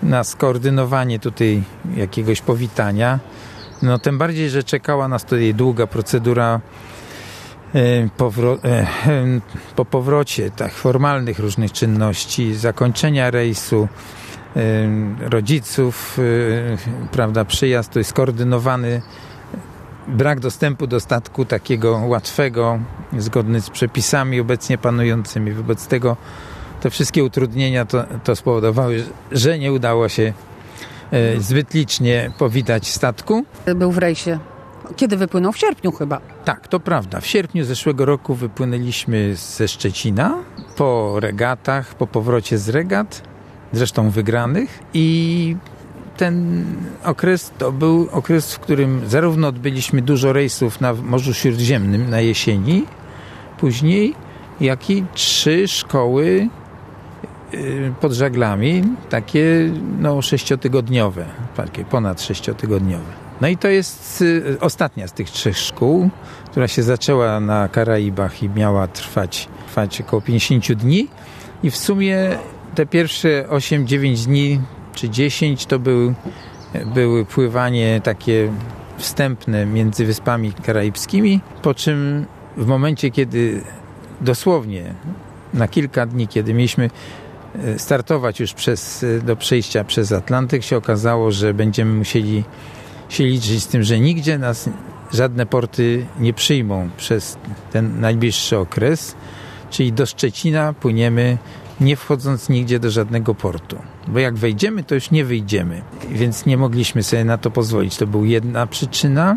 na 0.02 0.24
skoordynowanie 0.24 1.18
tutaj 1.18 1.62
jakiegoś 1.96 2.40
powitania. 2.40 3.18
No 3.82 3.98
tym 3.98 4.18
bardziej, 4.18 4.50
że 4.50 4.62
czekała 4.62 5.08
nas 5.08 5.24
tutaj 5.24 5.54
długa 5.54 5.86
procedura 5.86 6.60
e, 7.74 8.08
powro- 8.18 8.58
e, 8.64 8.86
po 9.76 9.84
powrocie 9.84 10.50
tak 10.50 10.72
formalnych 10.72 11.38
różnych 11.38 11.72
czynności, 11.72 12.54
zakończenia 12.54 13.30
rejsu, 13.30 13.88
rodziców, 15.20 16.18
e, 17.04 17.08
prawda, 17.12 17.44
przyjazd, 17.44 17.92
to 17.92 17.98
jest 17.98 18.10
skoordynowany 18.10 19.02
brak 20.08 20.40
dostępu 20.40 20.86
do 20.86 21.00
statku 21.00 21.44
takiego 21.44 21.96
łatwego, 22.06 22.78
zgodny 23.18 23.60
z 23.60 23.70
przepisami 23.70 24.40
obecnie 24.40 24.78
panującymi. 24.78 25.52
Wobec 25.52 25.86
tego 25.86 26.16
te 26.80 26.90
wszystkie 26.90 27.24
utrudnienia 27.24 27.84
to, 27.84 28.04
to 28.24 28.36
spowodowały, 28.36 29.04
że 29.32 29.58
nie 29.58 29.72
udało 29.72 30.08
się 30.08 30.32
e, 31.10 31.40
zbyt 31.40 31.74
licznie 31.74 32.30
powitać 32.38 32.88
statku. 32.88 33.44
Był 33.76 33.92
w 33.92 33.98
rejsie. 33.98 34.38
Kiedy 34.96 35.16
wypłynął? 35.16 35.52
W 35.52 35.58
sierpniu 35.58 35.92
chyba. 35.92 36.20
Tak, 36.44 36.68
to 36.68 36.80
prawda. 36.80 37.20
W 37.20 37.26
sierpniu 37.26 37.64
zeszłego 37.64 38.04
roku 38.04 38.34
wypłynęliśmy 38.34 39.36
ze 39.36 39.68
Szczecina 39.68 40.34
po 40.76 41.20
regatach, 41.20 41.94
po 41.94 42.06
powrocie 42.06 42.58
z 42.58 42.68
regat, 42.68 43.22
zresztą 43.72 44.10
wygranych 44.10 44.78
i 44.94 45.56
ten 46.18 46.64
okres 47.04 47.52
to 47.58 47.72
był 47.72 48.08
okres, 48.12 48.54
w 48.54 48.58
którym 48.58 49.08
zarówno 49.08 49.48
odbyliśmy 49.48 50.02
dużo 50.02 50.32
rejsów 50.32 50.80
na 50.80 50.94
Morzu 50.94 51.34
Śródziemnym 51.34 52.10
na 52.10 52.20
jesieni, 52.20 52.84
później, 53.58 54.14
jak 54.60 54.90
i 54.90 55.04
trzy 55.14 55.68
szkoły 55.68 56.48
y, 57.54 57.92
pod 58.00 58.12
żaglami, 58.12 58.82
takie 59.08 59.70
no, 59.98 60.22
sześciotygodniowe, 60.22 61.24
takie 61.56 61.84
ponad 61.84 62.22
sześciotygodniowe. 62.22 63.12
No 63.40 63.48
i 63.48 63.56
to 63.56 63.68
jest 63.68 64.22
y, 64.22 64.56
ostatnia 64.60 65.08
z 65.08 65.12
tych 65.12 65.30
trzech 65.30 65.58
szkół, 65.58 66.10
która 66.50 66.68
się 66.68 66.82
zaczęła 66.82 67.40
na 67.40 67.68
Karaibach 67.68 68.42
i 68.42 68.48
miała 68.48 68.88
trwać, 68.88 69.48
trwać 69.66 70.00
około 70.00 70.22
50 70.22 70.72
dni 70.72 71.08
i 71.62 71.70
w 71.70 71.76
sumie 71.76 72.38
te 72.74 72.86
pierwsze 72.86 73.44
8-9 73.48 74.26
dni 74.26 74.60
czy 74.98 75.10
10 75.10 75.66
to 75.66 75.78
był, 75.78 76.14
były 76.94 77.24
pływanie 77.24 78.00
takie 78.04 78.52
wstępne 78.96 79.66
między 79.66 80.04
wyspami 80.06 80.52
karaibskimi, 80.52 81.40
po 81.62 81.74
czym 81.74 82.26
w 82.56 82.66
momencie, 82.66 83.10
kiedy 83.10 83.62
dosłownie 84.20 84.94
na 85.54 85.68
kilka 85.68 86.06
dni, 86.06 86.28
kiedy 86.28 86.54
mieliśmy 86.54 86.90
e, 87.64 87.78
startować 87.78 88.40
już 88.40 88.52
przez, 88.52 89.04
e, 89.04 89.20
do 89.20 89.36
przejścia 89.36 89.84
przez 89.84 90.12
Atlantyk, 90.12 90.64
się 90.64 90.76
okazało, 90.76 91.30
że 91.32 91.54
będziemy 91.54 91.94
musieli 91.94 92.44
się 93.08 93.24
liczyć 93.24 93.62
z 93.62 93.66
tym, 93.66 93.82
że 93.82 94.00
nigdzie 94.00 94.38
nas 94.38 94.70
żadne 95.12 95.46
porty 95.46 96.06
nie 96.20 96.32
przyjmą 96.32 96.90
przez 96.96 97.38
ten 97.72 98.00
najbliższy 98.00 98.58
okres, 98.58 99.16
czyli 99.70 99.92
do 99.92 100.06
Szczecina 100.06 100.72
płyniemy 100.72 101.38
nie 101.80 101.96
wchodząc 101.96 102.48
nigdzie 102.48 102.78
do 102.78 102.90
żadnego 102.90 103.34
portu. 103.34 103.76
Bo 104.08 104.18
jak 104.18 104.34
wejdziemy, 104.34 104.84
to 104.84 104.94
już 104.94 105.10
nie 105.10 105.24
wyjdziemy. 105.24 105.82
Więc 106.10 106.46
nie 106.46 106.56
mogliśmy 106.56 107.02
sobie 107.02 107.24
na 107.24 107.38
to 107.38 107.50
pozwolić. 107.50 107.96
To 107.96 108.06
była 108.06 108.26
jedna 108.26 108.66
przyczyna. 108.66 109.36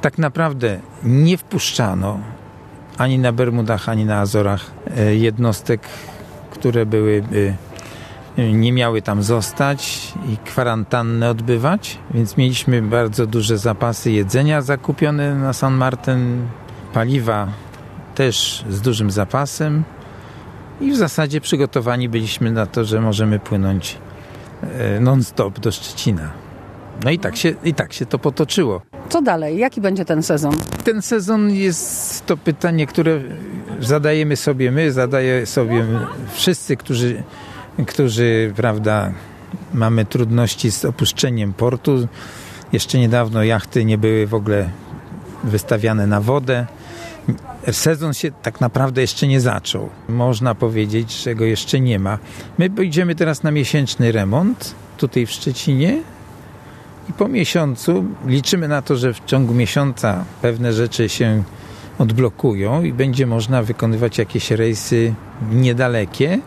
Tak 0.00 0.18
naprawdę 0.18 0.80
nie 1.04 1.38
wpuszczano 1.38 2.18
ani 2.98 3.18
na 3.18 3.32
Bermudach, 3.32 3.88
ani 3.88 4.04
na 4.04 4.20
Azorach 4.20 4.70
e, 4.96 5.14
jednostek, 5.14 5.80
które 6.50 6.86
byłyby 6.86 7.54
e, 8.38 8.52
nie 8.52 8.72
miały 8.72 9.02
tam 9.02 9.22
zostać 9.22 10.12
i 10.28 10.36
kwarantannę 10.36 11.30
odbywać, 11.30 11.98
więc 12.14 12.36
mieliśmy 12.36 12.82
bardzo 12.82 13.26
duże 13.26 13.58
zapasy 13.58 14.10
jedzenia 14.10 14.62
zakupione 14.62 15.34
na 15.34 15.52
San 15.52 15.74
Martin, 15.74 16.46
paliwa 16.92 17.48
też 18.14 18.64
z 18.70 18.80
dużym 18.80 19.10
zapasem 19.10 19.84
i 20.82 20.92
w 20.92 20.96
zasadzie 20.96 21.40
przygotowani 21.40 22.08
byliśmy 22.08 22.52
na 22.52 22.66
to, 22.66 22.84
że 22.84 23.00
możemy 23.00 23.38
płynąć 23.38 23.98
e, 24.62 25.00
non-stop 25.00 25.60
do 25.60 25.72
Szczecina. 25.72 26.30
No 27.04 27.10
i 27.10 27.18
tak, 27.18 27.36
się, 27.36 27.54
i 27.64 27.74
tak 27.74 27.92
się 27.92 28.06
to 28.06 28.18
potoczyło. 28.18 28.82
Co 29.08 29.22
dalej? 29.22 29.58
Jaki 29.58 29.80
będzie 29.80 30.04
ten 30.04 30.22
sezon? 30.22 30.54
Ten 30.84 31.02
sezon 31.02 31.50
jest 31.50 32.26
to 32.26 32.36
pytanie, 32.36 32.86
które 32.86 33.20
zadajemy 33.80 34.36
sobie 34.36 34.72
my, 34.72 34.92
zadaje 34.92 35.46
sobie 35.46 35.84
wszyscy, 36.34 36.76
którzy, 36.76 37.22
którzy 37.86 38.52
prawda, 38.56 39.12
mamy 39.74 40.04
trudności 40.04 40.70
z 40.70 40.84
opuszczeniem 40.84 41.52
portu. 41.52 42.08
Jeszcze 42.72 42.98
niedawno 42.98 43.44
jachty 43.44 43.84
nie 43.84 43.98
były 43.98 44.26
w 44.26 44.34
ogóle 44.34 44.68
wystawiane 45.44 46.06
na 46.06 46.20
wodę. 46.20 46.66
Sezon 47.72 48.14
się 48.14 48.30
tak 48.42 48.60
naprawdę 48.60 49.00
jeszcze 49.00 49.26
nie 49.26 49.40
zaczął. 49.40 49.88
Można 50.08 50.54
powiedzieć, 50.54 51.22
że 51.22 51.34
go 51.34 51.44
jeszcze 51.44 51.80
nie 51.80 51.98
ma. 51.98 52.18
My 52.58 52.70
pójdziemy 52.70 53.14
teraz 53.14 53.42
na 53.42 53.50
miesięczny 53.50 54.12
remont 54.12 54.74
tutaj 54.96 55.26
w 55.26 55.30
Szczecinie 55.30 56.02
i 57.10 57.12
po 57.12 57.28
miesiącu 57.28 58.04
liczymy 58.26 58.68
na 58.68 58.82
to, 58.82 58.96
że 58.96 59.14
w 59.14 59.24
ciągu 59.24 59.54
miesiąca 59.54 60.24
pewne 60.42 60.72
rzeczy 60.72 61.08
się 61.08 61.42
odblokują 61.98 62.82
i 62.82 62.92
będzie 62.92 63.26
można 63.26 63.62
wykonywać 63.62 64.18
jakieś 64.18 64.50
rejsy 64.50 65.14
niedalekie 65.52 66.38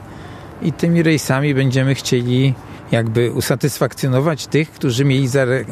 i 0.62 0.74
tymi 0.74 1.04
rejsami 1.04 1.54
będziemy 1.54 1.96
chcieli 1.96 2.54
jakby 2.92 3.32
usatysfakcjonować 3.32 4.48
tych, 4.48 4.72
którzy 4.72 5.06
mieli 5.06 5.28
zare- 5.28 5.66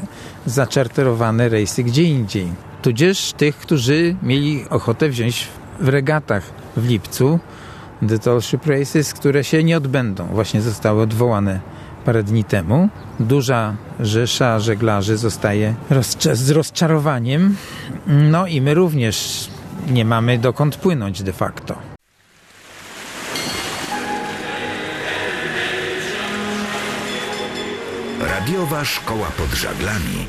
zaczarterowane 0.46 1.50
rejsy 1.50 1.84
gdzie 1.84 2.04
indziej. 2.04 2.48
Tudzież 2.84 3.34
tych, 3.38 3.58
którzy 3.58 4.16
mieli 4.24 4.66
ochotę 4.70 5.10
wziąć 5.10 5.48
w 5.80 5.88
regatach 5.88 6.44
w 6.78 6.88
lipcu 6.88 7.40
The 8.10 8.20
Tall 8.20 8.42
Ship 8.42 8.66
Races, 8.66 9.14
które 9.14 9.44
się 9.44 9.64
nie 9.64 9.78
odbędą. 9.78 10.28
Właśnie 10.28 10.62
zostały 10.62 11.02
odwołane 11.02 11.60
parę 12.06 12.24
dni 12.24 12.44
temu. 12.44 12.90
Duża 13.20 13.76
rzesza 14.00 14.60
żeglarzy 14.60 15.18
zostaje 15.18 15.76
rozcza- 15.90 16.36
z 16.36 16.50
rozczarowaniem. 16.50 17.56
No 18.08 18.48
i 18.48 18.62
my 18.62 18.74
również 18.74 19.48
nie 19.90 20.06
mamy 20.06 20.38
dokąd 20.38 20.76
płynąć 20.76 21.24
de 21.24 21.34
facto. 21.34 21.76
Radiowa 28.22 28.86
Szkoła 28.86 29.28
pod 29.38 29.50
Żaglami 29.54 30.28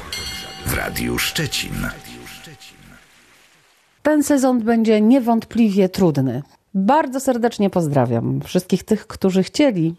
w 0.66 0.74
Radiu 0.74 1.18
Szczecin. 1.18 1.88
Ten 4.04 4.22
sezon 4.22 4.62
będzie 4.62 5.00
niewątpliwie 5.00 5.88
trudny. 5.88 6.42
Bardzo 6.74 7.20
serdecznie 7.20 7.70
pozdrawiam 7.70 8.40
wszystkich 8.40 8.82
tych, 8.82 9.06
którzy 9.06 9.42
chcieli 9.42 9.94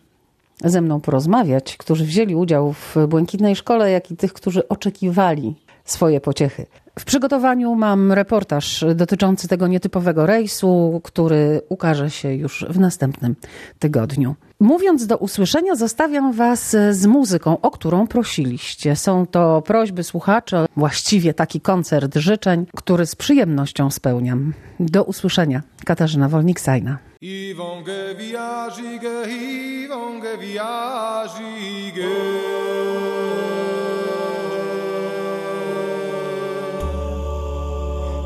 ze 0.64 0.82
mną 0.82 1.02
porozmawiać, 1.02 1.78
którzy 1.78 2.06
wzięli 2.06 2.36
udział 2.36 2.74
w 2.74 2.96
Błękitnej 3.08 3.56
Szkole, 3.56 3.92
jak 3.92 4.12
i 4.12 4.18
tych, 4.18 4.34
którzy 4.34 4.68
oczekiwali 4.68 5.56
swoje 5.86 6.22
pociechy. 6.22 6.66
W 7.00 7.06
przygotowaniu 7.06 7.76
mam 7.76 8.12
reportaż 8.12 8.86
dotyczący 8.96 9.48
tego 9.48 9.68
nietypowego 9.68 10.26
rejsu, 10.26 11.02
który 11.04 11.62
ukaże 11.70 12.12
się 12.12 12.34
już 12.34 12.66
w 12.70 12.80
następnym 12.80 13.36
tygodniu. 13.80 14.36
Mówiąc 14.60 15.08
do 15.08 15.18
usłyszenia, 15.18 15.76
zostawiam 15.76 16.34
Was 16.34 16.76
z 16.92 17.06
muzyką, 17.06 17.62
o 17.62 17.72
którą 17.72 18.08
prosiliście. 18.08 18.96
Są 18.96 19.26
to 19.28 19.62
prośby 19.62 20.04
słuchaczy, 20.04 20.56
właściwie 20.78 21.34
taki 21.34 21.62
koncert 21.62 22.16
życzeń, 22.16 22.66
który 22.76 23.06
z 23.06 23.16
przyjemnością 23.16 23.92
spełniam. 23.92 24.54
Do 24.80 25.04
usłyszenia. 25.04 25.62
Katarzyna 25.86 26.30
Wolnik-Sajna. 26.30 26.98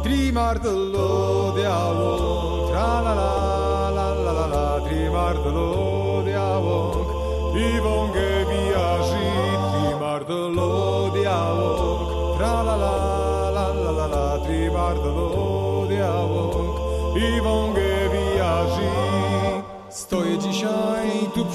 Trimartello 0.04 1.54
diavol, 1.56 2.70
tra 2.72 3.02
la 3.02 3.14
la 3.14 3.29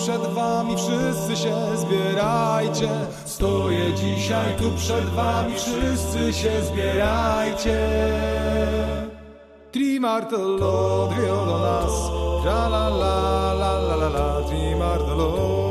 przed 0.04 0.34
wami, 0.34 0.76
wszyscy 0.76 1.36
się 1.36 1.76
zbierajcie. 1.76 2.88
Stoję 3.24 3.92
dzisiaj 3.94 4.56
tu 4.58 4.70
przed 4.76 5.04
wami, 5.04 5.54
wszyscy 5.54 6.32
się 6.32 6.62
zbierajcie. 6.62 7.78
Trimartello 9.72 11.08
dwie 11.12 11.26
do 11.26 11.58
nas, 11.58 12.10
tra 12.42 12.66
la 12.68 12.88
la 12.88 13.52
la 13.52 13.72
la 13.78 13.96
la 13.96 14.08
la. 14.08 15.63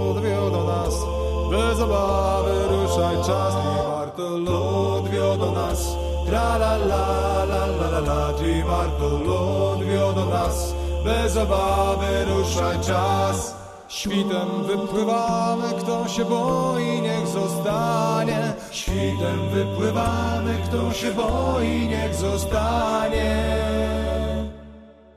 Bez 1.53 1.79
obawy 1.79 2.53
ruszaj 2.71 3.15
czas. 3.27 3.53
Trimartello 3.53 5.01
dwie 5.05 5.37
do 5.37 5.51
nas, 5.51 5.95
tra 6.25 6.57
la 6.57 6.75
la 6.91 7.05
la 7.51 7.65
la 7.75 7.87
la 7.91 7.99
la. 7.99 8.33
Trimartello 8.37 9.75
dwie 9.79 10.13
do 10.15 10.25
nas, 10.25 10.73
bez 11.05 11.37
obawy 11.37 12.25
ruszaj 12.25 12.79
czas. 12.87 13.55
Świtem 13.87 14.49
wypływamy, 14.67 15.73
kto 15.79 16.07
się 16.07 16.25
boi, 16.25 17.01
niech 17.01 17.27
zostanie. 17.27 18.53
Świtem 18.71 19.39
wypływamy, 19.53 20.57
kto 20.65 20.93
się 20.93 21.11
boi, 21.11 21.87
niech 21.87 22.15
zostanie. 22.15 23.33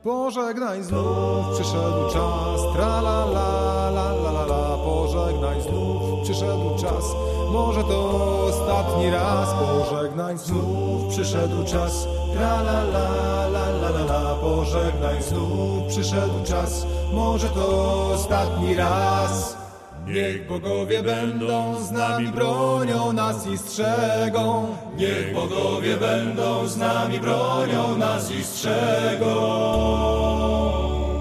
Pożegnaj 0.03 0.83
znów, 0.83 1.45
przyszedł 1.53 2.03
czas, 2.13 2.59
tra 2.73 2.99
la 2.99 3.19
la 3.25 3.89
la 3.89 4.09
la 4.23 4.43
la. 4.45 4.77
Pożegnaj 4.85 5.61
znów, 5.61 5.96
przyszedł 6.27 6.75
czas, 6.81 7.05
może 7.51 7.83
to 7.83 7.99
ostatni 8.45 9.09
raz. 9.09 9.49
Pożegnaj 9.53 10.37
znów, 10.37 11.09
przyszedł 11.09 11.63
czas, 11.65 12.07
tra 12.33 12.61
la 12.61 12.81
la 12.81 13.47
la 13.47 13.67
la 13.67 13.89
la 13.89 14.03
la. 14.03 14.35
Pożegnaj 14.41 15.23
znów, 15.23 15.87
przyszedł 15.87 16.43
czas, 16.45 16.85
może 17.13 17.49
to 17.49 17.67
ostatni 18.13 18.75
raz. 18.75 19.57
Niech 20.07 20.47
bogowie 20.47 21.03
będą 21.03 21.83
z 21.83 21.91
nami, 21.91 22.27
bronią 22.27 23.13
nas 23.13 23.47
i 23.47 23.57
strzegą. 23.57 24.65
Niech 24.97 25.33
bogowie 25.33 25.97
będą 25.97 26.67
z 26.67 26.77
nami, 26.77 27.19
bronią 27.19 27.97
nas 27.97 28.31
i 28.31 28.43
strzegą. 28.43 29.37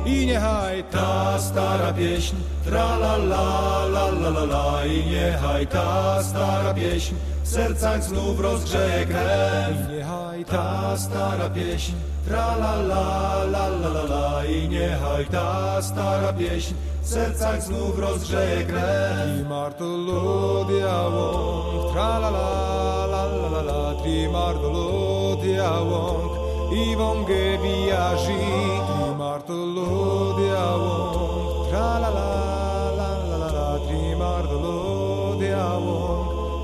I 0.06 0.26
niechaj 0.26 0.84
ta 0.90 1.38
stara 1.38 1.92
pieśń, 1.92 2.36
tra 2.64 2.96
la 2.96 3.16
la 3.16 3.86
la 3.94 4.06
la 4.10 4.30
la 4.30 4.44
la. 4.44 4.84
I 4.86 5.02
niechaj 5.10 5.66
ta 5.66 6.22
stara 6.22 6.74
pieśń 6.74 7.14
w 7.42 7.48
sercach 7.48 8.02
znów 8.04 8.40
rozgrzeje 8.40 9.06
krew. 9.06 9.76
I 9.88 9.92
niechaj 9.92 10.44
ta 10.44 10.96
stara 10.96 11.50
pieśń, 11.50 11.92
tra 12.28 12.56
la 12.56 12.74
la 12.90 13.44
la 13.44 13.66
la 13.82 13.88
la 13.96 14.04
la. 14.12 14.44
I 14.44 14.68
niechaj 14.68 15.26
ta 15.26 15.82
stara 15.82 16.32
pieśń 16.32 16.74
w 17.02 17.08
sercach 17.08 17.62
znów 17.62 17.98
rozgrzeje 17.98 18.64
krew. 18.64 19.40
I 19.40 19.48
martolo 19.48 20.64
diałąg, 20.64 21.92
tra 21.92 22.18
la 22.18 22.30
la 22.30 23.06
la 23.12 23.22
la 23.26 23.48
la 23.54 23.62
la. 23.62 23.94
Tri 24.02 24.28
martolo 24.28 25.36
diałąg, 25.42 26.30
i 26.72 26.96
wągę 26.96 27.58
viagi. 27.62 29.05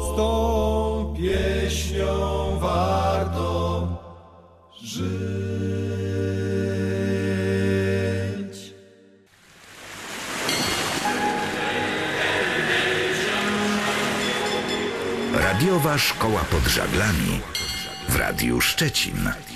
Z 0.00 0.16
tą 0.16 1.14
pieśnią 1.18 2.58
żyć. 4.82 5.12
Radiowa 15.34 15.98
Szkoła 15.98 16.40
pod 16.50 16.62
Żaglami 16.62 17.40
w 18.08 18.16
Radiu 18.16 18.60
Szczecin. 18.60 19.51